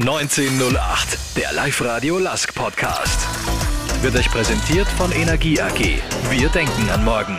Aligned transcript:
1908, 0.00 1.36
der 1.36 1.52
Live-Radio 1.52 2.18
Lask 2.18 2.52
Podcast. 2.52 3.28
Wird 4.02 4.16
euch 4.16 4.28
präsentiert 4.28 4.88
von 4.88 5.12
Energie 5.12 5.60
AG. 5.60 5.78
Wir 6.30 6.48
denken 6.48 6.90
an 6.90 7.04
morgen. 7.04 7.38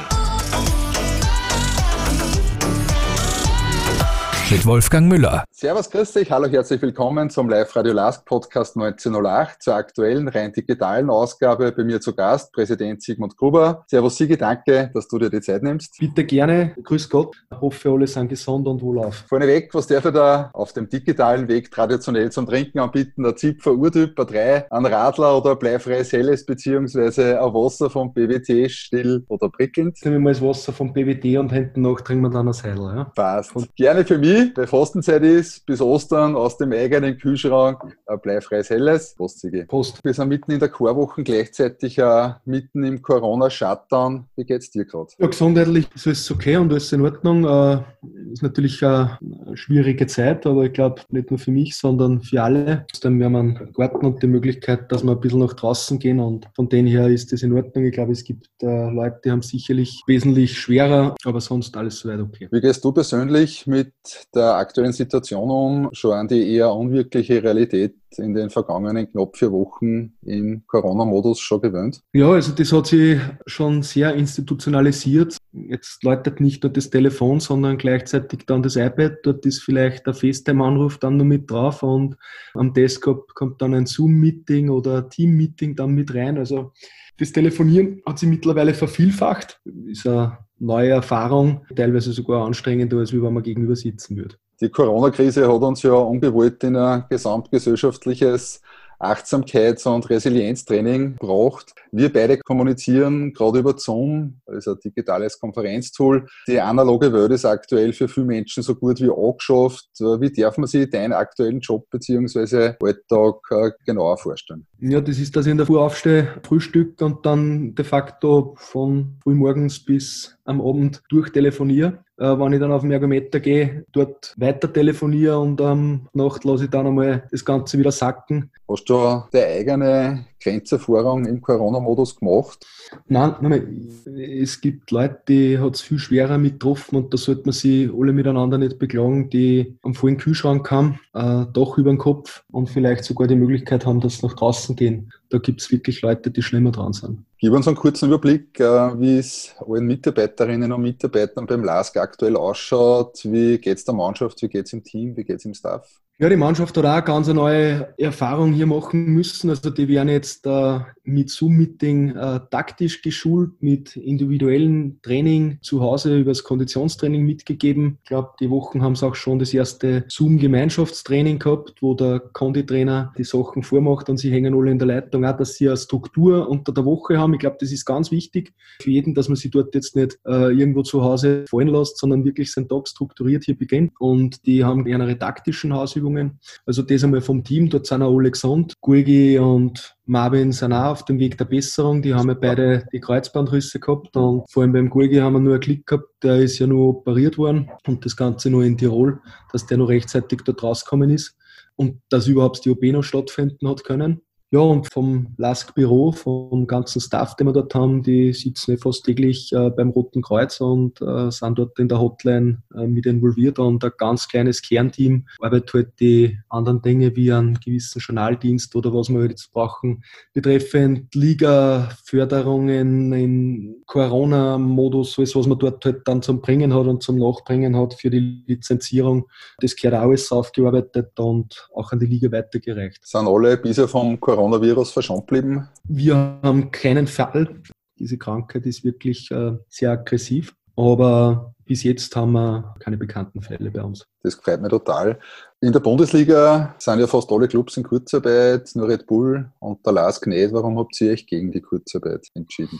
Mit 4.50 4.66
Wolfgang 4.66 5.10
Müller. 5.10 5.44
Servus, 5.66 5.90
grüß 5.90 6.14
dich, 6.14 6.30
hallo, 6.30 6.48
herzlich 6.48 6.80
willkommen 6.80 7.32
zum 7.32 7.50
Live-Radio 7.50 7.92
Lask 7.92 8.24
Podcast 8.24 8.78
1908 8.78 9.64
zur 9.64 9.74
aktuellen, 9.74 10.28
rein 10.28 10.54
digitalen 10.54 11.10
Ausgabe. 11.10 11.72
Bei 11.72 11.84
mir 11.84 12.00
zu 12.00 12.14
Gast 12.14 12.54
Präsident 12.54 13.02
Sigmund 13.02 13.36
Gruber. 13.36 13.84
Servus 13.88 14.16
Sigi, 14.16 14.38
danke, 14.38 14.92
dass 14.94 15.08
du 15.08 15.18
dir 15.18 15.32
die 15.32 15.42
Zeit 15.42 15.64
nimmst. 15.64 15.98
Bitte 16.00 16.24
gerne, 16.24 16.76
grüß 16.84 17.10
Gott, 17.10 17.36
hoffe 17.60 17.90
alle 17.90 18.06
sind 18.06 18.30
gesund 18.30 18.68
und 18.68 18.80
wohlauf. 18.84 19.26
Vorneweg, 19.28 19.74
was 19.74 19.88
darf 19.88 20.06
ich 20.06 20.12
da 20.12 20.52
auf 20.54 20.72
dem 20.74 20.88
digitalen 20.88 21.48
Weg 21.48 21.72
traditionell 21.72 22.32
zum 22.32 22.46
Trinken 22.46 22.78
anbieten? 22.78 23.26
Ein 23.26 23.36
Zipfer 23.36 23.74
Urtyp, 23.74 24.20
ein 24.20 24.28
3, 24.28 24.72
ein 24.72 24.86
Radler 24.86 25.36
oder 25.36 25.54
ein 25.54 25.58
bleifreies 25.58 26.14
Helles 26.14 26.46
beziehungsweise 26.46 27.42
ein 27.42 27.54
Wasser 27.56 27.90
vom 27.90 28.14
BWT, 28.14 28.70
still 28.70 29.26
oder 29.30 29.50
prickelnd? 29.50 29.98
Nehmen 30.06 30.18
wir 30.18 30.20
mal 30.26 30.34
das 30.34 30.44
Wasser 30.44 30.74
vom 30.74 30.94
BWT 30.94 31.40
und 31.40 31.52
hinten 31.52 31.82
noch 31.82 32.02
trinken 32.02 32.26
wir 32.26 32.30
dann 32.30 32.50
ein 32.50 32.54
Seidel. 32.54 32.84
Ja? 32.84 33.12
Passt. 33.16 33.56
Und 33.56 33.76
gerne 33.76 34.06
für 34.06 34.20
mich 34.20 34.54
bei 34.54 34.68
Fastenzeit 34.68 35.24
ist, 35.24 35.55
bis 35.60 35.82
Ostern 35.82 36.36
aus 36.36 36.58
dem 36.58 36.72
eigenen 36.72 37.18
Kühlschrank 37.18 37.98
ein 38.06 38.20
bleifreies 38.20 38.70
Helles. 38.70 39.16
Prost, 39.16 39.46
Post. 39.68 40.04
Wir 40.04 40.14
sind 40.14 40.30
mitten 40.30 40.52
in 40.52 40.60
der 40.60 40.70
Chorwoche, 40.70 41.24
gleichzeitig 41.24 42.02
auch 42.02 42.36
mitten 42.46 42.84
im 42.84 43.02
Corona-Shutdown. 43.02 44.26
Wie 44.36 44.46
geht's 44.46 44.72
dir 44.72 44.86
gerade? 44.86 45.12
Ja, 45.18 45.28
gesundheitlich 45.28 45.88
ist 45.94 46.08
alles 46.08 46.32
okay 46.32 46.58
und 46.58 46.72
alles 46.72 46.92
in 46.92 47.02
Ordnung. 47.02 47.46
Äh, 47.46 47.84
ist 48.32 48.44
natürlich 48.44 48.84
eine 48.84 49.18
schwierige 49.54 50.08
Zeit, 50.08 50.46
aber 50.46 50.66
ich 50.66 50.74
glaube 50.74 51.02
nicht 51.10 51.30
nur 51.30 51.40
für 51.40 51.52
mich, 51.52 51.76
sondern 51.78 52.22
für 52.22 52.42
alle. 52.42 52.86
Dann 53.02 53.24
haben 53.24 53.34
wir 53.34 53.40
einen 53.40 53.74
Garten 53.74 54.06
und 54.06 54.22
die 54.22 54.28
Möglichkeit, 54.28 54.92
dass 54.92 55.04
wir 55.04 55.12
ein 55.12 55.20
bisschen 55.20 55.40
nach 55.40 55.54
draußen 55.54 56.00
gehen 56.00 56.20
und 56.20 56.48
von 56.56 56.70
denen 56.70 56.88
her 56.88 57.08
ist 57.08 57.32
das 57.32 57.44
in 57.44 57.54
Ordnung. 57.54 57.86
Ich 57.86 57.94
glaube, 57.94 58.12
es 58.12 58.24
gibt 58.24 58.50
äh, 58.62 58.90
Leute, 58.90 59.22
die 59.26 59.32
haben 59.32 59.42
sicherlich 59.42 60.02
wesentlich 60.08 60.58
schwerer, 60.58 61.16
aber 61.24 61.42
sonst 61.42 61.76
alles 61.78 62.00
soweit 62.00 62.20
okay. 62.20 62.48
Wie 62.52 62.62
gehst 62.62 62.84
du 62.84 62.92
persönlich 62.92 63.68
mit 63.68 63.94
der 64.34 64.56
aktuellen 64.56 64.94
Situation 64.94 65.35
um, 65.36 65.90
schon 65.94 66.28
die 66.28 66.54
eher 66.54 66.74
unwirkliche 66.74 67.44
Realität 67.44 67.96
in 68.18 68.34
den 68.34 68.50
vergangenen 68.50 69.12
knapp 69.12 69.36
vier 69.36 69.52
Wochen 69.52 70.14
im 70.24 70.64
Corona-Modus 70.68 71.40
schon 71.40 71.62
gewöhnt? 71.62 72.02
Ja, 72.14 72.32
also 72.32 72.54
das 72.54 72.72
hat 72.72 72.88
sich 72.88 73.20
schon 73.46 73.84
sehr 73.84 74.14
institutionalisiert. 74.16 75.38
Jetzt 75.52 76.04
läutet 76.04 76.40
nicht 76.40 76.64
nur 76.64 76.72
das 76.72 76.90
Telefon, 76.90 77.40
sondern 77.40 77.78
gleichzeitig 77.78 78.46
dann 78.46 78.64
das 78.64 78.76
iPad. 78.76 79.18
Dort 79.24 79.46
ist 79.46 79.64
vielleicht 79.64 80.08
der 80.08 80.14
FaceTime-Anruf 80.14 80.98
dann 80.98 81.18
noch 81.18 81.26
mit 81.26 81.50
drauf 81.50 81.84
und 81.84 82.16
am 82.54 82.74
Desktop 82.74 83.34
kommt 83.36 83.62
dann 83.62 83.74
ein 83.74 83.86
Zoom-Meeting 83.86 84.70
oder 84.70 85.10
Team-Meeting 85.10 85.76
dann 85.76 85.92
mit 85.92 86.14
rein. 86.14 86.38
Also 86.38 86.72
das 87.18 87.32
Telefonieren 87.32 88.02
hat 88.06 88.20
sich 88.20 88.30
mittlerweile 88.30 88.74
vervielfacht. 88.74 89.62
Ist 89.88 90.08
eine 90.08 90.38
neue 90.60 90.92
Erfahrung, 90.92 91.66
teilweise 91.76 92.12
sogar 92.12 92.46
anstrengender, 92.46 92.98
als 92.98 93.14
wenn 93.14 93.34
man 93.34 93.44
gegenüber 93.44 93.76
sitzen 93.76 94.18
würde. 94.18 94.36
Die 94.62 94.70
Corona-Krise 94.70 95.52
hat 95.52 95.62
uns 95.62 95.84
ja 95.84 95.94
ungewollt 95.94 96.64
in 96.64 96.78
ein 96.78 97.06
gesamtgesellschaftliches 97.10 98.62
Achtsamkeits- 99.00 99.88
und 99.88 100.10
Resilienztraining 100.10 101.16
braucht. 101.16 101.74
Wir 101.92 102.12
beide 102.12 102.38
kommunizieren 102.38 103.34
gerade 103.34 103.60
über 103.60 103.78
Zoom, 103.78 104.40
also 104.46 104.72
ein 104.72 104.80
digitales 104.84 105.40
Konferenztool. 105.40 106.28
Die 106.48 106.60
analoge 106.60 107.12
Welt 107.12 107.32
ist 107.32 107.46
aktuell 107.46 107.94
für 107.94 108.08
viele 108.08 108.26
Menschen 108.26 108.64
so 108.64 108.76
gut 108.76 109.00
wie 109.02 109.10
angeschafft. 109.10 109.90
Wie 110.00 110.32
darf 110.32 110.58
man 110.58 110.68
sich 110.68 110.90
deinen 110.90 111.14
aktuellen 111.14 111.60
Job 111.60 111.90
bzw. 111.90 112.74
Alltag 112.82 113.36
äh, 113.52 113.72
genauer 113.86 114.18
vorstellen? 114.18 114.66
Ja, 114.80 115.02
das 115.02 115.20
ist, 115.20 115.36
dass 115.36 115.46
ich 115.46 115.52
in 115.52 115.58
der 115.58 115.66
Früh 115.66 115.78
aufstehe, 115.78 116.40
Frühstück 116.44 117.02
und 117.02 117.26
dann 117.26 117.76
de 117.76 117.86
facto 117.86 118.56
von 118.58 119.18
frühmorgens 119.24 119.84
bis 119.84 120.38
am 120.46 120.62
Abend 120.62 121.02
durchtelefoniere. 121.10 122.05
Äh, 122.18 122.40
wenn 122.40 122.54
ich 122.54 122.60
dann 122.60 122.72
auf 122.72 122.82
den 122.82 122.92
Ergometer 122.92 123.40
gehe, 123.40 123.86
dort 123.92 124.34
weiter 124.38 124.72
telefoniere 124.72 125.38
und 125.38 125.60
am 125.60 125.80
ähm, 125.80 126.08
Nacht 126.14 126.46
lasse 126.46 126.66
ich 126.66 126.70
dann 126.70 126.88
einmal 126.88 127.28
das 127.30 127.44
Ganze 127.44 127.78
wieder 127.78 127.92
sacken. 127.92 128.52
Hast 128.70 128.90
du 128.90 129.24
deine 129.32 129.46
eigene 129.46 130.26
Grenzerfahrung 130.46 131.26
im 131.26 131.42
Corona-Modus 131.42 132.18
gemacht? 132.18 132.66
Nein, 133.08 133.36
nein, 133.42 133.90
es 134.06 134.62
gibt 134.62 134.92
Leute, 134.92 135.20
die 135.28 135.60
hat 135.60 135.76
es 135.76 135.82
viel 135.82 135.98
schwerer 135.98 136.38
mit 136.38 136.54
getroffen 136.54 136.98
und 136.98 137.14
da 137.14 137.18
sollte 137.18 137.44
man 137.46 137.54
sich 137.54 137.90
alle 137.92 138.14
miteinander 138.14 138.58
nicht 138.58 138.80
beklagen, 138.80 139.30
die 139.30 139.78
am 139.82 139.96
vollen 139.96 140.18
Kühlschrank 140.18 140.70
haben, 140.70 141.00
äh, 141.14 141.46
Dach 141.52 141.78
über 141.78 141.92
den 141.92 141.98
Kopf 141.98 142.44
und 142.52 142.70
vielleicht 142.70 143.04
sogar 143.04 143.28
die 143.28 143.36
Möglichkeit 143.36 143.86
haben, 143.86 144.00
dass 144.00 144.20
sie 144.20 144.28
nach 144.28 144.36
draußen 144.36 144.76
gehen. 144.76 145.12
Da 145.30 145.40
gibt 145.40 145.62
es 145.62 145.72
wirklich 145.72 146.02
Leute, 146.02 146.30
die 146.30 146.42
schlimmer 146.42 146.72
dran 146.72 146.94
sind. 146.94 147.26
Gib 147.40 147.52
uns 147.52 147.68
einen 147.68 147.78
kurzen 147.78 148.08
Überblick, 148.08 148.60
äh, 148.60 148.64
wie 149.00 149.18
es 149.18 149.56
allen 149.68 149.86
Mitarbeiterinnen 149.86 150.72
und 150.72 150.82
Mitarbeitern 150.82 151.46
beim 151.46 151.64
LASK 151.64 151.98
aktuell 151.98 152.38
ausschaut. 152.38 153.20
Wie 153.24 153.58
geht 153.58 153.78
es 153.78 153.86
der 153.86 153.96
Mannschaft, 153.96 154.42
wie 154.42 154.48
geht 154.48 154.68
es 154.68 154.74
im 154.74 154.84
Team, 154.84 155.18
wie 155.18 155.24
geht 155.24 155.38
es 155.38 155.46
im 155.46 155.54
Staff? 155.54 156.02
Ja, 156.18 156.30
die 156.30 156.38
Mannschaft 156.38 156.78
hat 156.78 156.86
auch 156.86 156.90
eine 156.94 157.04
ganz 157.04 157.28
neue 157.28 157.94
Erfahrung 157.98 158.54
hier 158.54 158.66
machen 158.66 159.14
müssen. 159.14 159.50
Also 159.50 159.70
die 159.70 159.88
werden 159.90 160.08
jetzt 160.08 160.46
äh, 160.46 160.80
mit 161.06 161.30
Zoom-Meeting 161.30 162.16
äh, 162.16 162.40
taktisch 162.50 163.02
geschult, 163.02 163.62
mit 163.62 163.96
individuellem 163.96 165.00
Training 165.02 165.60
zu 165.62 165.82
Hause 165.82 166.18
über 166.18 166.32
das 166.32 166.44
Konditionstraining 166.44 167.24
mitgegeben. 167.24 168.00
Ich 168.04 168.10
glaube, 168.10 168.32
die 168.40 168.50
Wochen 168.50 168.82
haben 168.82 168.96
sie 168.96 169.06
auch 169.06 169.16
schon 169.16 169.40
das 169.40 169.54
erste 169.54 170.06
Zoom-Gemeinschaftstraining 170.08 171.40
gehabt, 171.40 171.82
wo 171.82 171.94
der 171.94 172.20
Konditrainer 172.20 173.14
die 173.18 173.24
Sachen 173.24 173.64
vormacht 173.64 174.10
und 174.10 174.18
sie 174.18 174.32
hängen 174.32 174.56
alle 174.56 174.72
in 174.72 174.80
der 174.80 174.88
Leitung 174.88 175.26
auch, 175.26 175.38
dass 175.38 175.56
sie 175.56 175.68
eine 175.68 175.78
Struktur 175.78 176.50
unter 176.50 176.72
der 176.72 176.86
Woche 176.86 177.18
haben. 177.18 177.34
Ich 177.34 177.40
glaube, 177.40 177.58
das 177.60 177.72
ist 177.72 177.86
ganz 177.86 178.12
wichtig 178.12 178.54
für 178.82 178.92
jeden, 178.92 179.14
dass 179.14 179.28
man 179.28 179.36
sich 179.36 179.52
dort 179.52 179.76
jetzt 179.76 179.96
nicht 179.96 180.18
äh, 180.26 180.52
irgendwo 180.52 180.82
zu 180.82 181.04
Hause 181.04 181.46
fallen 181.50 181.68
lässt, 181.68 181.98
sondern 181.98 182.24
wirklich 182.24 182.52
seinen 182.52 182.70
Tag 182.70 182.88
strukturiert 182.88 183.44
hier 183.44 183.58
beginnt. 183.58 183.94
Und 184.00 184.46
die 184.46 184.64
haben 184.64 184.88
ihre 184.88 185.18
taktischen 185.20 185.74
Hausübungen 185.74 186.06
Übungen. 186.06 186.40
Also 186.66 186.82
das 186.82 187.04
einmal 187.04 187.22
vom 187.22 187.44
Team, 187.44 187.70
dort 187.70 187.86
sind 187.86 188.02
auch 188.02 188.16
alle 188.16 188.32
gesund. 188.32 188.74
Gurgi 188.82 189.38
und 189.40 189.95
Marvin 190.06 190.54
auch 190.54 190.92
auf 190.92 191.06
dem 191.06 191.20
Weg 191.20 191.38
der 191.38 191.46
Besserung. 191.46 192.02
Die 192.02 192.14
haben 192.14 192.30
ja 192.30 192.36
beide 192.36 192.86
die 192.92 193.00
Kreuzbandrisse 193.00 193.80
gehabt 193.80 194.16
und 194.16 194.50
vor 194.50 194.64
allem 194.64 194.74
beim 194.74 194.90
Gurgi 194.90 195.18
haben 195.18 195.34
wir 195.34 195.40
nur 195.40 195.54
einen 195.54 195.62
Klick 195.62 195.88
gehabt, 195.88 196.08
der 196.24 196.38
ist 196.38 196.60
ja 196.60 196.68
nur 196.68 196.90
operiert 196.90 197.38
worden 197.38 197.72
und 197.88 198.06
das 198.06 198.16
Ganze 198.16 198.50
nur 198.50 198.64
in 198.64 198.78
Tirol, 198.78 199.20
dass 199.52 199.66
der 199.66 199.78
noch 199.78 199.90
rechtzeitig 199.90 200.42
dort 200.46 200.62
rausgekommen 200.62 201.10
ist 201.10 201.36
und 201.76 202.02
dass 202.10 202.28
überhaupt 202.28 202.64
die 202.66 202.70
OP 202.70 202.84
noch 202.84 203.04
stattfinden 203.04 203.68
hat 203.68 203.84
können. 203.84 204.22
Ja, 204.56 204.62
und 204.62 204.90
vom 204.90 205.34
LASK-Büro, 205.36 206.14
vom 206.14 206.66
ganzen 206.66 207.02
Staff, 207.02 207.36
den 207.36 207.48
wir 207.48 207.52
dort 207.52 207.76
haben, 207.76 208.04
die 208.04 208.32
sitzen 208.32 208.72
ja 208.72 208.78
fast 208.78 209.04
täglich 209.04 209.52
äh, 209.52 209.70
beim 209.70 209.90
Roten 209.90 210.22
Kreuz 210.22 210.62
und 210.62 211.02
äh, 211.02 211.30
sind 211.30 211.60
dort 211.60 211.78
in 211.78 211.90
der 211.90 212.00
Hotline 212.00 212.64
äh, 212.74 212.88
mit 212.88 213.06
involviert. 213.06 213.60
Und 213.60 213.84
ein 213.84 213.92
ganz 213.98 214.30
kleines 214.30 214.62
Kernteam 214.62 215.28
arbeitet 215.42 215.74
halt 215.74 216.00
die 216.00 216.40
anderen 216.48 216.82
Dinge 216.82 217.14
wie 217.18 217.34
einen 217.34 217.60
gewissen 217.60 218.00
Journaldienst 218.00 218.74
oder 218.78 218.94
was 218.94 219.10
wir 219.10 219.20
halt 219.20 219.32
jetzt 219.32 219.52
brauchen, 219.52 220.06
betreffend 220.32 221.14
Liga-Förderungen 221.14 223.12
in 223.12 223.84
Corona-Modus, 223.88 225.18
alles, 225.18 225.36
was 225.36 225.48
man 225.48 225.60
dort 225.60 225.84
halt 225.84 226.08
dann 226.08 226.22
zum 226.22 226.40
Bringen 226.40 226.74
hat 226.74 226.88
und 226.88 227.04
zum 227.04 227.18
Nachbringen 227.18 227.76
hat 227.76 227.96
für 227.96 228.10
die 228.10 228.46
Lizenzierung. 228.48 229.28
Das 229.60 229.76
gehört 229.76 230.00
auch 230.00 230.08
alles 230.08 230.32
aufgearbeitet 230.32 231.20
und 231.20 231.68
auch 231.76 231.92
an 231.92 232.00
die 232.00 232.06
Liga 232.06 232.32
weitergereicht. 232.32 233.06
Sind 233.06 233.28
alle 233.28 233.58
bisher 233.58 233.90
vom 233.90 234.18
Corona 234.18 234.45
Coronavirus 234.46 234.92
verschont 234.92 235.26
geblieben? 235.26 235.68
Wir 235.86 236.16
haben 236.44 236.70
keinen 236.70 237.08
Fall. 237.08 237.62
Diese 237.98 238.18
Krankheit 238.20 238.68
ist 238.68 238.84
wirklich 238.84 239.32
äh, 239.32 239.54
sehr 239.70 239.92
aggressiv. 239.92 240.54
Aber 240.76 241.56
bis 241.66 241.82
jetzt 241.82 242.16
haben 242.16 242.34
wir 242.34 242.76
keine 242.80 242.98
bekannten 242.98 243.42
Fälle 243.42 243.72
bei 243.72 243.82
uns. 243.82 244.06
Das 244.22 244.36
freut 244.36 244.62
mich 244.62 244.70
total. 244.70 245.18
In 245.62 245.72
der 245.72 245.80
Bundesliga 245.80 246.76
sind 246.78 247.00
ja 247.00 247.08
fast 247.08 247.32
alle 247.32 247.48
Clubs 247.48 247.76
in 247.78 247.84
Kurzarbeit, 247.84 248.70
nur 248.76 248.88
Red 248.88 249.08
Bull 249.08 249.50
und 249.60 249.84
der 249.84 249.94
LASK 249.94 250.28
nicht. 250.28 250.54
Warum 250.54 250.78
habt 250.78 251.02
ihr 251.02 251.12
euch 251.12 251.26
gegen 251.26 251.52
die 251.52 251.62
Kurzarbeit 251.62 252.28
entschieden? 252.36 252.80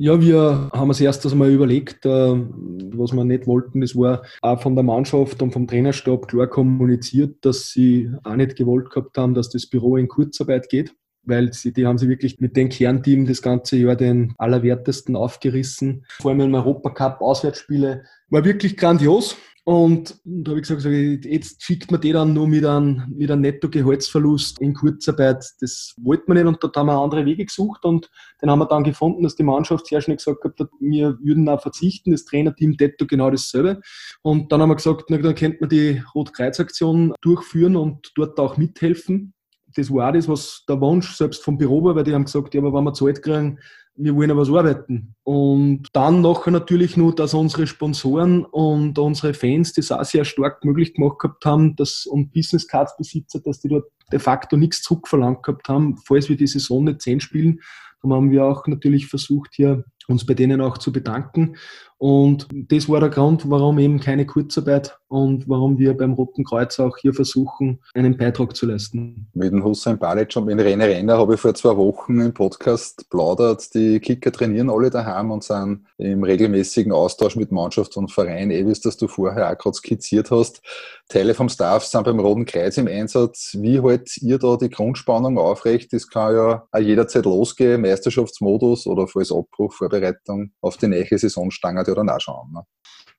Ja, 0.00 0.20
wir 0.20 0.70
haben 0.72 0.90
uns 0.90 1.00
erst 1.00 1.26
einmal 1.26 1.50
überlegt, 1.50 2.06
äh, 2.06 2.08
was 2.08 3.12
wir 3.12 3.24
nicht 3.24 3.48
wollten. 3.48 3.82
Es 3.82 3.96
war 3.96 4.22
auch 4.42 4.62
von 4.62 4.76
der 4.76 4.84
Mannschaft 4.84 5.42
und 5.42 5.50
vom 5.50 5.66
Trainerstab 5.66 6.28
klar 6.28 6.46
kommuniziert, 6.46 7.44
dass 7.44 7.70
sie 7.70 8.08
auch 8.22 8.36
nicht 8.36 8.54
gewollt 8.54 8.90
gehabt 8.90 9.18
haben, 9.18 9.34
dass 9.34 9.50
das 9.50 9.66
Büro 9.66 9.96
in 9.96 10.06
Kurzarbeit 10.06 10.68
geht 10.68 10.94
weil 11.24 11.52
sie, 11.52 11.74
die 11.74 11.84
haben 11.84 11.98
sie 11.98 12.08
wirklich 12.08 12.40
mit 12.40 12.56
dem 12.56 12.70
Kernteam 12.70 13.26
das 13.26 13.42
ganze 13.42 13.76
Jahr 13.76 13.96
den 13.96 14.32
Allerwertesten 14.38 15.14
aufgerissen. 15.14 16.06
Vor 16.22 16.30
allem 16.30 16.40
im 16.40 16.54
Europacup 16.54 17.20
Auswärtsspiele 17.20 18.04
war 18.30 18.44
wirklich 18.46 18.78
grandios. 18.78 19.36
Und 19.68 20.18
da 20.24 20.52
habe 20.52 20.60
ich 20.62 20.66
gesagt, 20.66 20.86
jetzt 21.26 21.62
schickt 21.62 21.90
man 21.90 22.00
die 22.00 22.12
dann 22.12 22.32
nur 22.32 22.48
mit 22.48 22.64
einem, 22.64 23.02
mit 23.14 23.30
einem 23.30 23.42
Netto-Gehaltsverlust 23.42 24.58
in 24.62 24.72
Kurzarbeit. 24.72 25.44
Das 25.60 25.94
wollte 26.00 26.24
man 26.26 26.38
nicht 26.38 26.46
und 26.46 26.64
dort 26.64 26.74
haben 26.74 26.86
wir 26.86 26.94
andere 26.94 27.26
Wege 27.26 27.44
gesucht 27.44 27.84
und 27.84 28.10
den 28.40 28.50
haben 28.50 28.60
wir 28.60 28.64
dann 28.64 28.82
gefunden, 28.82 29.24
dass 29.24 29.36
die 29.36 29.42
Mannschaft 29.42 29.86
sehr 29.86 30.00
schnell 30.00 30.16
gesagt 30.16 30.42
hat, 30.42 30.70
wir 30.80 31.18
würden 31.20 31.46
auch 31.50 31.60
verzichten, 31.60 32.12
das 32.12 32.24
Trainerteam 32.24 32.78
Detto 32.78 33.06
genau 33.06 33.30
dasselbe. 33.30 33.82
Und 34.22 34.50
dann 34.50 34.62
haben 34.62 34.70
wir 34.70 34.76
gesagt, 34.76 35.10
na, 35.10 35.18
dann 35.18 35.34
könnte 35.34 35.58
man 35.60 35.68
die 35.68 36.02
Rotkreuz-Aktion 36.14 37.12
durchführen 37.20 37.76
und 37.76 38.12
dort 38.14 38.40
auch 38.40 38.56
mithelfen. 38.56 39.34
Das 39.76 39.92
war 39.92 40.08
auch 40.08 40.14
das, 40.14 40.28
was 40.28 40.64
der 40.66 40.80
Wunsch 40.80 41.14
selbst 41.14 41.44
vom 41.44 41.58
Büro 41.58 41.84
war, 41.84 41.94
weil 41.94 42.04
die 42.04 42.14
haben 42.14 42.24
gesagt, 42.24 42.54
ja, 42.54 42.62
aber 42.62 42.72
wenn 42.72 42.84
wir 42.84 42.94
Zeit 42.94 43.22
kriegen, 43.22 43.58
wir 43.98 44.14
wollen 44.14 44.30
ja 44.30 44.36
was 44.36 44.48
arbeiten. 44.48 45.14
Und 45.24 45.88
dann 45.92 46.22
nachher 46.22 46.52
natürlich 46.52 46.96
nur, 46.96 47.14
dass 47.14 47.34
unsere 47.34 47.66
Sponsoren 47.66 48.44
und 48.44 48.98
unsere 48.98 49.34
Fans 49.34 49.72
das 49.72 49.92
auch 49.92 50.04
sehr 50.04 50.24
stark 50.24 50.64
möglich 50.64 50.94
gemacht 50.94 51.18
gehabt 51.18 51.44
haben, 51.44 51.76
dass 51.76 52.06
und 52.06 52.32
Business 52.32 52.66
Cards 52.66 52.96
Besitzer, 52.96 53.40
dass 53.40 53.60
die 53.60 53.68
dort 53.68 53.86
de 54.12 54.18
facto 54.18 54.56
nichts 54.56 54.82
zurückverlangt 54.82 55.42
gehabt 55.42 55.68
haben, 55.68 55.96
falls 56.06 56.28
wir 56.28 56.36
die 56.36 56.46
Saison 56.46 56.84
nicht 56.84 57.02
10 57.02 57.20
spielen. 57.20 57.60
Darum 58.00 58.16
haben 58.16 58.30
wir 58.30 58.44
auch 58.44 58.66
natürlich 58.66 59.06
versucht, 59.08 59.50
hier 59.54 59.84
uns 60.06 60.24
bei 60.24 60.34
denen 60.34 60.60
auch 60.60 60.78
zu 60.78 60.92
bedanken. 60.92 61.56
Und 61.98 62.48
das 62.52 62.88
war 62.88 63.00
der 63.00 63.10
Grund, 63.10 63.50
warum 63.50 63.78
eben 63.78 64.00
keine 64.00 64.24
Kurzarbeit 64.24 64.98
und 65.08 65.48
warum 65.48 65.78
wir 65.78 65.96
beim 65.96 66.12
Roten 66.12 66.44
Kreuz 66.44 66.78
auch 66.78 66.96
hier 66.98 67.14
versuchen, 67.14 67.80
einen 67.94 68.16
Beitrag 68.16 68.54
zu 68.54 68.66
leisten. 68.66 69.28
Mit 69.32 69.52
dem 69.52 69.64
Hussein 69.64 69.98
Balic 69.98 70.36
und 70.36 70.44
mit 70.44 70.58
René 70.58 70.86
Renner 70.86 71.18
habe 71.18 71.34
ich 71.34 71.40
vor 71.40 71.54
zwei 71.54 71.76
Wochen 71.76 72.20
im 72.20 72.34
Podcast 72.34 73.08
plaudert. 73.10 73.74
Die 73.74 74.00
Kicker 74.00 74.30
trainieren 74.30 74.70
alle 74.70 74.90
daheim 74.90 75.30
und 75.30 75.44
sind 75.44 75.86
im 75.96 76.22
regelmäßigen 76.22 76.92
Austausch 76.92 77.36
mit 77.36 77.50
Mannschaft 77.52 77.96
und 77.96 78.12
Verein, 78.12 78.50
wie 78.50 78.70
es 78.70 78.80
das 78.80 78.96
du 78.96 79.08
vorher 79.08 79.50
auch 79.50 79.58
gerade 79.58 79.76
skizziert 79.76 80.30
hast. 80.30 80.60
Teile 81.08 81.32
vom 81.32 81.48
Staff 81.48 81.84
sind 81.84 82.04
beim 82.04 82.20
Roten 82.20 82.44
Kreuz 82.44 82.76
im 82.76 82.86
Einsatz. 82.86 83.56
Wie 83.58 83.80
haltet 83.80 84.18
ihr 84.18 84.38
da 84.38 84.56
die 84.56 84.68
Grundspannung 84.68 85.38
aufrecht? 85.38 85.92
Das 85.92 86.08
kann 86.08 86.34
ja 86.34 86.66
auch 86.70 86.78
jederzeit 86.78 87.24
losgehen, 87.24 87.80
Meisterschaftsmodus 87.80 88.86
oder 88.86 89.06
falls 89.06 89.32
Abbruch, 89.32 89.72
Vorbereitung 89.72 90.52
auf 90.60 90.76
die 90.76 90.88
nächste 90.88 91.18
Saison 91.18 91.48
auch 91.48 92.20
schon 92.20 92.34
an. 92.34 92.52
Ne? 92.52 92.62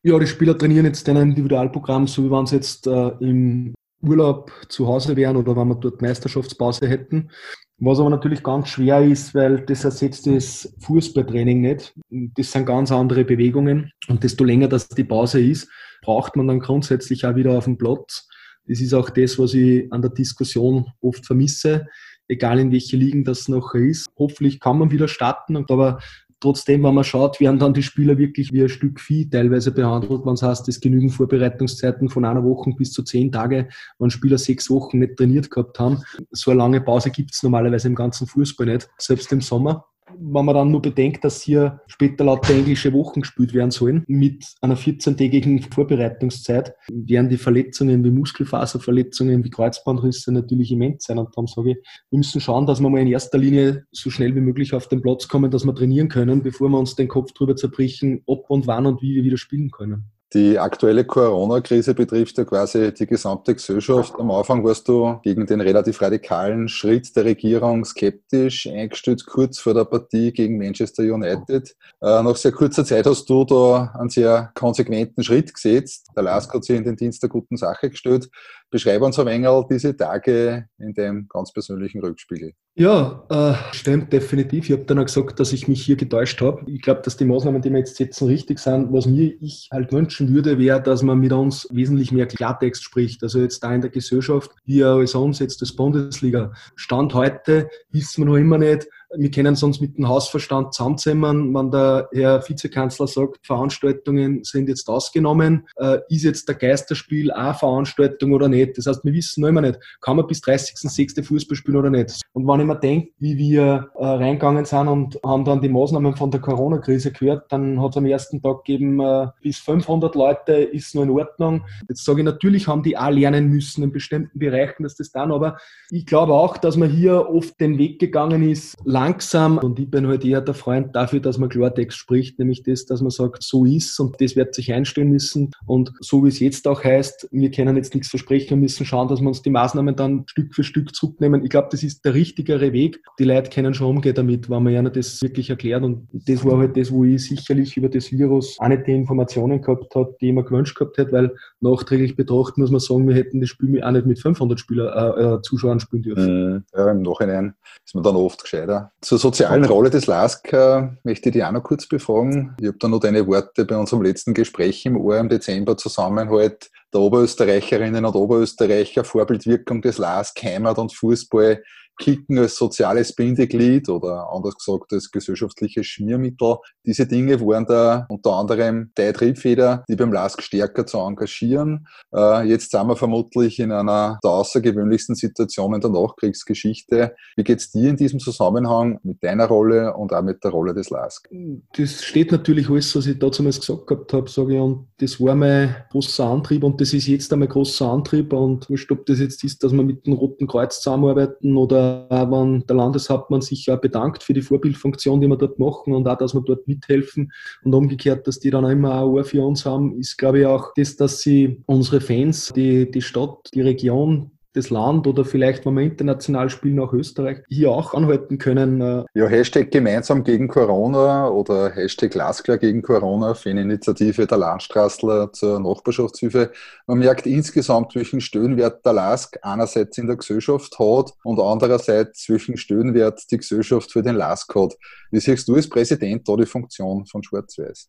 Ja, 0.02 0.18
die 0.18 0.28
Spieler 0.28 0.58
trainieren 0.58 0.86
jetzt 0.86 1.10
ein 1.10 1.18
Individualprogramm, 1.18 2.08
so 2.08 2.24
wie 2.24 2.32
wenn 2.32 2.46
sie 2.46 2.56
jetzt 2.56 2.88
äh, 2.88 3.10
im 3.20 3.74
Urlaub 4.02 4.50
zu 4.70 4.88
Hause 4.88 5.18
wären 5.18 5.36
oder 5.36 5.58
wenn 5.58 5.68
wir 5.68 5.76
dort 5.76 6.02
Meisterschaftspause 6.02 6.88
hätten. 6.88 7.32
Was 7.80 8.00
aber 8.00 8.10
natürlich 8.10 8.42
ganz 8.42 8.70
schwer 8.70 9.04
ist, 9.04 9.36
weil 9.36 9.60
das 9.66 9.84
ersetzt 9.84 10.26
das 10.26 10.74
Fußballtraining 10.80 11.62
nicht. 11.62 11.94
Das 12.10 12.52
sind 12.52 12.66
ganz 12.66 12.94
andere 12.94 13.26
Bewegungen. 13.26 13.92
Und 14.08 14.24
desto 14.24 14.46
länger 14.46 14.70
das 14.70 14.88
die 14.88 15.04
Pause 15.04 15.42
ist, 15.42 15.70
braucht 16.02 16.38
man 16.38 16.48
dann 16.48 16.62
grundsätzlich 16.62 17.26
auch 17.26 17.36
wieder 17.36 17.58
auf 17.58 17.66
dem 17.66 17.78
Platz. 17.78 18.30
Das 18.68 18.80
ist 18.80 18.94
auch 18.94 19.10
das, 19.10 19.38
was 19.38 19.54
ich 19.54 19.92
an 19.92 20.02
der 20.02 20.12
Diskussion 20.12 20.86
oft 21.02 21.26
vermisse, 21.26 21.88
egal 22.30 22.60
in 22.60 22.72
welche 22.72 22.96
Ligen 22.96 23.26
das 23.26 23.50
noch 23.50 23.74
ist. 23.74 24.08
Hoffentlich 24.18 24.62
kann 24.62 24.78
man 24.78 24.92
wieder 24.92 25.10
starten, 25.10 25.58
aber 25.58 26.00
trotzdem, 26.40 26.84
wenn 26.84 26.94
man 26.94 27.04
schaut, 27.04 27.40
werden 27.40 27.60
dann 27.60 27.74
die 27.74 27.84
Spieler 27.84 28.18
wirklich 28.18 28.54
wie 28.54 28.64
ein 28.64 28.70
Stück 28.70 29.00
Vieh 29.00 29.30
teilweise 29.30 29.72
behandelt. 29.72 30.26
Man 30.26 30.36
heißt, 30.36 30.68
es 30.68 30.80
genügen 30.80 31.10
Vorbereitungszeiten 31.10 32.10
von 32.10 32.26
einer 32.26 32.44
Woche 32.44 32.72
bis 32.78 32.92
zu 32.92 33.04
zehn 33.04 33.32
Tage, 33.32 33.70
wenn 33.98 34.10
Spieler 34.10 34.38
sechs 34.38 34.70
Wochen 34.70 35.00
nicht 35.00 35.18
trainiert 35.18 35.50
gehabt 35.50 35.80
haben. 35.80 36.02
So 36.32 36.52
eine 36.52 36.60
lange 36.60 36.82
Pause 36.82 37.10
gibt 37.10 37.34
es 37.34 37.44
normalerweise 37.44 37.88
im 37.88 37.96
ganzen 37.96 38.28
Fußball 38.28 38.68
nicht, 38.68 38.90
selbst 38.98 39.32
im 39.32 39.42
Sommer 39.42 39.86
wenn 40.22 40.46
man 40.46 40.56
dann 40.56 40.72
nur 40.72 40.82
bedenkt, 40.82 41.24
dass 41.24 41.42
hier 41.42 41.82
später 41.88 42.26
lauter 42.26 42.54
englische 42.54 42.92
Wochen 42.94 43.22
gespielt 43.22 43.54
werden 43.54 43.72
sollen, 43.72 44.04
mit 44.08 44.46
einer 44.62 44.76
14-tägigen 44.76 45.74
Vorbereitungszeit, 45.74 46.74
werden 46.92 47.30
die 47.30 47.38
Verletzungen 47.38 48.04
wie 48.04 48.12
Muskelfaserverletzungen, 48.12 49.44
wie 49.44 49.50
Kreuzbandrisse 49.50 50.32
natürlich 50.32 50.72
immens 50.72 51.06
sein. 51.06 51.18
Und 51.18 51.30
darum 51.36 51.48
sage 51.48 51.72
ich, 51.72 51.78
wir 52.10 52.18
müssen 52.18 52.42
schauen, 52.42 52.66
dass 52.66 52.82
wir 52.82 52.90
mal 52.90 53.02
in 53.02 53.08
erster 53.08 53.38
Linie 53.38 53.86
so 53.92 54.10
schnell 54.10 54.36
wie 54.36 54.42
möglich 54.42 54.74
auf 54.74 54.88
den 54.88 55.02
Platz 55.02 55.28
kommen, 55.28 55.52
dass 55.52 55.66
wir 55.66 55.74
trainieren 55.74 56.10
können, 56.10 56.44
bevor 56.44 56.70
wir 56.70 56.80
uns 56.80 56.96
den 56.96 57.08
Kopf 57.08 57.32
drüber 57.34 57.56
zerbrechen, 57.56 58.22
ob 58.26 58.50
und 58.50 58.68
wann 58.68 58.86
und 58.86 59.02
wie 59.02 59.16
wir 59.16 59.24
wieder 59.24 59.38
spielen 59.38 59.72
können. 59.72 60.12
Die 60.36 60.60
aktuelle 60.60 61.06
Corona-Krise 61.06 61.96
betrifft 61.96 62.38
ja 62.38 62.46
quasi 62.46 62.94
die 62.94 63.08
gesamte 63.08 63.56
Gesellschaft. 63.56 64.14
Am 64.20 64.30
Anfang 64.30 64.64
warst 64.64 64.88
du 64.88 65.20
gegen 65.24 65.48
den 65.48 65.60
relativ 65.60 66.00
radikalen 66.04 66.70
Schritt 66.70 67.16
der 67.16 67.26
Regierung 67.26 67.84
skeptisch 67.84 68.68
eingestellt, 68.68 69.26
kurz 69.26 69.58
vor 69.58 69.74
der 69.74 69.86
Partie 69.86 70.32
gegen 70.32 70.60
Manchester 70.60 71.02
United. 71.02 71.76
Äh, 72.00 72.22
nach 72.22 72.36
sehr 72.36 72.52
kurzer 72.52 72.86
Zeit 72.86 73.08
hast 73.08 73.28
du 73.28 73.44
da 73.44 73.92
einen 73.98 74.10
sehr 74.10 74.52
konsequenten 74.54 75.24
Schritt 75.24 75.52
gesetzt. 75.52 76.12
Der 76.16 76.22
Lask 76.22 76.54
hat 76.54 76.64
sich 76.64 76.78
in 76.78 76.84
den 76.84 76.96
Dienst 76.96 77.24
der 77.24 77.30
guten 77.30 77.58
Sache 77.58 77.90
gestellt. 77.90 78.30
Beschreibe 78.72 79.06
uns 79.06 79.18
ein 79.18 79.26
wenig 79.26 79.50
diese 79.70 79.98
Tage 79.98 80.68
in 80.78 80.94
dem 80.94 81.28
ganz 81.28 81.52
persönlichen 81.52 82.02
Rückspiegel. 82.02 82.54
Ja, 82.76 83.26
äh, 83.30 83.76
stimmt 83.76 84.14
definitiv. 84.14 84.70
Ich 84.70 84.72
habe 84.72 84.86
dann 84.86 85.00
auch 85.00 85.06
gesagt, 85.06 85.40
dass 85.40 85.52
ich 85.52 85.68
mich 85.68 85.82
hier 85.82 85.98
getäuscht 85.98 86.40
habe. 86.40 86.64
Ich 86.68 86.82
glaube, 86.82 87.02
dass 87.02 87.18
die 87.18 87.26
Maßnahmen, 87.26 87.62
die 87.62 87.72
wir 87.72 87.80
jetzt 87.80 87.98
setzen, 87.98 88.28
richtig 88.28 88.60
sind. 88.60 88.94
Was 88.94 89.06
mir 89.06 89.34
ich 89.42 89.68
halt 89.72 89.92
wünschen 89.92 90.34
würde, 90.34 90.58
wäre, 90.58 90.82
dass 90.82 91.04
man 91.04 91.20
mit 91.20 91.34
uns 91.34 91.68
wesentlich 91.72 92.12
mehr 92.12 92.28
Klartext 92.28 92.84
spricht. 92.84 93.22
Also 93.24 93.40
jetzt 93.40 93.64
da 93.64 93.74
in 93.74 93.82
der 93.82 93.90
Gesellschaft, 93.90 94.52
wie 94.64 94.84
als 94.84 95.16
uns 95.16 95.40
jetzt 95.40 95.62
das 95.62 95.76
Bundesliga. 95.76 96.54
Stand 96.76 97.14
heute 97.14 97.68
wissen 97.90 98.24
wir 98.24 98.32
noch 98.32 98.38
immer 98.38 98.58
nicht, 98.58 98.88
wir 99.16 99.32
können 99.32 99.58
uns 99.62 99.82
mit 99.82 99.98
dem 99.98 100.08
Hausverstand 100.08 100.74
zusammenzimmern, 100.74 101.54
wenn 101.54 101.72
der 101.72 102.10
Herr 102.12 102.48
Vizekanzler 102.48 103.08
sagt, 103.08 103.46
Veranstaltungen 103.46 104.44
sind 104.44 104.70
jetzt 104.70 104.88
ausgenommen, 104.88 105.68
äh, 105.78 106.00
ist 106.10 106.24
jetzt 106.24 106.48
der 106.48 106.56
Geisterspiel 106.56 107.32
auch 107.32 107.58
Veranstaltung 107.58 108.34
oder 108.34 108.48
nicht? 108.48 108.78
Das 108.78 108.86
heißt, 108.86 109.04
wir 109.04 109.14
wissen 109.14 109.42
noch 109.42 109.50
immer 109.50 109.62
nicht, 109.62 109.80
kann 110.02 110.18
man 110.18 110.28
bis 110.28 110.42
30.06. 110.42 111.24
Fußball 111.24 111.56
spielen 111.56 111.78
oder 111.78 111.90
nicht? 111.90 112.22
Und 112.34 112.48
wenn 112.48 112.60
ich 112.60 112.66
mir 112.68 112.76
denke, 112.76 113.10
wie 113.18 113.38
wir 113.38 113.90
äh, 113.96 114.06
reingegangen 114.06 114.66
sind 114.66 114.88
und 114.88 115.20
haben 115.26 115.46
dann 115.46 115.62
die 115.62 115.70
Maßnahmen 115.70 116.16
von 116.16 116.30
der 116.30 116.42
Corona-Krise 116.42 117.12
gehört, 117.12 117.52
dann 117.52 117.82
hat 117.82 117.92
es 117.92 117.98
am 117.98 118.06
ersten 118.06 118.42
Tag 118.42 118.64
gegeben, 118.64 119.00
äh, 119.00 119.28
bis 119.42 119.58
500 119.58 120.14
Leute 120.16 120.54
ist 120.54 120.94
nur 120.94 121.06
in 121.06 121.10
Ordnung. 121.12 121.64
Jetzt 121.88 122.06
sage 122.06 122.20
ich, 122.20 122.26
natürlich 122.26 122.68
haben 122.68 122.84
die 122.84 122.98
auch 122.98 123.10
lernen 123.10 123.50
müssen 123.50 123.84
in 123.84 123.92
bestimmten 123.92 124.38
Bereichen, 124.38 124.84
dass 124.84 124.96
das 124.96 125.12
dann, 125.12 125.32
aber 125.32 125.58
ich 125.90 126.06
glaube 126.06 126.34
auch, 126.34 126.58
dass 126.58 126.78
man 126.78 126.90
hier 126.90 127.30
oft 127.30 127.60
den 127.60 127.78
Weg 127.78 128.00
gegangen 128.00 128.48
ist, 128.48 128.78
langsam 129.00 129.58
und 129.58 129.80
ich 129.80 129.90
bin 129.90 130.08
halt 130.08 130.26
eher 130.26 130.42
der 130.42 130.54
Freund 130.54 130.96
dafür, 130.96 131.20
dass 131.20 131.38
man 131.38 131.50
Klartext 131.50 131.98
spricht, 131.98 132.38
nämlich 132.38 132.64
das, 132.64 132.86
dass 132.86 133.02
man 133.02 133.12
sagt, 133.12 133.44
so 133.44 133.66
ist 133.66 134.00
und 134.00 134.20
das 134.20 134.36
wird 134.36 134.54
sich 134.54 134.74
einstellen 134.74 135.10
müssen 135.10 135.52
und 135.66 135.94
so 136.02 136.24
wie 136.24 136.28
es 136.28 136.40
jetzt 136.40 136.68
auch 136.68 136.84
heißt, 136.84 137.30
wir 137.32 137.52
können 137.52 137.78
jetzt 137.78 137.94
nichts 137.94 138.10
versprechen 138.10 138.56
und 138.56 138.60
müssen 138.62 138.86
schauen, 138.86 139.08
dass 139.08 139.22
wir 139.22 139.28
uns 139.28 139.42
die 139.42 139.50
Maßnahmen 139.50 139.96
dann 139.96 140.26
Stück 140.28 140.54
für 140.54 140.64
Stück 140.64 140.94
zurücknehmen. 140.94 141.44
Ich 141.44 141.50
glaube, 141.50 141.70
das 141.72 141.84
ist 141.84 142.04
der 142.04 142.14
richtigere 142.14 142.74
Weg. 142.74 143.02
Die 143.20 143.24
Leute 143.24 143.50
können 143.50 143.74
schon 143.74 143.88
umgehen 143.88 144.16
damit, 144.16 144.50
wenn 144.50 144.64
man 144.64 144.74
ja 144.74 144.82
das 144.82 145.22
wirklich 145.22 145.50
erklärt 145.50 145.84
und 145.84 146.08
das 146.12 146.44
war 146.44 146.58
halt 146.58 146.76
das, 146.76 146.92
wo 146.92 147.06
ich 147.06 147.26
sicherlich 147.26 147.78
über 147.78 147.90
das 147.90 148.12
Virus 148.12 148.58
auch 148.60 148.68
nicht 148.68 148.86
die 148.86 148.92
Informationen 148.92 149.62
gehabt 149.62 149.96
habe, 149.96 150.16
die 150.20 150.30
ich 150.30 150.34
mir 150.34 150.44
gewünscht 150.44 150.78
gehabt 150.78 150.98
hätte, 150.98 151.12
weil 151.14 151.36
nachträglich 151.62 152.16
betrachtet 152.16 152.58
muss 152.58 152.72
man 152.72 152.80
sagen, 152.80 153.08
wir 153.08 153.16
hätten 153.16 153.40
das 153.40 153.50
Spiel 153.50 153.82
auch 153.82 153.92
nicht 153.92 154.06
mit 154.06 154.20
500 154.20 154.60
Spieler, 154.60 155.18
äh, 155.18 155.36
äh, 155.36 155.42
Zuschauern 155.42 155.80
spielen 155.80 156.04
dürfen. 156.04 156.66
Ja, 156.76 156.92
im 156.92 157.02
Nachhinein 157.02 157.56
ist 157.86 157.96
man 157.96 158.04
dann 158.04 158.16
oft 158.16 158.42
gescheiter. 158.42 158.89
Zur 159.02 159.18
sozialen 159.18 159.66
Rolle 159.66 159.90
des 159.90 160.08
LASK 160.08 160.54
äh, 160.54 160.90
möchte 161.04 161.30
ich 161.30 161.34
dich 161.34 161.44
auch 161.44 161.52
noch 161.52 161.64
kurz 161.64 161.88
befragen. 161.88 162.56
Ich 162.60 162.68
habe 162.68 162.78
da 162.78 162.88
noch 162.88 163.00
deine 163.00 163.26
Worte 163.28 163.66
bei 163.66 163.78
unserem 163.78 164.04
letzten 164.04 164.34
Gespräch 164.34 164.86
im 164.86 164.98
Ohr 164.98 165.18
im 165.18 165.30
Dezember 165.30 165.78
Zusammenhalt 165.78 166.70
der 166.94 167.02
Oberösterreicherinnen 167.02 168.04
und 168.06 168.16
Oberösterreicher, 168.16 169.04
Vorbildwirkung 169.04 169.82
des 169.82 169.98
LASK, 169.98 170.44
Heimat 170.44 170.78
und 170.78 170.94
Fußball 170.94 171.64
Kicken 172.00 172.40
als 172.40 172.56
soziales 172.56 173.14
Bindeglied 173.14 173.90
oder 173.90 174.32
anders 174.32 174.56
gesagt 174.56 174.94
als 174.94 175.12
gesellschaftliches 175.12 175.86
Schmiermittel. 175.86 176.56
Diese 176.86 177.06
Dinge 177.06 177.40
waren 177.42 177.66
da 177.66 178.08
unter 178.10 178.34
anderem 178.34 178.92
die 178.98 179.12
Triebfeder, 179.12 179.84
die 179.88 179.96
beim 179.96 180.12
LASK 180.12 180.42
stärker 180.42 180.86
zu 180.86 180.98
engagieren. 180.98 181.88
Äh, 182.16 182.48
jetzt 182.48 182.72
sind 182.72 182.88
wir 182.88 182.96
vermutlich 182.96 183.60
in 183.60 183.72
einer 183.72 184.18
der 184.24 184.32
außergewöhnlichsten 184.32 185.16
Situationen 185.16 185.82
der 185.82 185.90
Nachkriegsgeschichte. 185.90 187.16
Wie 187.36 187.44
geht 187.44 187.60
es 187.60 187.72
dir 187.72 187.90
in 187.90 187.98
diesem 187.98 188.20
Zusammenhang 188.20 189.00
mit 189.04 189.22
deiner 189.24 189.46
Rolle 189.46 189.94
und 189.96 190.14
auch 190.14 190.24
mit 190.24 190.44
der 190.44 190.52
Rolle 190.52 190.74
des 190.74 190.90
LASK? 190.90 191.30
Das 191.78 192.04
steht 192.04 192.32
natürlich 192.32 192.70
alles, 192.70 192.96
was 192.96 193.08
ich 193.08 193.20
dazu 193.20 193.44
gesagt 193.44 193.88
gehabt 193.88 194.14
habe, 194.14 194.30
sage 194.30 194.56
ich, 194.56 194.60
und 194.62 194.88
das 194.98 195.20
war 195.20 195.36
mein 195.36 195.76
großer 195.92 196.26
Antrieb 196.26 196.64
und 196.64 196.80
das 196.80 196.94
ist 196.94 197.08
jetzt 197.08 197.36
mein 197.36 197.50
großer 197.50 197.90
Antrieb 197.90 198.32
und 198.34 198.70
wurscht, 198.70 198.92
ob 198.92 199.06
das 199.06 199.20
jetzt 199.20 199.44
ist, 199.44 199.64
dass 199.64 199.74
wir 199.74 199.84
mit 199.84 200.06
dem 200.06 200.14
Roten 200.14 200.48
Kreuz 200.48 200.80
zusammenarbeiten 200.80 201.58
oder 201.58 201.89
wenn 202.10 202.66
der 202.66 202.76
Landeshauptmann 202.76 203.42
sich 203.42 203.70
auch 203.72 203.80
bedankt 203.80 204.24
für 204.24 204.34
die 204.34 204.42
Vorbildfunktion, 204.42 205.22
die 205.22 205.28
wir 205.28 205.38
dort 205.38 205.60
machen 205.60 205.94
und 205.94 206.08
auch, 206.08 206.18
dass 206.18 206.34
wir 206.34 206.42
dort 206.42 206.68
mithelfen 206.68 207.32
und 207.64 207.74
umgekehrt, 207.74 208.28
dass 208.28 208.40
die 208.40 208.50
dann 208.50 208.66
auch 208.66 208.70
immer 208.70 209.02
ein 209.02 209.08
Ohr 209.08 209.24
für 209.24 209.46
uns 209.46 209.66
haben, 209.66 209.98
ist, 210.00 210.18
glaube 210.18 210.40
ich, 210.40 210.46
auch 210.46 210.74
das, 210.76 210.96
dass 210.96 211.22
sie 211.22 211.62
unsere 211.66 212.02
Fans, 212.02 212.52
die, 212.56 212.90
die 212.90 213.02
Stadt, 213.02 213.50
die 213.54 213.62
Region, 213.62 214.32
das 214.54 214.70
Land 214.70 215.06
oder 215.06 215.26
vielleicht, 215.26 215.66
wenn 215.66 215.76
wir 215.76 215.84
international 215.84 216.50
spielen, 216.50 216.80
auch 216.80 216.94
Österreich, 216.94 217.40
hier 217.48 217.72
auch 217.72 217.94
anhalten 217.94 218.38
können. 218.38 218.82
Äh. 218.82 219.04
Ja, 219.14 219.28
Hashtag 219.28 219.72
gemeinsam 219.72 220.24
gegen 220.24 220.48
Corona 220.48 221.30
oder 221.30 221.70
Hashtag 221.70 222.12
glasklar 222.12 222.58
gegen 222.58 222.82
Corona, 222.82 223.34
Faninitiative 223.34 224.26
der 224.26 224.38
Landstraßler 224.38 225.32
zur 225.34 225.60
Nachbarschaftshilfe. 225.60 226.52
Man 226.88 227.00
merkt 227.00 227.28
insgesamt, 227.28 227.96
welchen 227.96 228.22
Stöhnwert 228.22 228.84
der 228.86 228.94
LASK 228.94 229.38
einerseits 229.44 229.98
in 229.98 230.08
der 230.08 230.16
Gesellschaft 230.16 230.78
hat 230.80 231.14
und 231.24 231.40
andererseits, 231.40 232.28
welchen 232.30 232.58
Stöhnwert 232.58 233.22
die 233.32 233.38
Gesellschaft 233.38 233.92
für 233.92 234.02
den 234.02 234.16
LASK 234.16 234.56
hat. 234.56 234.76
Wie 235.12 235.20
siehst 235.20 235.48
du 235.48 235.56
als 235.56 235.68
Präsident 235.68 236.28
da 236.28 236.36
die 236.36 236.46
Funktion 236.46 237.06
von 237.06 237.24
Schwarz-Weiß? 237.24 237.88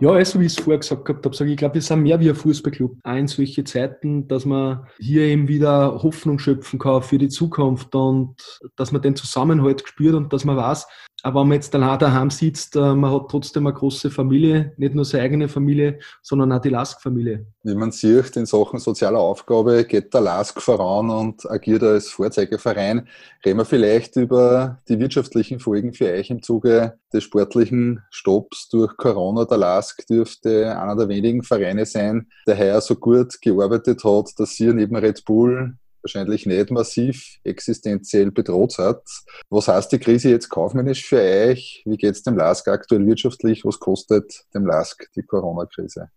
Ja, 0.00 0.10
also 0.10 0.38
wie 0.40 0.46
ich 0.46 0.56
es 0.56 0.62
vorher 0.62 0.78
gesagt 0.78 1.08
habe, 1.08 1.34
sage 1.34 1.50
ich, 1.50 1.56
glaube, 1.56 1.74
wir 1.74 1.82
sind 1.82 2.02
mehr 2.02 2.20
wie 2.20 2.28
ein 2.28 2.34
Fußballclub. 2.34 2.98
Auch 3.02 3.16
in 3.16 3.26
solche 3.26 3.64
Zeiten, 3.64 4.28
dass 4.28 4.44
man 4.44 4.86
hier 4.98 5.22
eben 5.22 5.48
wieder 5.48 5.68
Hoffnung 5.86 6.38
schöpfen 6.38 6.78
kann 6.78 7.02
für 7.02 7.18
die 7.18 7.28
Zukunft 7.28 7.94
und 7.94 8.60
dass 8.76 8.92
man 8.92 9.02
den 9.02 9.16
Zusammenhalt 9.16 9.86
spürt 9.86 10.14
und 10.14 10.32
dass 10.32 10.44
man 10.44 10.56
weiß, 10.56 10.86
aber 11.22 11.40
wenn 11.40 11.48
man 11.48 11.54
jetzt 11.56 11.74
allein 11.74 11.98
daheim 11.98 12.30
sitzt, 12.30 12.76
äh, 12.76 12.94
man 12.94 13.12
hat 13.12 13.28
trotzdem 13.28 13.66
eine 13.66 13.74
große 13.74 14.10
Familie, 14.10 14.72
nicht 14.76 14.94
nur 14.94 15.04
seine 15.04 15.24
eigene 15.24 15.48
Familie, 15.48 15.98
sondern 16.22 16.52
auch 16.52 16.60
die 16.60 16.68
LASK-Familie. 16.68 17.44
Wie 17.64 17.74
man 17.74 17.90
sieht, 17.90 18.36
in 18.36 18.46
Sachen 18.46 18.78
sozialer 18.78 19.18
Aufgabe 19.18 19.84
geht 19.84 20.14
der 20.14 20.20
LASK 20.20 20.62
voran 20.62 21.10
und 21.10 21.50
agiert 21.50 21.82
als 21.82 22.08
Vorzeigeverein. 22.08 23.08
Reden 23.44 23.58
wir 23.58 23.64
vielleicht 23.64 24.14
über 24.14 24.78
die 24.88 25.00
wirtschaftlichen 25.00 25.58
Folgen 25.58 25.92
für 25.92 26.06
euch 26.06 26.30
im 26.30 26.40
Zuge 26.40 26.98
des 27.12 27.24
sportlichen 27.24 28.00
Stopps 28.10 28.68
durch 28.68 28.96
Corona. 28.96 29.44
Der 29.44 29.58
LASK 29.58 30.06
dürfte 30.06 30.78
einer 30.78 30.94
der 30.94 31.08
wenigen 31.08 31.42
Vereine 31.42 31.84
sein, 31.84 32.28
der 32.46 32.56
heuer 32.56 32.80
so 32.80 32.94
gut 32.94 33.40
gearbeitet 33.40 34.04
hat, 34.04 34.38
dass 34.38 34.58
ihr 34.60 34.72
neben 34.72 34.94
Red 34.94 35.24
Bull 35.24 35.74
wahrscheinlich 36.02 36.46
nicht 36.46 36.70
massiv 36.70 37.38
existenziell 37.44 38.30
bedroht 38.30 38.78
hat. 38.78 39.02
Was 39.50 39.68
heißt 39.68 39.92
die 39.92 39.98
Krise 39.98 40.30
jetzt 40.30 40.48
kaufmännisch 40.48 41.06
für 41.06 41.20
euch? 41.20 41.82
Wie 41.84 41.96
geht 41.96 42.14
es 42.14 42.22
dem 42.22 42.36
LASK 42.36 42.68
aktuell 42.68 43.06
wirtschaftlich? 43.06 43.64
Was 43.64 43.78
kostet 43.78 44.44
dem 44.54 44.66
LASK 44.66 45.08
die 45.16 45.22
Corona-Krise? 45.22 46.10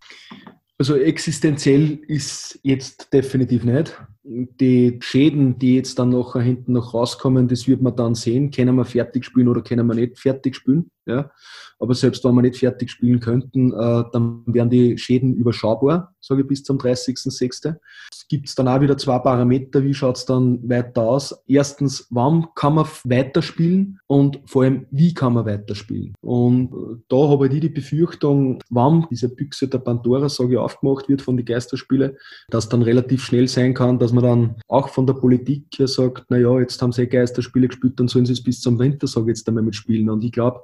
Also 0.78 0.96
existenziell 0.96 2.00
ist 2.08 2.60
jetzt 2.64 3.14
definitiv 3.14 3.64
nicht. 3.64 3.96
Die 4.24 5.00
Schäden, 5.02 5.58
die 5.58 5.76
jetzt 5.76 5.98
dann 5.98 6.10
noch 6.10 6.36
hinten 6.36 6.74
noch 6.74 6.94
rauskommen, 6.94 7.48
das 7.48 7.68
wird 7.68 7.82
man 7.82 7.96
dann 7.96 8.14
sehen. 8.14 8.52
Können 8.52 8.76
wir 8.76 8.86
fertig 8.86 9.26
spielen 9.26 9.48
oder 9.48 9.62
können 9.62 9.88
wir 9.88 9.96
nicht 9.96 10.20
fertig 10.20 10.56
spielen? 10.56 10.92
Ja? 11.06 11.32
Aber 11.80 11.96
selbst 11.96 12.24
wenn 12.24 12.36
wir 12.36 12.44
nicht 12.44 12.58
fertig 12.58 12.92
spielen 12.92 13.20
könnten, 13.20 13.74
äh, 13.74 14.04
dann 14.12 14.44
wären 14.46 14.70
die 14.70 14.98
Schäden 14.98 15.34
überschaubar, 15.36 16.14
sage 16.20 16.42
ich, 16.42 16.48
bis 16.48 16.64
zum 16.64 16.78
30.06. 16.78 17.76
Es 18.12 18.28
gibt 18.28 18.58
dann 18.60 18.68
auch 18.68 18.82
wieder 18.82 18.98
zwei 18.98 19.18
Parameter, 19.18 19.84
wie 19.84 19.94
schaut 19.94 20.18
es 20.18 20.26
dann 20.26 20.68
weiter 20.70 21.02
aus. 21.02 21.44
Erstens, 21.48 22.08
wann 22.12 22.48
kann 22.54 22.76
man 22.76 22.86
weiterspielen 23.04 24.00
und 24.06 24.40
vor 24.46 24.64
allem, 24.64 24.86
wie 24.92 25.14
kann 25.14 25.34
man 25.34 25.46
weiterspielen. 25.46 26.14
Und 26.22 26.72
äh, 26.72 27.02
da 27.10 27.30
habe 27.30 27.48
ich 27.48 27.60
die 27.60 27.70
Befürchtung, 27.70 28.60
wann 28.70 29.08
diese 29.10 29.30
Büchse 29.30 29.68
der 29.68 29.80
Pandora, 29.80 30.30
sage 30.30 30.54
ich, 30.54 30.58
aufgemacht 30.60 31.10
wird 31.10 31.24
von 31.24 31.36
den 31.36 31.46
Geisterspielen, 31.46 32.16
dass 32.50 32.70
dann 32.70 32.84
relativ 32.84 33.24
schnell 33.24 33.48
sein 33.48 33.74
kann, 33.74 33.98
dass 33.98 34.11
man 34.12 34.24
dann 34.24 34.56
auch 34.68 34.90
von 34.90 35.06
der 35.08 35.14
Politik 35.14 35.66
her 35.78 35.88
sagt, 35.88 36.26
na 36.30 36.38
ja, 36.38 36.60
jetzt 36.60 36.82
haben 36.82 36.92
sie 36.92 37.08
Geisterspiele 37.08 37.68
gespielt, 37.68 38.00
dann 38.00 38.08
sollen 38.08 38.26
sie 38.26 38.34
es 38.34 38.44
bis 38.44 38.62
zum 38.62 38.80
Winter, 38.80 39.08
sage 39.08 39.32
ich 39.32 39.38
jetzt 39.38 39.48
einmal, 39.48 39.64
mitspielen. 39.64 40.10
Und 40.10 40.24
ich 40.24 40.32
glaube, 40.32 40.62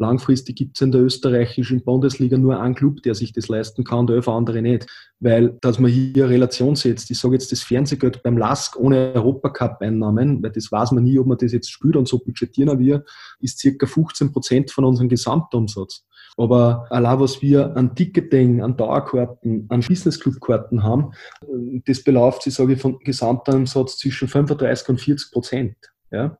Langfristig 0.00 0.56
gibt 0.56 0.78
es 0.78 0.80
in 0.80 0.92
der 0.92 1.02
österreichischen 1.02 1.84
Bundesliga 1.84 2.38
nur 2.38 2.58
einen 2.58 2.74
Club, 2.74 3.02
der 3.02 3.14
sich 3.14 3.34
das 3.34 3.48
leisten 3.48 3.84
kann, 3.84 4.06
der 4.06 4.16
elf 4.16 4.28
andere 4.28 4.62
nicht. 4.62 4.86
Weil, 5.18 5.58
dass 5.60 5.78
man 5.78 5.90
hier 5.90 6.30
Relation 6.30 6.74
setzt, 6.74 7.10
ich 7.10 7.18
sage 7.18 7.34
jetzt 7.34 7.52
das 7.52 7.62
Fernsehgeld 7.62 8.22
beim 8.22 8.38
LASK 8.38 8.76
ohne 8.78 9.12
Europacup-Einnahmen, 9.14 10.42
weil 10.42 10.52
das 10.52 10.72
weiß 10.72 10.92
man 10.92 11.04
nie, 11.04 11.18
ob 11.18 11.26
man 11.26 11.36
das 11.36 11.52
jetzt 11.52 11.70
spielt 11.70 11.96
und 11.96 12.08
so 12.08 12.18
budgetieren 12.18 12.78
wir, 12.78 13.04
ist 13.40 13.58
circa 13.58 13.84
15 13.84 14.32
Prozent 14.32 14.70
von 14.70 14.86
unserem 14.86 15.10
Gesamtumsatz. 15.10 16.06
Aber 16.38 16.86
allein 16.88 17.20
was 17.20 17.42
wir 17.42 17.76
an 17.76 17.94
Ticketing, 17.94 18.62
an 18.62 18.78
Dauerkarten, 18.78 19.66
an 19.68 19.80
Business 19.80 20.18
Club 20.18 20.40
Karten 20.40 20.82
haben, 20.82 21.12
das 21.84 22.02
beläuft 22.02 22.42
sich, 22.42 22.54
sage 22.54 22.72
ich, 22.72 22.80
von 22.80 22.98
Gesamtumsatz 23.00 23.98
zwischen 23.98 24.28
35 24.28 24.88
und 24.88 25.00
40 25.02 25.30
Prozent. 25.30 25.76
Ja? 26.10 26.38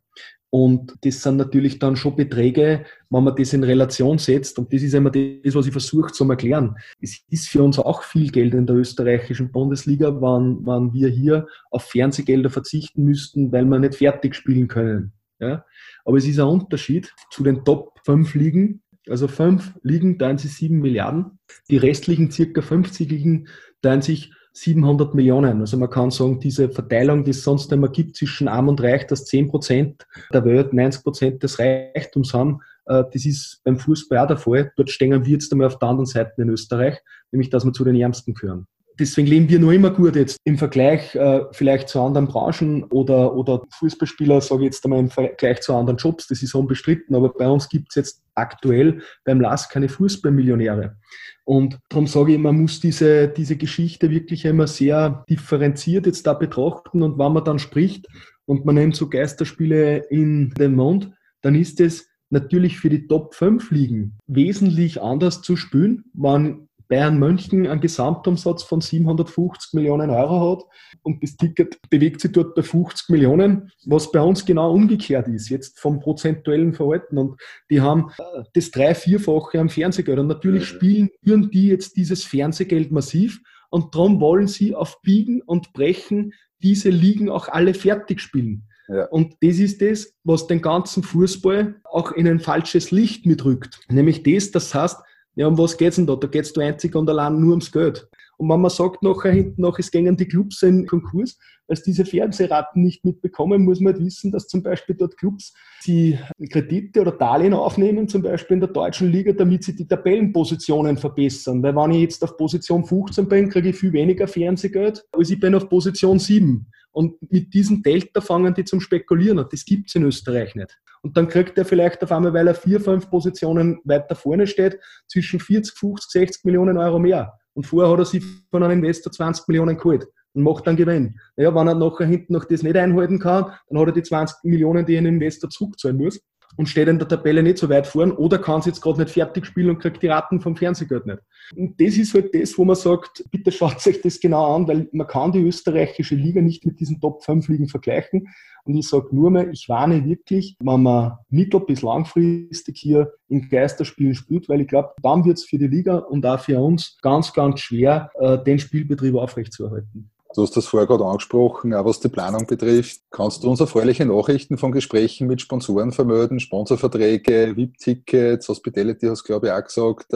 Und 0.51 0.97
das 1.03 1.23
sind 1.23 1.37
natürlich 1.37 1.79
dann 1.79 1.95
schon 1.95 2.17
Beträge, 2.17 2.85
wenn 3.09 3.25
man 3.25 3.37
das 3.37 3.53
in 3.53 3.63
Relation 3.63 4.19
setzt. 4.19 4.59
Und 4.59 4.73
das 4.73 4.83
ist 4.83 4.95
immer 4.95 5.11
das, 5.11 5.55
was 5.55 5.67
ich 5.67 5.73
versuche 5.73 6.13
zu 6.13 6.29
erklären. 6.29 6.77
Es 7.01 7.23
ist 7.31 7.49
für 7.49 7.63
uns 7.63 7.79
auch 7.79 8.03
viel 8.03 8.31
Geld 8.33 8.55
in 8.55 8.67
der 8.67 8.77
österreichischen 8.77 9.53
Bundesliga, 9.53 10.09
wenn, 10.21 10.67
wenn 10.67 10.93
wir 10.93 11.09
hier 11.09 11.47
auf 11.71 11.85
Fernsehgelder 11.85 12.51
verzichten 12.51 13.05
müssten, 13.05 13.53
weil 13.53 13.65
wir 13.65 13.79
nicht 13.79 13.95
fertig 13.95 14.35
spielen 14.35 14.67
können. 14.67 15.13
Ja? 15.39 15.65
Aber 16.05 16.17
es 16.17 16.27
ist 16.27 16.41
ein 16.41 16.49
Unterschied 16.49 17.15
zu 17.31 17.45
den 17.45 17.65
Top 17.65 18.01
5 18.05 18.35
Ligen. 18.35 18.83
Also 19.09 19.29
fünf 19.29 19.79
Ligen 19.83 20.19
teilen 20.19 20.39
sich 20.39 20.55
sieben 20.55 20.81
Milliarden. 20.81 21.39
Die 21.71 21.79
restlichen 21.79 22.31
circa 22.31 22.61
50 22.61 23.11
Ligen 23.11 23.49
teilen 23.83 24.03
sich 24.03 24.33
700 24.53 25.15
Millionen. 25.15 25.61
Also 25.61 25.77
man 25.77 25.91
kann 25.91 26.11
sagen, 26.11 26.41
diese 26.41 26.69
Verteilung, 26.69 27.25
die 27.25 27.31
es 27.31 27.45
sonst 27.45 27.73
immer 27.73 27.89
gibt 27.89 28.17
zwischen 28.17 28.49
Arm 28.49 28.69
und 28.69 28.83
Reich, 28.83 29.07
dass 29.07 29.25
10 29.27 29.49
Prozent 29.49 30.07
der 30.33 30.45
Welt 30.45 30.73
90 30.73 31.03
Prozent 31.03 31.43
des 31.43 31.59
Reichtums 31.59 32.35
haben, 32.35 32.61
äh, 32.87 33.05
das 33.13 33.25
ist 33.25 33.61
beim 33.65 33.79
Fußball 33.79 34.19
auch 34.19 34.27
der 34.27 34.37
Fall. 34.37 34.73
Dort 34.77 34.91
stehen 34.91 35.25
wir 35.25 35.33
jetzt 35.33 35.53
einmal 35.53 35.69
auf 35.69 35.79
der 35.79 35.89
anderen 35.89 36.07
Seite 36.07 36.43
in 36.43 36.49
Österreich, 36.49 36.99
nämlich 37.31 37.51
dass 37.51 37.65
wir 37.65 37.73
zu 37.73 37.85
den 37.85 37.97
Ärmsten 37.97 38.35
gehören. 38.35 38.67
Deswegen 38.99 39.29
leben 39.29 39.49
wir 39.49 39.59
noch 39.59 39.71
immer 39.71 39.91
gut 39.91 40.15
jetzt 40.15 40.37
im 40.45 40.59
Vergleich 40.59 41.15
äh, 41.15 41.45
vielleicht 41.53 41.89
zu 41.89 42.03
anderen 42.03 42.29
Branchen 42.29 42.85
oder, 42.85 43.35
oder 43.35 43.63
Fußballspieler, 43.79 44.43
sage 44.43 44.63
ich 44.63 44.67
jetzt 44.67 44.85
einmal 44.85 44.99
im 44.99 45.09
Vergleich 45.09 45.63
zu 45.63 45.75
anderen 45.75 45.97
Jobs, 45.97 46.27
das 46.27 46.43
ist 46.43 46.55
unbestritten, 46.55 47.15
aber 47.15 47.31
bei 47.31 47.49
uns 47.49 47.67
gibt 47.71 47.87
es 47.91 47.95
jetzt 47.95 48.23
aktuell 48.41 49.03
beim 49.25 49.41
LAS 49.41 49.69
keine 49.69 49.89
Fußballmillionäre. 49.89 50.97
Und 51.45 51.79
darum 51.89 52.07
sage 52.07 52.33
ich, 52.33 52.39
man 52.39 52.61
muss 52.61 52.81
diese, 52.81 53.29
diese 53.29 53.57
Geschichte 53.57 54.11
wirklich 54.11 54.45
immer 54.45 54.67
sehr 54.67 55.25
differenziert 55.29 56.07
jetzt 56.07 56.27
da 56.27 56.35
betrachten 56.35 57.03
und 57.03 57.19
wenn 57.19 57.33
man 57.33 57.45
dann 57.45 57.59
spricht 57.59 58.07
und 58.47 58.65
man 58.65 58.77
nimmt 58.77 58.97
so 58.97 59.09
Geisterspiele 59.09 59.99
in 60.11 60.51
den 60.51 60.75
Mund, 60.75 61.13
dann 61.43 61.55
ist 61.55 61.81
es 61.81 62.09
natürlich 62.31 62.79
für 62.79 62.91
die 62.91 63.07
Top 63.07 63.35
5 63.35 63.71
Ligen 63.71 64.19
wesentlich 64.27 65.03
anders 65.03 65.43
zu 65.43 65.57
spielen, 65.57 66.05
wenn 66.15 66.69
Bayern 66.91 67.21
München 67.21 67.69
einen 67.69 67.81
Gesamtumsatz 67.81 68.65
von 68.65 68.81
750 68.81 69.75
Millionen 69.75 70.11
Euro 70.11 70.51
hat 70.51 70.65
und 71.03 71.23
das 71.23 71.37
Ticket 71.37 71.79
bewegt 71.89 72.21
sich 72.21 72.33
dort 72.33 72.57
bei 72.57 72.63
50 72.63 73.11
Millionen, 73.11 73.71
was 73.87 74.11
bei 74.11 74.21
uns 74.21 74.45
genau 74.45 74.73
umgekehrt 74.73 75.29
ist, 75.29 75.49
jetzt 75.51 75.79
vom 75.79 76.01
prozentuellen 76.01 76.75
Verhalten. 76.75 77.17
Und 77.17 77.41
die 77.71 77.81
haben 77.81 78.11
äh, 78.19 78.43
das 78.55 78.73
drei-, 78.73 78.97
vierfache 78.97 79.61
am 79.61 79.69
Fernsehgeld. 79.69 80.19
Und 80.19 80.27
natürlich 80.27 80.65
spielen 80.65 81.11
die 81.23 81.69
jetzt 81.69 81.97
dieses 81.97 82.25
Fernsehgeld 82.25 82.91
massiv 82.91 83.41
und 83.71 83.95
darum 83.95 84.21
wollen 84.21 84.49
sie 84.49 84.75
auf 84.75 85.01
Biegen 85.01 85.43
und 85.43 85.73
Brechen 85.73 86.33
diese 86.61 86.91
Ligen 86.91 87.31
auch 87.31 87.49
alle 87.49 87.73
fertig 87.73 88.21
spielen. 88.21 88.65
Ja. 88.89 89.05
Und 89.07 89.37
das 89.43 89.59
ist 89.59 89.81
das, 89.81 90.13
was 90.25 90.49
den 90.49 90.61
ganzen 90.61 91.05
Fußball 91.05 91.77
auch 91.85 92.11
in 92.11 92.27
ein 92.27 92.41
falsches 92.41 92.91
Licht 92.91 93.27
mitrückt. 93.27 93.79
Nämlich 93.89 94.25
das, 94.25 94.51
das 94.51 94.75
heißt, 94.75 94.99
ja, 95.37 95.47
um 95.47 95.57
was 95.57 95.77
geht's 95.77 95.97
denn 95.97 96.07
da? 96.07 96.17
Da 96.17 96.27
geht's 96.27 96.53
du 96.53 96.61
einzig 96.61 96.95
und 96.95 97.09
allein 97.09 97.41
nur 97.41 97.51
ums 97.51 97.71
Geld. 97.71 98.09
Und 98.37 98.49
wenn 98.49 98.61
man 98.61 98.71
sagt 98.71 99.03
nachher 99.03 99.33
hinten 99.33 99.61
noch, 99.61 99.79
es 99.79 99.91
gingen 99.91 100.17
die 100.17 100.27
Clubs 100.27 100.63
in 100.63 100.87
Konkurs, 100.87 101.39
weil 101.67 101.77
sie 101.77 101.83
diese 101.91 102.07
Fernsehraten 102.07 102.83
nicht 102.83 103.05
mitbekommen, 103.05 103.65
muss 103.65 103.81
man 103.81 103.93
halt 103.93 104.03
wissen, 104.03 104.33
dass 104.33 104.49
zum 104.49 104.63
Beispiel 104.63 104.97
dort 104.97 105.19
Clubs 105.19 105.53
die 105.87 106.19
Kredite 106.51 107.03
oder 107.03 107.13
Darlehen 107.13 107.53
aufnehmen, 107.53 108.09
zum 108.09 108.23
Beispiel 108.23 108.55
in 108.55 108.61
der 108.61 108.71
deutschen 108.71 109.13
Liga, 109.13 109.33
damit 109.33 109.65
sie 109.65 109.77
die 109.77 109.87
Tabellenpositionen 109.87 110.97
verbessern. 110.97 111.63
Weil 111.63 111.77
wenn 111.77 111.91
ich 111.93 112.01
jetzt 112.01 112.25
auf 112.25 112.37
Position 112.37 112.85
15 112.85 113.29
bin, 113.29 113.51
kriege 113.51 113.69
ich 113.69 113.77
viel 113.77 113.93
weniger 113.93 114.27
Fernsehgeld, 114.27 115.05
als 115.13 115.31
ich 115.31 115.39
bin 115.39 115.55
auf 115.55 115.69
Position 115.69 116.19
7. 116.19 116.67
Und 116.93 117.31
mit 117.31 117.53
diesem 117.55 117.83
Delta 117.83 118.21
fangen 118.21 118.55
die 118.55 118.65
zum 118.65 118.81
Spekulieren 118.81 119.39
an. 119.39 119.47
Das 119.51 119.65
gibt's 119.65 119.95
in 119.95 120.05
Österreich 120.05 120.55
nicht. 120.55 120.77
Und 121.03 121.17
dann 121.17 121.29
kriegt 121.29 121.57
er 121.57 121.65
vielleicht 121.65 122.03
auf 122.03 122.13
einmal, 122.13 122.35
weil 122.35 122.49
er 122.49 122.55
vier, 122.55 122.81
fünf 122.81 123.09
Positionen 123.09 123.81
weiter 123.85 124.15
vorne 124.15 124.47
steht, 124.47 124.79
zwischen 125.09 125.41
40, 125.41 125.77
50, 125.77 126.11
60 126.11 126.45
Millionen 126.45 126.77
Euro 126.77 126.99
mehr. 126.99 127.33
Und 127.55 127.67
vorher 127.67 127.91
hat 127.91 127.99
er 127.99 128.05
sich 128.05 128.23
von 128.51 128.63
einem 128.63 128.79
Investor 128.79 129.13
20 129.13 129.49
Millionen 129.49 129.77
geholt 129.77 130.07
und 130.35 130.43
macht 130.43 130.67
dann 130.67 130.77
Gewinn. 130.77 131.19
Naja, 131.37 131.55
wenn 131.55 131.69
er 131.69 131.75
nachher 131.75 132.07
hinten 132.07 132.35
noch 132.35 132.45
das 132.45 132.63
nicht 132.63 132.77
einhalten 132.77 133.19
kann, 133.19 133.53
dann 133.69 133.79
hat 133.79 133.89
er 133.89 133.93
die 133.93 134.03
20 134.03 134.45
Millionen, 134.45 134.87
die 134.87 134.97
in 134.97 135.05
den 135.05 135.15
Investor 135.15 135.51
zurückzahlen 135.51 135.97
muss 135.97 136.21
und 136.57 136.69
steht 136.69 136.89
in 136.89 136.99
der 136.99 137.09
Tabelle 137.09 137.43
nicht 137.43 137.59
so 137.59 137.69
weit 137.69 137.87
vorn 137.87 138.13
oder 138.13 138.39
kann 138.39 138.61
es 138.61 138.67
jetzt 138.67 138.81
gerade 138.81 139.01
nicht 139.01 139.13
fertig 139.13 139.47
spielen 139.47 139.71
und 139.71 139.79
kriegt 139.79 140.03
die 140.03 140.09
Raten 140.09 140.41
vom 140.41 140.57
Fernsehgeld 140.57 141.07
nicht. 141.07 141.21
Und 141.57 141.81
das 141.81 141.97
ist 141.97 142.15
halt 142.15 142.35
das, 142.35 142.57
wo 142.59 142.65
man 142.65 142.77
sagt, 142.77 143.25
bitte 143.31 143.53
schaut 143.53 143.87
euch 143.87 144.01
das 144.01 144.21
genau 144.21 144.55
an, 144.55 144.69
weil 144.69 144.89
man 144.93 145.07
kann 145.07 145.33
die 145.33 145.43
österreichische 145.43 146.15
Liga 146.15 146.41
nicht 146.41 146.67
mit 146.67 146.81
diesen 146.81 147.01
Top 147.01 147.25
5 147.25 147.49
Ligen 147.49 147.69
vergleichen. 147.69 148.29
Und 148.65 148.77
ich 148.77 148.89
sage 148.89 149.09
nur 149.13 149.31
mal, 149.31 149.51
ich 149.53 149.69
warne 149.69 150.05
wirklich, 150.05 150.57
wenn 150.61 150.83
man 150.83 151.19
mittel- 151.29 151.61
bis 151.61 151.83
langfristig 151.83 152.79
hier 152.79 153.13
in 153.29 153.49
Geisterspielen 153.49 154.15
spielt, 154.15 154.49
weil 154.49 154.63
ich 154.63 154.69
glaube, 154.69 154.91
dann 155.03 155.25
wird 155.25 155.39
es 155.39 155.45
für 155.45 155.59
die 155.59 155.67
Liga 155.67 155.99
und 155.99 156.25
auch 156.27 156.41
für 156.41 156.59
uns 156.61 156.99
ganz, 157.03 157.33
ganz 157.33 157.61
schwer, 157.61 158.11
äh, 158.19 158.39
den 158.43 158.59
Spielbetrieb 158.59 159.15
aufrechtzuerhalten. 159.15 160.11
Du 160.35 160.43
hast 160.43 160.57
das 160.57 160.67
vorher 160.67 160.87
gerade 160.87 161.05
angesprochen, 161.05 161.75
auch 161.75 161.85
was 161.85 161.99
die 161.99 162.09
Planung 162.09 162.47
betrifft. 162.47 163.01
Kannst 163.11 163.43
du 163.43 163.51
uns 163.51 163.59
erfreuliche 163.59 164.07
Nachrichten 164.07 164.59
von 164.59 164.71
Gesprächen 164.71 165.27
mit 165.27 165.41
Sponsoren 165.41 165.91
vermelden, 165.91 166.39
Sponsorverträge, 166.39 167.57
VIP-Tickets, 167.57 168.49
Hospitality 168.49 169.09
hast 169.09 169.23
du, 169.23 169.27
glaube 169.27 169.49
ich, 169.49 169.53
auch 169.53 169.65
gesagt. 169.65 170.07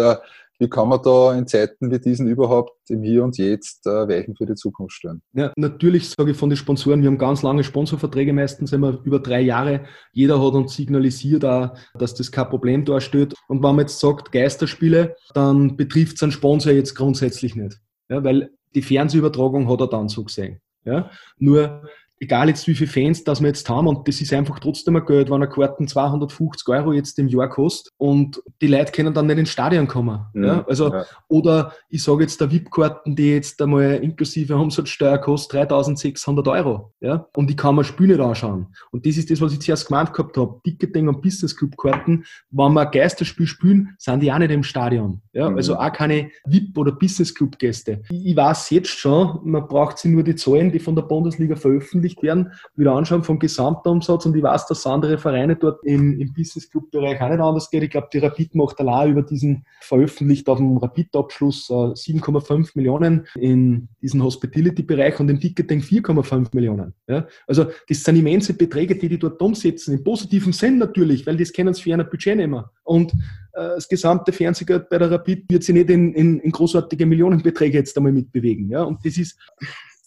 Wie 0.58 0.68
kann 0.68 0.88
man 0.88 1.02
da 1.02 1.34
in 1.34 1.46
Zeiten 1.46 1.90
wie 1.90 1.99
diesen 1.99 2.28
überhaupt 2.28 2.73
im 2.88 3.02
Hier 3.02 3.25
und 3.25 3.37
Jetzt 3.38 3.87
äh, 3.87 4.08
Weichen 4.08 4.37
für 4.37 4.46
die 4.46 4.54
Zukunft 4.54 4.94
stellen? 4.94 5.20
Ja, 5.32 5.52
natürlich 5.56 6.11
sage 6.11 6.30
ich 6.30 6.37
von 6.37 6.49
den 6.49 6.56
Sponsoren, 6.56 7.02
wir 7.02 7.08
haben 7.08 7.18
ganz 7.18 7.42
lange 7.42 7.64
Sponsorverträge, 7.64 8.32
meistens 8.32 8.73
immer 8.73 9.00
über 9.04 9.18
drei 9.18 9.40
Jahre. 9.40 9.84
Jeder 10.12 10.44
hat 10.44 10.54
uns 10.54 10.75
signalisiert, 10.75 11.44
auch, 11.44 11.75
dass 11.94 12.14
das 12.14 12.30
kein 12.30 12.49
Problem 12.49 12.84
darstellt. 12.84 13.34
Und 13.49 13.62
wenn 13.62 13.75
man 13.75 13.80
jetzt 13.80 13.99
sagt 13.99 14.30
Geisterspiele, 14.32 15.16
dann 15.34 15.76
betrifft 15.76 16.16
es 16.16 16.23
einen 16.23 16.32
Sponsor 16.32 16.73
jetzt 16.73 16.94
grundsätzlich 16.94 17.56
nicht. 17.56 17.80
Ja, 18.08 18.23
weil 18.23 18.50
die 18.75 18.82
Fernsehübertragung 18.82 19.68
hat 19.68 19.80
er 19.80 19.88
dann 19.88 20.08
so 20.08 20.25
gesehen. 20.25 20.61
Ja? 20.84 21.11
Nur 21.38 21.82
egal 22.25 22.49
jetzt 22.49 22.66
wie 22.66 22.75
viele 22.75 22.90
Fans 22.90 23.25
das 23.25 23.40
wir 23.40 23.49
jetzt 23.49 23.69
haben 23.69 23.87
und 23.87 24.07
das 24.09 24.21
ist 24.21 24.33
einfach 24.33 24.59
trotzdem 24.59 24.97
ein 24.97 25.04
Geld, 25.04 25.28
wenn 25.28 25.37
eine 25.37 25.49
Karten 25.49 25.87
250 25.87 26.69
Euro 26.69 26.93
jetzt 26.93 27.19
im 27.19 27.28
Jahr 27.28 27.49
kostet 27.49 27.93
und 27.97 28.43
die 28.61 28.66
Leute 28.66 28.93
können 28.93 29.14
dann 29.14 29.26
nicht 29.26 29.38
ins 29.38 29.50
Stadion 29.50 29.87
kommen. 29.87 30.21
Mhm, 30.33 30.45
ja? 30.45 30.64
Also, 30.66 30.93
ja. 30.93 31.04
Oder 31.28 31.73
ich 31.88 32.02
sage 32.02 32.23
jetzt 32.23 32.40
der 32.40 32.50
VIP-Karten, 32.50 33.16
die 33.16 33.33
jetzt 33.33 33.61
einmal 33.61 33.95
inklusive 33.97 34.57
Umsatzsteuer 34.57 35.19
kostet 35.19 35.71
3600 35.71 36.49
Euro. 36.49 36.93
Ja? 37.00 37.26
Und 37.35 37.50
ich 37.50 37.57
kann 37.57 37.76
mir 37.76 37.85
Spiele 37.85 38.16
nicht 38.16 38.25
anschauen. 38.25 38.69
Und 38.90 39.07
das 39.07 39.16
ist 39.16 39.31
das, 39.31 39.40
was 39.40 39.52
ich 39.52 39.61
zuerst 39.61 39.87
gemeint 39.87 40.12
gehabt 40.12 40.37
habe. 40.37 40.61
Ticketing 40.64 41.09
und 41.09 41.23
Business 41.23 41.57
Club 41.57 41.76
Karten, 41.76 42.25
wenn 42.50 42.73
wir 42.73 42.87
Geisterspiel 42.87 43.47
spielen, 43.47 43.95
sind 43.99 44.23
die 44.23 44.33
auch 44.33 44.38
nicht 44.38 44.50
im 44.50 44.62
Stadion. 44.62 45.21
Ja? 45.33 45.50
Mhm. 45.50 45.57
Also 45.57 45.76
auch 45.76 45.93
keine 45.93 46.31
VIP- 46.47 46.78
oder 46.78 46.93
Business 46.93 47.35
Club 47.35 47.59
Gäste. 47.59 48.02
Ich, 48.11 48.37
weiß 48.37 48.71
jetzt 48.71 48.88
schon, 48.88 49.40
man 49.45 49.66
braucht 49.66 49.99
sich 49.99 50.11
nur 50.11 50.23
die 50.23 50.35
Zahlen, 50.35 50.73
die 50.73 50.78
von 50.78 50.95
der 50.95 51.02
Bundesliga 51.02 51.57
veröffentlicht 51.57 52.13
veröffentlicht 52.14 52.23
werden, 52.23 52.52
wieder 52.76 52.92
anschauen 52.92 53.23
vom 53.23 53.38
Gesamtumsatz 53.38 54.26
und 54.26 54.37
ich 54.37 54.42
weiß, 54.42 54.66
dass 54.66 54.87
andere 54.87 55.18
Vereine 55.18 55.56
dort 55.56 55.85
im, 55.85 56.18
im 56.21 56.33
Business 56.33 56.71
Club 56.71 56.90
Bereich 56.90 57.21
auch 57.21 57.28
nicht 57.28 57.40
anders 57.40 57.71
geht. 57.71 57.83
Ich 57.83 57.90
glaube, 57.90 58.09
die 58.12 58.18
Rapid 58.18 58.54
macht 58.54 58.78
allein 58.80 59.12
über 59.12 59.23
diesen 59.23 59.64
veröffentlicht 59.80 60.49
auf 60.49 60.59
dem 60.59 60.76
Rapid-Abschluss 60.76 61.71
äh, 61.71 61.73
7,5 61.73 62.73
Millionen 62.75 63.26
in 63.37 63.88
diesen 64.02 64.23
Hospitality-Bereich 64.23 65.18
und 65.21 65.28
im 65.28 65.40
Ticketing 65.40 65.80
4,5 65.80 66.49
Millionen. 66.52 66.94
Ja? 67.09 67.26
Also 67.47 67.66
das 67.88 68.02
sind 68.02 68.16
immense 68.16 68.54
Beträge, 68.54 68.97
die 68.97 69.09
die 69.09 69.18
dort 69.18 69.40
umsetzen, 69.40 69.94
im 69.94 70.04
positiven 70.04 70.52
Sinn 70.52 70.78
natürlich, 70.78 71.26
weil 71.26 71.37
das 71.37 71.52
können 71.52 71.75
sie 71.75 71.83
für 71.83 71.94
ein 71.94 72.09
Budget 72.09 72.37
nehmen. 72.37 72.64
Und 72.85 73.12
äh, 73.12 73.75
das 73.75 73.88
gesamte 73.88 74.33
Fernsehgeld 74.33 74.88
bei 74.88 74.99
der 74.99 75.11
Rapid 75.11 75.44
wird 75.49 75.64
sich 75.64 75.75
nicht 75.75 75.90
in, 75.90 76.12
in, 76.14 76.40
in 76.40 76.52
großartige 76.52 77.06
Millionenbeträge 77.06 77.78
jetzt 77.78 77.97
einmal 77.97 78.12
mitbewegen. 78.12 78.68
Ja? 78.71 78.83
Und 78.83 79.04
das 79.04 79.16
ist 79.16 79.38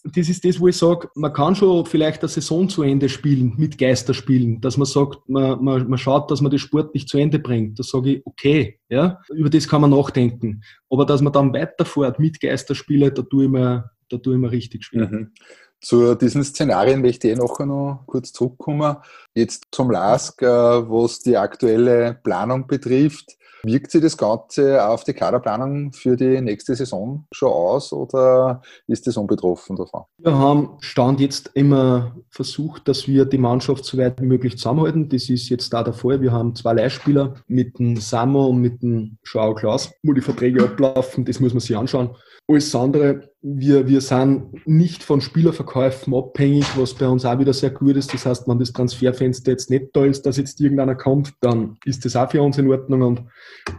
das 0.04 0.28
ist 0.28 0.44
das, 0.44 0.60
wo 0.60 0.68
ich 0.68 0.76
sage, 0.76 1.08
man 1.14 1.32
kann 1.32 1.54
schon 1.54 1.84
vielleicht 1.86 2.22
eine 2.22 2.28
Saison 2.28 2.68
zu 2.68 2.82
Ende 2.82 3.08
spielen, 3.08 3.54
mit 3.56 3.78
Geisterspielen, 3.78 4.60
dass 4.60 4.76
man 4.76 4.86
sagt, 4.86 5.28
man, 5.28 5.62
man, 5.62 5.88
man 5.88 5.98
schaut, 5.98 6.30
dass 6.30 6.40
man 6.40 6.52
das 6.52 6.60
sportlich 6.60 7.08
zu 7.08 7.18
Ende 7.18 7.38
bringt. 7.38 7.78
Da 7.78 7.82
sage 7.82 8.14
ich, 8.14 8.26
okay, 8.26 8.78
ja, 8.88 9.20
über 9.30 9.50
das 9.50 9.68
kann 9.68 9.80
man 9.80 9.90
nachdenken. 9.90 10.62
Aber 10.88 11.04
dass 11.04 11.20
man 11.20 11.32
dann 11.32 11.52
weiterfährt 11.52 12.18
mit 12.18 12.40
Geisterspielen, 12.40 13.14
da 13.14 13.22
tue 13.22 13.44
ich 13.44 13.50
mir, 13.50 13.90
da 14.08 14.18
tue 14.18 14.34
ich 14.34 14.40
mir 14.40 14.50
richtig 14.50 14.84
schwer. 14.84 15.08
Mhm. 15.08 15.32
Zu 15.80 16.16
diesen 16.16 16.42
Szenarien 16.42 17.00
möchte 17.00 17.28
ich 17.28 17.34
eh 17.34 17.38
nachher 17.38 17.66
noch 17.66 18.02
kurz 18.06 18.32
zurückkommen. 18.32 18.96
Jetzt 19.34 19.68
zum 19.70 19.90
LASK, 19.90 20.42
äh, 20.42 20.46
was 20.46 21.20
die 21.20 21.36
aktuelle 21.36 22.18
Planung 22.24 22.66
betrifft. 22.66 23.37
Wirkt 23.62 23.90
sich 23.90 24.02
das 24.02 24.16
Ganze 24.16 24.86
auf 24.86 25.04
die 25.04 25.12
Kaderplanung 25.12 25.92
für 25.92 26.16
die 26.16 26.40
nächste 26.40 26.74
Saison 26.74 27.26
schon 27.32 27.52
aus 27.52 27.92
oder 27.92 28.62
ist 28.86 29.06
das 29.06 29.16
unbetroffen 29.16 29.76
davon? 29.76 30.04
Wir 30.18 30.36
haben 30.36 30.76
Stand 30.80 31.20
jetzt 31.20 31.50
immer 31.54 32.16
versucht, 32.30 32.88
dass 32.88 33.08
wir 33.08 33.24
die 33.24 33.38
Mannschaft 33.38 33.84
so 33.84 33.98
weit 33.98 34.20
wie 34.20 34.26
möglich 34.26 34.56
zusammenhalten. 34.56 35.08
Das 35.08 35.28
ist 35.28 35.48
jetzt 35.48 35.72
da 35.72 35.82
der 35.82 35.94
Fall. 35.94 36.20
Wir 36.20 36.32
haben 36.32 36.54
zwei 36.54 36.74
Leihspieler 36.74 37.34
mit 37.46 37.78
dem 37.78 37.96
Samo 37.96 38.46
und 38.46 38.60
mit 38.60 38.82
dem 38.82 39.18
Joao 39.24 39.54
Klaus, 39.54 39.90
wo 40.02 40.12
die 40.12 40.20
Verträge 40.20 40.64
ablaufen. 40.64 41.24
Das 41.24 41.40
muss 41.40 41.52
man 41.52 41.60
sich 41.60 41.76
anschauen. 41.76 42.10
Alles 42.50 42.74
andere, 42.74 43.30
wir, 43.40 43.86
wir 43.86 44.00
sind 44.00 44.66
nicht 44.66 45.04
von 45.04 45.20
Spielerverkäufen 45.20 46.12
abhängig, 46.12 46.66
was 46.76 46.94
bei 46.94 47.06
uns 47.06 47.24
auch 47.24 47.38
wieder 47.38 47.52
sehr 47.52 47.70
gut 47.70 47.96
ist. 47.96 48.12
Das 48.12 48.26
heißt, 48.26 48.48
wenn 48.48 48.58
das 48.58 48.72
Transferfenster 48.72 49.52
jetzt 49.52 49.70
nicht 49.70 49.88
da 49.92 50.04
ist, 50.04 50.22
dass 50.26 50.38
jetzt 50.38 50.60
irgendeiner 50.60 50.96
kommt, 50.96 51.34
dann 51.40 51.76
ist 51.84 52.04
das 52.04 52.16
auch 52.16 52.30
für 52.30 52.42
uns 52.42 52.58
in 52.58 52.68
Ordnung. 52.68 53.02
Und 53.02 53.22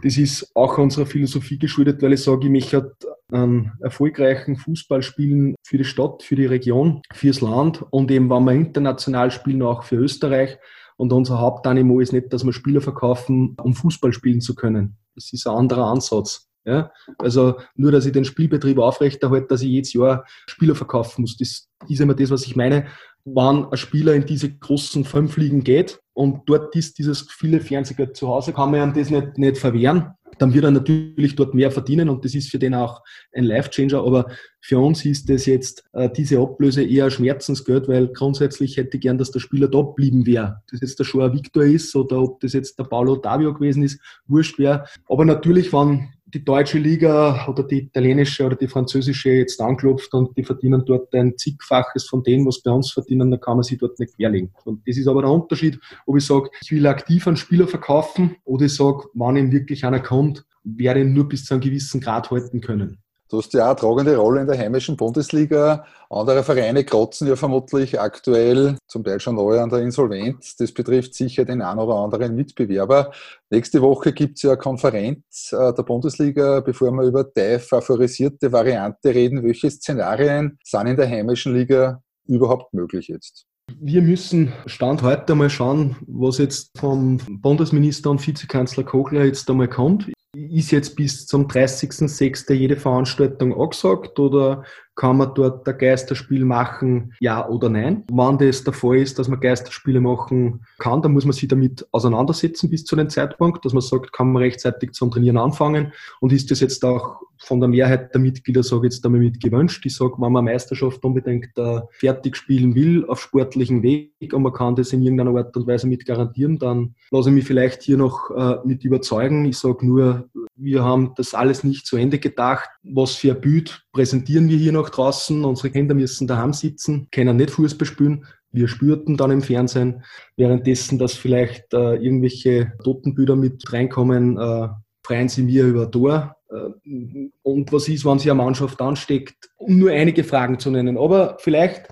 das 0.02 0.16
ist 0.16 0.50
auch 0.54 0.78
unserer 0.78 1.04
Philosophie 1.04 1.58
geschuldet, 1.58 2.00
weil 2.00 2.14
ich 2.14 2.22
sage, 2.22 2.46
ich 2.46 2.50
möchte 2.50 2.96
einen 3.30 3.72
erfolgreichen 3.80 4.56
Fußball 4.56 5.02
spielen 5.02 5.54
für 5.62 5.76
die 5.76 5.84
Stadt, 5.84 6.22
für 6.22 6.36
die 6.36 6.46
Region, 6.46 7.02
fürs 7.12 7.42
Land 7.42 7.84
und 7.90 8.10
eben, 8.10 8.30
wenn 8.30 8.44
wir 8.44 8.52
international 8.52 9.30
spielen, 9.30 9.62
auch 9.62 9.82
für 9.82 9.96
Österreich. 9.96 10.58
Und 10.96 11.12
unser 11.12 11.38
Hauptanimo 11.38 12.00
ist 12.00 12.12
nicht, 12.12 12.32
dass 12.32 12.44
wir 12.44 12.52
Spieler 12.52 12.80
verkaufen, 12.80 13.56
um 13.62 13.74
Fußball 13.74 14.12
spielen 14.12 14.40
zu 14.40 14.54
können. 14.54 14.96
Das 15.14 15.32
ist 15.32 15.46
ein 15.46 15.54
anderer 15.54 15.86
Ansatz. 15.86 16.49
Ja? 16.64 16.90
Also 17.18 17.56
nur, 17.74 17.92
dass 17.92 18.06
ich 18.06 18.12
den 18.12 18.24
Spielbetrieb 18.24 18.78
aufrechterhalte, 18.78 19.46
dass 19.48 19.62
ich 19.62 19.68
jedes 19.68 19.92
Jahr 19.92 20.24
Spieler 20.46 20.74
verkaufen 20.74 21.22
muss. 21.22 21.36
Das 21.36 21.68
ist 21.88 22.00
immer 22.00 22.14
das, 22.14 22.30
was 22.30 22.46
ich 22.46 22.56
meine. 22.56 22.86
Wann 23.24 23.70
ein 23.70 23.76
Spieler 23.76 24.14
in 24.14 24.24
diese 24.24 24.50
großen 24.50 25.04
fünf 25.04 25.36
Ligen 25.36 25.62
geht 25.62 26.00
und 26.14 26.42
dort 26.46 26.74
ist 26.74 26.98
dieses 26.98 27.30
viele 27.30 27.60
Fernsehgeld 27.60 28.16
zu 28.16 28.28
Hause, 28.28 28.52
kann 28.52 28.70
man 28.70 28.90
ihm 28.90 28.94
das 28.94 29.10
nicht, 29.10 29.36
nicht 29.36 29.58
verwehren 29.58 30.14
dann 30.40 30.54
wird 30.54 30.64
er 30.64 30.70
natürlich 30.70 31.36
dort 31.36 31.54
mehr 31.54 31.70
verdienen 31.70 32.08
und 32.08 32.24
das 32.24 32.34
ist 32.34 32.50
für 32.50 32.58
den 32.58 32.74
auch 32.74 33.02
ein 33.34 33.44
Life-Changer. 33.44 34.02
Aber 34.02 34.26
für 34.60 34.78
uns 34.78 35.04
ist 35.04 35.28
das 35.28 35.44
jetzt 35.44 35.84
äh, 35.92 36.08
diese 36.10 36.38
Ablöse 36.38 36.82
eher 36.82 37.10
Schmerzensgeld, 37.10 37.88
weil 37.88 38.08
grundsätzlich 38.08 38.78
hätte 38.78 38.96
ich 38.96 39.02
gern, 39.02 39.18
dass 39.18 39.30
der 39.30 39.40
Spieler 39.40 39.68
da 39.68 39.82
blieben 39.82 40.24
wäre. 40.24 40.56
Ob 40.62 40.66
das 40.70 40.80
jetzt 40.80 40.98
der 40.98 41.06
Joao 41.06 41.32
Victor 41.34 41.64
ist 41.64 41.94
oder 41.94 42.22
ob 42.22 42.40
das 42.40 42.54
jetzt 42.54 42.78
der 42.78 42.84
Paulo 42.84 43.16
Davio 43.16 43.52
gewesen 43.52 43.82
ist, 43.82 44.00
wurscht 44.26 44.58
wäre. 44.58 44.86
Aber 45.10 45.26
natürlich, 45.26 45.74
wenn 45.74 46.08
die 46.32 46.44
deutsche 46.44 46.78
Liga 46.78 47.46
oder 47.48 47.62
die 47.64 47.78
italienische 47.78 48.46
oder 48.46 48.56
die 48.56 48.68
französische 48.68 49.30
jetzt 49.30 49.60
anklopft 49.60 50.12
und 50.14 50.36
die 50.36 50.44
verdienen 50.44 50.84
dort 50.84 51.14
ein 51.14 51.36
zigfaches 51.36 52.06
von 52.06 52.22
dem, 52.22 52.46
was 52.46 52.62
bei 52.62 52.70
uns 52.70 52.92
verdienen, 52.92 53.30
dann 53.30 53.40
kann 53.40 53.56
man 53.56 53.64
sich 53.64 53.78
dort 53.78 53.98
nicht 53.98 54.16
querlegen. 54.16 54.52
Und 54.64 54.86
das 54.86 54.96
ist 54.96 55.08
aber 55.08 55.22
der 55.22 55.30
Unterschied, 55.30 55.78
ob 56.06 56.16
ich 56.16 56.26
sage, 56.26 56.50
ich 56.62 56.70
will 56.70 56.86
aktiv 56.86 57.26
einen 57.26 57.36
Spieler 57.36 57.66
verkaufen 57.66 58.36
oder 58.44 58.66
ich 58.66 58.74
sage, 58.74 59.04
wann 59.14 59.36
ihm 59.36 59.52
wirklich 59.52 59.84
einer 59.84 60.00
kommt, 60.00 60.44
werde 60.64 61.00
ihn 61.00 61.12
nur 61.12 61.28
bis 61.28 61.44
zu 61.44 61.54
einem 61.54 61.62
gewissen 61.62 62.00
Grad 62.00 62.30
halten 62.30 62.60
können. 62.60 62.98
Du 63.30 63.38
hast 63.38 63.52
ja 63.52 63.66
eine 63.66 63.76
tragende 63.76 64.16
Rolle 64.16 64.40
in 64.40 64.48
der 64.48 64.58
heimischen 64.58 64.96
Bundesliga. 64.96 65.84
Andere 66.10 66.42
Vereine 66.42 66.82
krotzen 66.82 67.28
ja 67.28 67.36
vermutlich 67.36 68.00
aktuell 68.00 68.76
zum 68.88 69.04
Teil 69.04 69.20
schon 69.20 69.36
neu 69.36 69.60
an 69.60 69.70
der 69.70 69.78
Insolvenz. 69.82 70.56
Das 70.56 70.72
betrifft 70.72 71.14
sicher 71.14 71.44
den 71.44 71.62
einen 71.62 71.78
oder 71.78 71.94
anderen 71.94 72.34
Mitbewerber. 72.34 73.12
Nächste 73.48 73.82
Woche 73.82 74.12
gibt 74.12 74.38
es 74.38 74.42
ja 74.42 74.50
eine 74.50 74.58
Konferenz 74.58 75.52
äh, 75.52 75.72
der 75.72 75.82
Bundesliga, 75.84 76.58
bevor 76.58 76.90
wir 76.90 77.04
über 77.04 77.22
die 77.22 77.60
favorisierte 77.60 78.50
Variante 78.50 79.14
reden. 79.14 79.44
Welche 79.44 79.70
Szenarien 79.70 80.58
sind 80.64 80.88
in 80.88 80.96
der 80.96 81.08
heimischen 81.08 81.54
Liga 81.54 82.02
überhaupt 82.26 82.74
möglich 82.74 83.06
jetzt? 83.06 83.46
Wir 83.78 84.02
müssen 84.02 84.52
Stand 84.66 85.02
heute 85.02 85.36
mal 85.36 85.50
schauen, 85.50 85.94
was 86.08 86.38
jetzt 86.38 86.76
vom 86.76 87.18
Bundesminister 87.28 88.10
und 88.10 88.26
Vizekanzler 88.26 88.82
Kogler 88.82 89.24
jetzt 89.24 89.48
einmal 89.48 89.68
kommt. 89.68 90.10
Ist 90.50 90.72
jetzt 90.72 90.96
bis 90.96 91.26
zum 91.26 91.46
30.06. 91.46 92.52
jede 92.54 92.76
Veranstaltung 92.76 93.58
angesagt 93.58 94.18
oder 94.18 94.64
kann 94.96 95.16
man 95.16 95.32
dort 95.34 95.66
ein 95.66 95.78
Geisterspiel 95.78 96.44
machen, 96.44 97.14
ja 97.20 97.48
oder 97.48 97.68
nein? 97.68 98.04
Wann 98.10 98.36
das 98.36 98.64
der 98.64 98.72
Fall 98.72 98.98
ist, 98.98 99.18
dass 99.18 99.28
man 99.28 99.40
Geisterspiele 99.40 100.00
machen 100.00 100.66
kann, 100.78 101.00
dann 101.02 101.12
muss 101.12 101.24
man 101.24 101.32
sich 101.32 101.48
damit 101.48 101.86
auseinandersetzen 101.92 102.68
bis 102.68 102.84
zu 102.84 102.96
dem 102.96 103.08
Zeitpunkt, 103.08 103.64
dass 103.64 103.72
man 103.72 103.80
sagt, 103.80 104.12
kann 104.12 104.32
man 104.32 104.42
rechtzeitig 104.42 104.92
zum 104.92 105.10
Trainieren 105.10 105.38
anfangen 105.38 105.92
und 106.20 106.32
ist 106.32 106.50
das 106.50 106.60
jetzt 106.60 106.84
auch 106.84 107.20
von 107.42 107.60
der 107.60 107.68
Mehrheit 107.68 108.12
der 108.12 108.20
Mitglieder, 108.20 108.62
sage 108.62 108.86
ich 108.86 108.92
jetzt 108.92 109.04
einmal 109.06 109.20
mit 109.20 109.42
gewünscht. 109.42 109.84
Ich 109.86 109.96
sage, 109.96 110.14
wenn 110.18 110.32
man 110.32 110.44
Meisterschaft 110.44 111.02
unbedingt 111.04 111.56
äh, 111.56 111.80
fertig 111.92 112.36
spielen 112.36 112.74
will 112.74 113.06
auf 113.06 113.22
sportlichem 113.22 113.82
Weg 113.82 114.34
und 114.34 114.42
man 114.42 114.52
kann 114.52 114.76
das 114.76 114.92
in 114.92 115.02
irgendeiner 115.02 115.34
Art 115.34 115.56
und 115.56 115.66
Weise 115.66 115.86
mit 115.86 116.04
garantieren, 116.04 116.58
dann 116.58 116.94
lasse 117.10 117.30
ich 117.30 117.34
mich 117.34 117.46
vielleicht 117.46 117.82
hier 117.82 117.96
noch 117.96 118.30
äh, 118.30 118.58
mit 118.64 118.84
überzeugen. 118.84 119.46
Ich 119.46 119.56
sage 119.56 119.86
nur, 119.86 120.28
wir 120.56 120.84
haben 120.84 121.12
das 121.16 121.34
alles 121.34 121.64
nicht 121.64 121.86
zu 121.86 121.96
Ende 121.96 122.18
gedacht. 122.18 122.68
Was 122.82 123.14
für 123.14 123.34
ein 123.34 123.40
Bild 123.40 123.82
präsentieren 123.92 124.48
wir 124.48 124.56
hier 124.56 124.72
noch 124.72 124.90
draußen? 124.90 125.44
Unsere 125.44 125.70
Kinder 125.70 125.94
müssen 125.94 126.26
daheim 126.26 126.52
sitzen, 126.52 127.08
können 127.10 127.36
nicht 127.36 127.50
Fußball 127.50 127.86
spielen. 127.86 128.26
Wir 128.52 128.68
spürten 128.68 129.16
dann 129.16 129.30
im 129.30 129.42
Fernsehen, 129.42 130.02
währenddessen, 130.36 130.98
dass 130.98 131.14
vielleicht 131.14 131.72
äh, 131.72 131.94
irgendwelche 131.94 132.72
Totenbilder 132.82 133.36
mit 133.36 133.72
reinkommen, 133.72 134.38
äh, 134.38 134.68
freien 135.04 135.28
sie 135.28 135.42
mir 135.42 135.66
über 135.66 135.90
Tor. 135.90 136.36
Äh, 136.50 137.30
und 137.42 137.72
was 137.72 137.88
ist, 137.88 138.04
wenn 138.04 138.18
sich 138.18 138.30
eine 138.30 138.42
Mannschaft 138.42 138.80
ansteckt? 138.80 139.50
Um 139.56 139.78
nur 139.78 139.90
einige 139.90 140.24
Fragen 140.24 140.58
zu 140.58 140.70
nennen. 140.70 140.98
Aber 140.98 141.36
vielleicht 141.38 141.88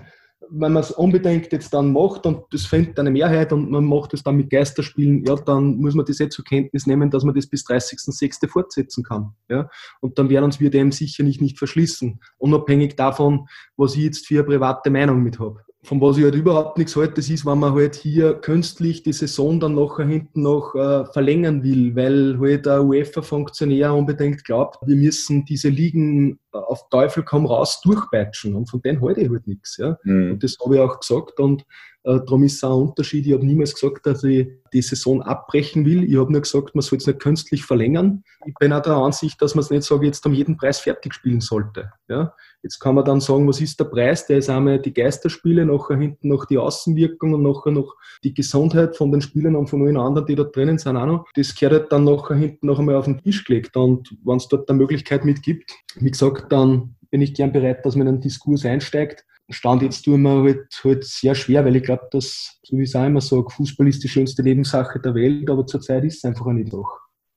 wenn 0.51 0.73
man 0.73 0.83
es 0.83 0.91
unbedingt 0.91 1.51
jetzt 1.51 1.73
dann 1.73 1.93
macht 1.93 2.25
und 2.25 2.43
das 2.51 2.65
findet 2.65 2.99
eine 2.99 3.11
Mehrheit 3.11 3.53
und 3.53 3.69
man 3.69 3.85
macht 3.85 4.13
es 4.13 4.23
dann 4.23 4.37
mit 4.37 4.49
Geisterspielen, 4.49 5.23
ja, 5.25 5.35
dann 5.35 5.77
muss 5.77 5.95
man 5.95 6.05
das 6.05 6.19
jetzt 6.19 6.35
zur 6.35 6.45
Kenntnis 6.45 6.87
nehmen, 6.87 7.09
dass 7.09 7.23
man 7.23 7.35
das 7.35 7.47
bis 7.47 7.65
30.06. 7.65 8.47
fortsetzen 8.47 9.03
kann. 9.03 9.33
Ja? 9.49 9.69
Und 10.01 10.17
dann 10.17 10.29
werden 10.29 10.45
uns 10.45 10.59
wir 10.59 10.69
dem 10.69 10.91
sicherlich 10.91 11.41
nicht 11.41 11.57
verschließen, 11.57 12.19
unabhängig 12.37 12.95
davon, 12.95 13.47
was 13.77 13.95
ich 13.95 14.03
jetzt 14.03 14.27
für 14.27 14.39
eine 14.39 14.43
private 14.43 14.89
Meinung 14.89 15.21
mit 15.21 15.39
habe 15.39 15.63
von 15.81 16.01
was 16.01 16.17
ich 16.17 16.23
halt 16.23 16.35
überhaupt 16.35 16.77
nichts 16.77 16.95
halte, 16.95 17.13
das 17.13 17.29
ist, 17.29 17.45
wenn 17.45 17.59
man 17.59 17.73
halt 17.73 17.95
hier 17.95 18.33
künstlich 18.33 19.01
die 19.01 19.13
Saison 19.13 19.61
dann 19.61 19.75
nachher 19.75 20.05
hinten 20.05 20.41
noch 20.41 20.75
äh, 20.75 21.05
verlängern 21.05 21.63
will, 21.63 21.95
weil 21.95 22.37
halt 22.39 22.65
der 22.65 22.83
UEFA-Funktionär 22.83 23.93
unbedingt 23.93 24.43
glaubt, 24.43 24.77
wir 24.85 24.97
müssen 24.97 25.45
diese 25.45 25.69
Ligen 25.69 26.39
äh, 26.53 26.57
auf 26.57 26.89
Teufel 26.89 27.23
komm 27.23 27.45
raus 27.45 27.79
durchpeitschen 27.81 28.55
und 28.55 28.69
von 28.69 28.81
denen 28.81 29.01
halte 29.01 29.21
ich 29.21 29.29
halt 29.29 29.47
nichts. 29.47 29.77
Ja? 29.77 29.97
Mhm. 30.03 30.31
Und 30.31 30.43
das 30.43 30.57
habe 30.63 30.75
ich 30.75 30.81
auch 30.81 30.99
gesagt 30.99 31.39
und 31.39 31.65
äh, 32.03 32.19
darum 32.25 32.43
ist 32.43 32.55
es 32.55 32.63
auch 32.63 32.77
ein 32.77 32.87
Unterschied. 32.89 33.25
Ich 33.27 33.33
habe 33.33 33.45
niemals 33.45 33.73
gesagt, 33.73 34.05
dass 34.05 34.23
ich 34.23 34.47
die 34.71 34.81
Saison 34.81 35.21
abbrechen 35.21 35.85
will. 35.85 36.03
Ich 36.03 36.17
habe 36.17 36.31
nur 36.31 36.41
gesagt, 36.41 36.73
man 36.73 36.81
soll 36.81 36.97
es 36.97 37.07
nicht 37.07 37.19
künstlich 37.19 37.65
verlängern. 37.65 38.23
Ich 38.45 38.53
bin 38.55 38.71
auch 38.71 38.81
der 38.81 38.93
Ansicht, 38.93 39.41
dass 39.41 39.55
man 39.55 39.63
es 39.63 39.69
nicht 39.69 39.83
sage, 39.83 40.05
jetzt 40.05 40.25
um 40.25 40.33
jeden 40.33 40.55
Preis 40.55 40.79
fertig 40.79 41.13
spielen 41.13 41.41
sollte. 41.41 41.91
Ja? 42.07 42.33
Jetzt 42.63 42.79
kann 42.79 42.95
man 42.95 43.03
dann 43.03 43.19
sagen, 43.19 43.47
was 43.47 43.59
ist 43.59 43.79
der 43.79 43.85
Preis? 43.85 44.27
Der 44.27 44.37
ist 44.37 44.49
einmal 44.49 44.79
die 44.79 44.93
Geisterspiele, 44.93 45.65
nachher 45.65 45.97
hinten 45.97 46.29
noch 46.29 46.45
die 46.45 46.57
Außenwirkung 46.57 47.33
und 47.33 47.43
nachher 47.43 47.71
noch 47.71 47.95
die 48.23 48.33
Gesundheit 48.33 48.95
von 48.95 49.11
den 49.11 49.21
Spielern 49.21 49.55
und 49.55 49.69
von 49.69 49.85
allen 49.85 49.97
anderen, 49.97 50.27
die 50.27 50.35
da 50.35 50.43
drinnen 50.43 50.77
sind 50.77 50.95
auch 50.95 51.05
noch. 51.05 51.25
Das 51.35 51.53
gehört 51.53 51.81
halt 51.81 51.91
dann 51.91 52.05
nachher 52.05 52.35
hinten 52.35 52.67
noch 52.67 52.79
einmal 52.79 52.95
auf 52.95 53.05
den 53.05 53.21
Tisch 53.21 53.43
gelegt. 53.43 53.75
Und 53.75 54.15
wenn 54.23 54.37
es 54.37 54.47
dort 54.47 54.69
eine 54.69 54.77
Möglichkeit 54.77 55.25
mitgibt, 55.25 55.71
wie 55.95 56.11
gesagt, 56.11 56.51
dann 56.51 56.95
bin 57.11 57.21
ich 57.21 57.33
gern 57.33 57.51
bereit, 57.51 57.85
dass 57.85 57.95
man 57.95 58.07
in 58.07 58.13
einen 58.15 58.21
Diskurs 58.21 58.65
einsteigt. 58.65 59.25
Stand 59.49 59.81
jetzt 59.81 60.03
tun 60.03 60.21
wir 60.21 60.43
halt, 60.43 60.67
halt 60.83 61.03
sehr 61.03 61.35
schwer, 61.35 61.65
weil 61.65 61.75
ich 61.75 61.83
glaube, 61.83 62.07
dass, 62.11 62.59
so 62.63 62.77
wie 62.77 62.83
ich 62.83 62.89
es 62.89 62.95
auch 62.95 63.05
immer 63.05 63.21
sage, 63.21 63.49
Fußball 63.49 63.87
ist 63.87 64.03
die 64.03 64.09
schönste 64.09 64.43
Nebensache 64.43 64.99
der 64.99 65.15
Welt, 65.15 65.49
aber 65.49 65.65
zurzeit 65.65 66.03
ist 66.03 66.17
es 66.17 66.25
einfach 66.25 66.45
nicht 66.47 66.71
so. 66.71 66.85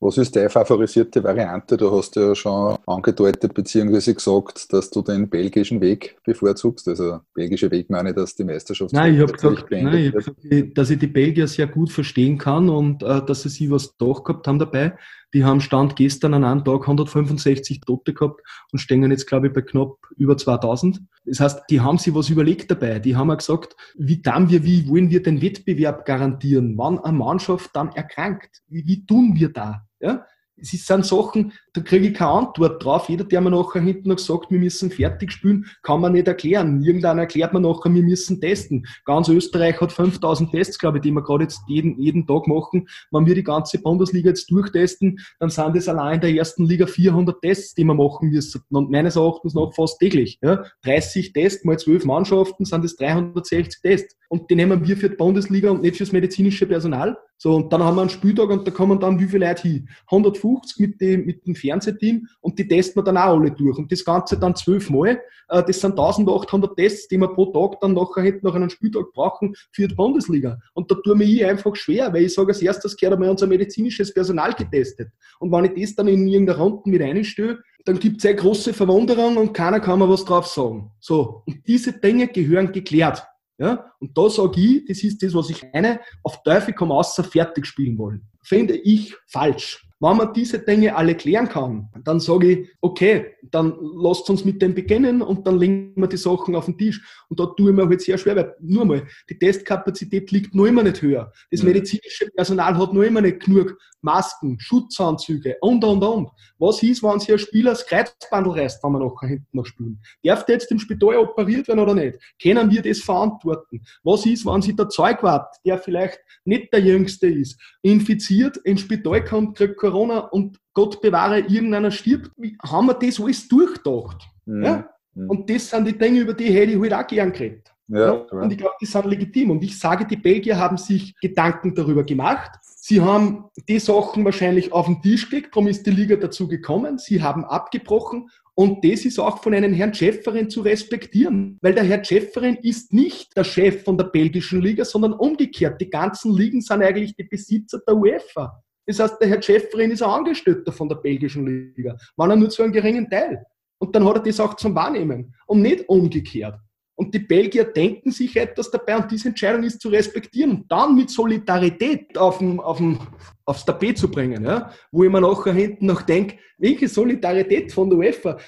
Was 0.03 0.19
ist 0.19 0.35
deine 0.35 0.51
favorisierte 0.51 1.23
Variante? 1.23 1.77
Du 1.77 1.89
hast 1.93 2.17
ja 2.17 2.35
schon 2.35 2.77
angedeutet 2.87 3.55
bzw. 3.55 4.15
gesagt, 4.15 4.73
dass 4.73 4.91
du 4.91 5.01
den 5.01 5.31
belgischen 5.31 5.81
Weg 5.81 6.17
bevorzugst. 6.25 6.89
Also 6.89 7.21
belgische 7.35 7.71
Weg 7.71 7.89
meine 7.89 8.11
ich, 8.11 8.17
dass 8.17 8.35
die 8.35 8.43
Meisterschaft 8.43 8.93
Nein, 8.93 9.15
ich 9.15 9.21
habe 9.21 9.33
gesagt, 9.33 9.71
nein, 9.71 9.95
ich 9.95 10.13
hab 10.13 10.37
gesagt, 10.37 10.77
dass 10.77 10.91
ich 10.91 10.99
die 10.99 11.07
Belgier 11.07 11.47
sehr 11.47 11.69
gut 11.69 11.93
verstehen 11.93 12.37
kann 12.37 12.69
und 12.69 13.05
äh, 13.05 13.25
dass 13.25 13.43
sie 13.43 13.49
sich 13.49 13.71
was 13.71 13.97
doch 13.97 14.25
gehabt 14.25 14.49
haben 14.49 14.59
dabei. 14.59 14.95
Die 15.35 15.45
haben 15.45 15.61
Stand 15.61 15.97
gestern 15.97 16.35
an 16.35 16.45
einem 16.45 16.65
Tag 16.65 16.83
165 16.83 17.81
Tote 17.81 18.13
gehabt 18.13 18.41
und 18.71 18.79
stehen 18.79 19.09
jetzt, 19.11 19.27
glaube 19.27 19.47
ich, 19.47 19.53
bei 19.53 19.63
knapp 19.63 19.97
über 20.17 20.37
2000. 20.37 21.01
Das 21.25 21.41
heißt, 21.41 21.63
die 21.71 21.81
haben 21.81 21.99
sich 21.99 22.15
was 22.15 22.29
überlegt 22.29 22.71
dabei. 22.71 22.99
Die 22.99 23.17
haben 23.17 23.31
auch 23.31 23.39
gesagt, 23.39 23.77
wie 23.97 24.21
dann 24.21 24.51
wir, 24.51 24.65
wie 24.65 24.89
wollen 24.89 25.11
wir 25.11 25.23
den 25.23 25.41
Wettbewerb 25.41 26.05
garantieren, 26.05 26.77
wann 26.77 26.99
eine 26.99 27.17
Mannschaft 27.17 27.71
dann 27.75 27.91
erkrankt? 27.91 28.63
Wie, 28.69 28.87
wie 28.87 29.07
tun 29.07 29.35
wir 29.35 29.49
da? 29.51 29.87
Ja? 30.01 30.27
Es 30.63 30.87
sind 30.87 31.05
Sachen, 31.05 31.53
da 31.73 31.81
kriege 31.81 32.09
ich 32.09 32.15
keine 32.15 32.31
Antwort 32.31 32.85
drauf. 32.85 33.09
Jeder, 33.09 33.25
der 33.25 33.41
mir 33.41 33.51
nachher 33.51 33.83
hinten 33.83 34.11
noch 34.11 34.19
sagt, 34.19 34.51
wir 34.51 34.59
müssen 34.59 34.91
fertig 34.91 35.33
spielen, 35.33 35.67
kann 35.83 36.01
man 36.01 36.13
nicht 36.13 36.29
erklären. 36.29 36.83
Irgendeiner 36.83 37.23
erklärt 37.23 37.53
mir 37.53 37.61
nachher, 37.61 37.93
wir 37.93 38.03
müssen 38.03 38.41
testen. 38.41 38.87
Ganz 39.05 39.29
Österreich 39.29 39.81
hat 39.81 39.93
5000 39.93 40.53
Tests, 40.53 40.79
glaube 40.79 40.99
ich, 40.99 41.03
die 41.03 41.11
wir 41.11 41.23
gerade 41.23 41.45
jetzt 41.45 41.63
jeden, 41.67 42.01
jeden 42.01 42.27
Tag 42.27 42.47
machen. 42.47 42.87
Wenn 43.11 43.27
wir 43.27 43.35
die 43.35 43.43
ganze 43.43 43.79
Bundesliga 43.79 44.29
jetzt 44.29 44.51
durchtesten, 44.51 45.19
dann 45.41 45.51
sind 45.51 45.77
es 45.77 45.89
allein 45.89 46.15
in 46.17 46.21
der 46.21 46.35
ersten 46.35 46.67
Liga 46.67 46.87
400 46.87 47.41
Tests, 47.41 47.75
die 47.75 47.85
wir 47.85 47.95
machen 47.95 48.29
müssen. 48.29 48.63
Und 48.71 48.91
meines 48.91 49.17
Erachtens 49.17 49.55
noch 49.55 49.75
fast 49.75 49.99
täglich. 49.99 50.39
Ja? 50.43 50.65
30 50.85 51.33
Tests 51.33 51.65
mal 51.65 51.79
12 51.79 52.05
Mannschaften 52.05 52.65
sind 52.65 52.85
es 52.85 52.97
360 52.97 53.81
Tests. 53.83 54.17
Und 54.29 54.51
die 54.51 54.55
nehmen 54.55 54.87
wir 54.87 54.97
für 54.97 55.11
die 55.11 55.17
Bundesliga 55.17 55.71
und 55.71 55.83
nicht 55.83 55.97
fürs 55.97 56.13
medizinische 56.13 56.67
Personal. 56.67 57.19
So, 57.43 57.57
und 57.57 57.73
dann 57.73 57.83
haben 57.83 57.97
wir 57.97 58.03
einen 58.03 58.09
Spieltag 58.09 58.51
und 58.51 58.65
da 58.65 58.71
kommen 58.71 59.01
dann 59.01 59.19
wie 59.19 59.27
viele 59.27 59.49
Leute 59.49 59.63
hin? 59.63 59.89
150 60.07 60.79
mit 60.79 61.01
dem, 61.01 61.27
mit 61.27 61.45
dem 61.45 61.57
Fernsehteam 61.57 62.29
und 62.41 62.57
die 62.57 62.69
testen 62.69 63.01
wir 63.01 63.05
dann 63.05 63.17
auch 63.17 63.37
alle 63.37 63.51
durch. 63.51 63.79
Und 63.79 63.91
das 63.91 64.05
Ganze 64.05 64.39
dann 64.39 64.55
zwölfmal. 64.55 65.21
Äh, 65.49 65.65
das 65.65 65.81
sind 65.81 65.99
1800 65.99 66.77
Tests, 66.77 67.09
die 67.09 67.19
wir 67.19 67.27
pro 67.27 67.47
Tag 67.47 67.81
dann 67.81 67.95
nachher 67.95 68.23
hätten 68.23 68.47
nach 68.47 68.55
einem 68.55 68.71
Spieltag 68.71 69.13
brauchen 69.13 69.57
für 69.73 69.89
die 69.89 69.95
Bundesliga. 69.97 70.57
Und 70.75 70.89
da 70.89 70.95
tue 70.95 71.21
ich 71.25 71.45
einfach 71.45 71.75
schwer, 71.75 72.13
weil 72.13 72.27
ich 72.27 72.35
sage, 72.35 72.51
als 72.51 72.63
erstes 72.63 72.97
gehört 72.97 73.15
einmal 73.15 73.31
unser 73.31 73.49
medizinisches 73.49 74.15
Personal 74.15 74.53
getestet. 74.53 75.09
Und 75.41 75.51
wenn 75.51 75.65
ich 75.65 75.83
das 75.83 75.97
dann 75.97 76.07
in 76.07 76.29
irgendeiner 76.29 76.61
Runde 76.61 76.89
mit 76.89 77.03
einstelle, 77.03 77.59
dann 77.85 77.99
gibt 77.99 78.19
es 78.19 78.25
eine 78.25 78.37
große 78.37 78.73
Verwunderung 78.73 79.37
und 79.37 79.53
keiner 79.53 79.81
kann 79.81 79.99
mir 79.99 80.09
was 80.09 80.25
drauf 80.25 80.47
sagen. 80.47 80.93
So, 81.01 81.43
und 81.45 81.67
diese 81.67 81.93
Dinge 81.93 82.29
gehören 82.29 82.71
geklärt. 82.71 83.27
Ja? 83.63 83.93
Und 84.01 84.19
da 84.19 84.29
sage 84.29 84.61
ich, 84.61 84.85
das 84.87 85.05
ist 85.05 85.23
das, 85.23 85.33
was 85.35 85.49
ich 85.49 85.63
meine, 85.73 86.01
auf 86.25 86.43
Teufel 86.43 86.75
komm 86.75 86.91
außer 86.91 87.23
fertig 87.23 87.65
spielen 87.65 87.97
wollen. 87.97 88.27
Finde 88.43 88.75
ich 88.75 89.15
falsch. 89.29 89.87
Wenn 90.03 90.17
man 90.17 90.35
diese 90.35 90.59
Dinge 90.59 90.97
alle 90.97 91.15
klären 91.15 91.49
kann, 91.49 91.89
dann 92.03 92.19
sage 92.19 92.51
ich, 92.51 92.69
okay, 92.81 93.37
dann 93.53 93.77
lasst 93.95 94.29
uns 94.31 94.45
mit 94.45 94.61
dem 94.61 94.75
beginnen 94.75 95.23
und 95.23 95.47
dann 95.47 95.61
legen 95.61 95.93
wir 95.95 96.09
die 96.09 96.17
Sachen 96.17 96.57
auf 96.57 96.65
den 96.65 96.77
Tisch. 96.77 97.01
Und 97.29 97.39
da 97.39 97.47
tue 97.47 97.71
ich 97.71 97.77
mir 97.77 97.87
halt 97.87 98.01
sehr 98.01 98.19
schwer, 98.19 98.35
weil 98.35 98.53
nur 98.61 98.85
mal, 98.85 99.07
die 99.31 99.39
Testkapazität 99.39 100.33
liegt 100.33 100.57
noch 100.57 100.67
immer 100.67 100.83
nicht 100.83 101.01
höher. 101.03 101.33
Das 101.53 101.63
medizinische 101.63 102.29
Personal 102.35 102.77
hat 102.77 102.93
noch 102.93 103.03
immer 103.03 103.21
nicht 103.21 103.45
genug 103.45 103.79
Masken, 104.01 104.59
Schutzanzüge 104.59 105.57
und, 105.61 105.85
und, 105.85 106.03
und. 106.03 106.31
Was 106.59 106.83
ist, 106.83 107.03
wenn 107.05 107.21
sich 107.21 107.31
ein 107.31 107.39
Spieler 107.39 107.71
das 107.71 107.87
Kreuzbandel 107.87 108.55
reißt, 108.55 108.83
wenn 108.83 108.93
wir 108.93 108.99
nachher 108.99 109.29
hinten 109.29 109.57
noch 109.57 109.67
spielen? 109.67 110.01
Darf 110.25 110.45
der 110.45 110.57
jetzt 110.57 110.71
im 110.73 110.81
Spital 110.81 111.17
operiert 111.17 111.69
werden 111.69 111.79
oder 111.79 111.95
nicht? 111.95 112.19
Können 112.43 112.71
wir 112.71 112.83
das 112.83 112.99
verantworten? 112.99 113.81
Was 114.03 114.27
ist, 114.27 114.45
wenn 114.45 114.61
sich 114.61 114.75
der 114.75 114.89
Zeugwart, 114.89 115.55
der 115.65 115.79
vielleicht 115.79 116.19
nicht 116.45 116.73
der 116.73 116.81
Jüngste 116.81 117.29
ist, 117.29 117.57
infiziert, 117.83 118.57
ins 118.59 118.81
Spital 118.81 119.25
kommt, 119.25 119.57
kriegt 119.57 119.79
Corona 119.93 120.19
und 120.21 120.59
Gott 120.73 121.01
bewahre, 121.03 121.41
irgendeiner 121.41 121.91
stirbt, 121.91 122.31
haben 122.63 122.87
wir 122.87 122.95
das 122.95 123.21
alles 123.21 123.47
durchgedacht. 123.49 124.23
Mhm. 124.47 124.65
Ja? 124.65 124.89
Mhm. 125.15 125.31
Und 125.31 125.51
das 125.51 125.69
sind 125.69 125.87
die 125.87 125.99
Dinge, 125.99 126.21
über 126.21 126.35
die 126.35 126.51
hätte 126.51 126.73
ich 126.73 126.81
halt 126.81 126.95
auch 126.95 127.07
gern 127.07 127.33
geredet. 127.33 127.69
Ja, 127.89 127.99
ja? 127.99 128.13
Und 128.13 128.51
ich 128.51 128.59
glaube, 128.59 128.75
die 128.81 128.87
sind 128.87 129.05
legitim. 129.05 129.51
Und 129.51 129.63
ich 129.63 129.79
sage, 129.79 130.07
die 130.07 130.17
Belgier 130.17 130.57
haben 130.57 130.79
sich 130.79 131.15
Gedanken 131.21 131.75
darüber 131.75 132.05
gemacht. 132.05 132.51
Sie 132.63 133.01
haben 133.01 133.45
die 133.69 133.79
Sachen 133.79 134.25
wahrscheinlich 134.25 134.73
auf 134.73 134.87
den 134.87 135.03
Tisch 135.03 135.29
gelegt, 135.29 135.55
darum 135.55 135.69
ist 135.69 135.87
die 135.87 135.91
Liga 135.91 136.17
dazu 136.17 136.49
gekommen. 136.49 136.99
Sie 136.99 137.23
haben 137.23 137.45
abgebrochen 137.45 138.29
und 138.55 138.85
das 138.85 139.05
ist 139.05 139.19
auch 139.19 139.43
von 139.43 139.55
einem 139.55 139.73
Herrn 139.73 139.95
Schäferin 139.95 140.51
zu 140.51 140.63
respektieren, 140.63 141.59
weil 141.63 141.75
der 141.75 141.85
Herr 141.85 142.05
Schäferin 142.05 142.57
ist 142.57 142.93
nicht 142.93 143.37
der 143.37 143.45
Chef 143.45 143.85
von 143.85 143.97
der 143.97 144.05
belgischen 144.05 144.61
Liga, 144.61 144.85
sondern 144.85 145.13
umgekehrt. 145.13 145.81
Die 145.81 145.89
ganzen 145.89 146.35
Ligen 146.35 146.61
sind 146.61 146.83
eigentlich 146.83 147.15
die 147.15 147.25
Besitzer 147.25 147.81
der 147.87 147.97
UEFA. 147.97 148.63
Das 148.87 148.99
heißt, 148.99 149.21
der 149.21 149.29
Herr 149.29 149.43
Schäferin 149.43 149.91
ist 149.91 150.03
ein 150.03 150.11
Angestellter 150.11 150.73
von 150.73 150.89
der 150.89 150.97
belgischen 150.97 151.47
Liga, 151.47 151.97
wenn 152.17 152.31
er 152.31 152.37
nur 152.37 152.51
zu 152.51 152.63
einem 152.63 152.73
geringen 152.73 153.09
Teil. 153.09 153.45
Und 153.79 153.95
dann 153.95 154.05
hat 154.05 154.17
er 154.17 154.23
das 154.23 154.41
auch 154.41 154.55
zum 154.55 154.75
Wahrnehmen 154.75 155.35
und 155.47 155.63
nicht 155.63 155.89
umgekehrt. 155.89 156.59
Und 156.95 157.15
die 157.15 157.21
Belgier 157.21 157.65
denken 157.65 158.11
sich 158.11 158.37
etwas 158.37 158.71
dabei 158.71 158.97
und 158.97 159.11
diese 159.11 159.29
Entscheidung 159.29 159.65
ist 159.65 159.81
zu 159.81 159.89
respektieren 159.89 160.51
und 160.53 160.71
dann 160.71 160.95
mit 160.95 161.11
Solidarität 161.11 162.17
auf 162.19 162.39
dem, 162.39 162.61
auf 162.61 162.77
dem, 162.77 162.99
aufs 163.45 163.65
Tapet 163.65 163.99
zu 163.99 164.11
bringen. 164.11 164.45
Ja? 164.45 164.71
Wo 164.91 165.05
ich 165.05 165.11
mir 165.11 165.21
nachher 165.21 165.53
hinten 165.53 165.87
noch 165.87 166.03
denke, 166.03 166.37
welche 166.59 166.89
Solidarität 166.89 167.73
von 167.73 167.91
der 167.91 167.99
UEFA. 167.99 168.39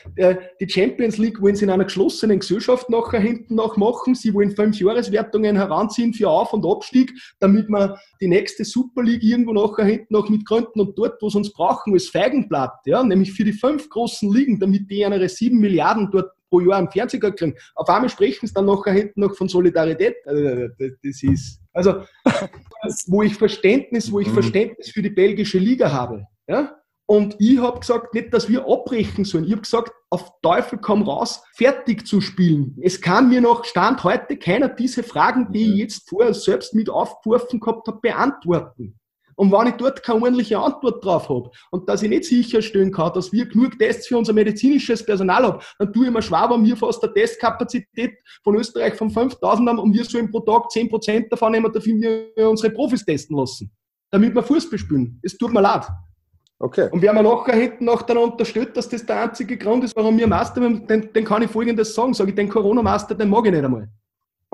Die 0.61 0.68
Champions 0.68 1.18
League 1.18 1.40
wollen 1.42 1.57
sie 1.57 1.64
in 1.64 1.70
einer 1.70 1.85
geschlossenen 1.85 2.38
Gesellschaft 2.38 2.88
nachher 2.88 3.18
hinten 3.18 3.57
noch 3.57 3.76
machen. 3.76 4.14
Sie 4.14 4.33
wollen 4.33 4.54
fünf 4.54 4.78
Jahreswertungen 4.78 5.57
heranziehen 5.57 6.14
für 6.14 6.28
Auf- 6.28 6.52
und 6.52 6.64
Abstieg, 6.64 7.12
damit 7.40 7.68
man 7.68 7.94
die 8.20 8.28
nächste 8.28 8.64
Super 8.64 9.02
League 9.02 9.24
irgendwo 9.24 9.52
nachher 9.52 9.85
hinten 9.85 10.14
noch 10.14 10.28
mit 10.28 10.46
gründen 10.46 10.80
und 10.80 10.96
dort, 10.96 11.20
wo 11.20 11.28
sie 11.28 11.38
uns 11.38 11.52
brauchen, 11.52 11.92
als 11.92 12.09
Feigenblatt. 12.09 12.74
Ja? 12.87 13.02
Nämlich 13.02 13.33
für 13.33 13.44
die 13.44 13.52
fünf 13.52 13.88
großen 13.88 14.33
Ligen, 14.33 14.61
damit 14.61 14.88
die 14.88 15.00
ihre 15.00 15.28
sieben 15.28 15.59
Milliarden 15.59 16.09
dort 16.12 16.30
pro 16.50 16.61
Jahr 16.61 16.78
einen 16.78 16.90
Fernseher 16.90 17.33
kriegen. 17.33 17.57
Auf 17.74 17.88
einmal 17.88 18.09
sprechen 18.09 18.46
sie 18.46 18.54
dann 18.54 18.66
nachher 18.66 18.92
hinten 18.92 19.22
noch 19.22 19.35
von 19.35 19.48
Solidarität. 19.48 20.14
Also, 20.24 20.68
das 20.78 21.22
ist, 21.22 21.61
also, 21.72 22.02
wo 23.07 23.23
ich 23.23 23.35
Verständnis, 23.35 24.11
wo 24.12 24.20
ich 24.20 24.29
mhm. 24.29 24.35
Verständnis 24.35 24.90
für 24.90 25.03
die 25.03 25.11
belgische 25.11 25.59
Liga 25.59 25.92
habe. 25.92 26.27
Ja? 26.47 26.77
Und 27.07 27.37
ich 27.38 27.59
habe 27.59 27.81
gesagt, 27.81 28.14
nicht, 28.14 28.33
dass 28.33 28.49
wir 28.49 28.66
abbrechen 28.66 29.25
sollen. 29.25 29.44
Ich 29.44 29.53
habe 29.53 29.62
gesagt, 29.62 29.92
auf 30.09 30.31
Teufel 30.42 30.79
komm 30.81 31.03
raus, 31.03 31.42
fertig 31.55 32.07
zu 32.07 32.20
spielen. 32.20 32.79
Es 32.81 33.01
kann 33.01 33.29
mir 33.29 33.42
noch 33.42 33.64
Stand 33.64 34.05
heute 34.05 34.38
keiner 34.38 34.68
diese 34.68 35.03
Fragen, 35.03 35.53
die 35.53 35.73
ich 35.73 35.79
jetzt 35.79 36.09
vorher 36.09 36.33
selbst 36.33 36.75
mit 36.75 36.88
aufgeworfen 36.88 37.61
gehabt 37.61 37.87
habe, 37.88 38.01
beantworten. 38.01 38.99
Und 39.37 39.53
wenn 39.53 39.68
ich 39.68 39.75
dort 39.75 40.03
keine 40.03 40.20
ordentliche 40.20 40.59
Antwort 40.59 41.05
drauf 41.05 41.29
habe 41.29 41.51
und 41.70 41.88
dass 41.88 42.03
ich 42.03 42.09
nicht 42.09 42.25
sicherstellen 42.25 42.92
kann, 42.92 43.12
dass 43.12 43.33
wir 43.33 43.47
genug 43.47 43.79
Tests 43.79 44.07
für 44.07 44.18
unser 44.18 44.33
medizinisches 44.33 45.05
Personal 45.05 45.44
haben, 45.44 45.61
dann 45.79 45.92
tue 45.92 46.07
ich 46.07 46.12
mir 46.12 46.23
schwer, 46.23 46.49
wenn 46.51 46.64
wir 46.64 46.77
fast 46.77 47.03
der 47.03 47.12
Testkapazität 47.12 48.14
von 48.42 48.57
Österreich 48.57 48.94
von 48.94 49.11
5000 49.11 49.68
haben 49.68 49.79
und 49.79 49.92
wir 49.92 50.05
sollen 50.05 50.31
pro 50.31 50.40
Tag 50.40 50.68
10% 50.70 51.29
davon 51.29 51.53
nehmen, 51.53 51.73
dafür 51.73 51.94
wir 51.94 52.49
unsere 52.49 52.73
Profis 52.73 53.05
testen 53.05 53.37
lassen. 53.37 53.70
Damit 54.11 54.35
wir 54.35 54.42
Fußball 54.42 54.79
spielen. 54.79 55.18
Es 55.23 55.37
tut 55.37 55.53
mir 55.53 55.61
leid. 55.61 55.87
Okay. 56.59 56.88
Und 56.92 57.03
wer 57.03 57.12
mir 57.12 57.23
nachher 57.23 57.57
hinten 57.57 57.85
noch 57.85 58.03
dann 58.03 58.16
unterstützt, 58.16 58.77
dass 58.77 58.88
das 58.88 59.05
der 59.05 59.23
einzige 59.23 59.57
Grund 59.59 59.85
ist, 59.85 59.94
warum 59.97 60.16
wir 60.16 60.27
Master, 60.27 60.61
den, 60.61 61.12
den 61.12 61.25
kann 61.25 61.42
ich 61.42 61.51
folgendes 61.51 61.94
sagen. 61.94 62.14
Sage 62.14 62.31
ich, 62.31 62.37
den 62.37 62.49
Corona-Master, 62.49 63.14
den 63.14 63.29
mag 63.29 63.44
ich 63.47 63.53
nicht 63.53 63.64
einmal. 63.64 63.88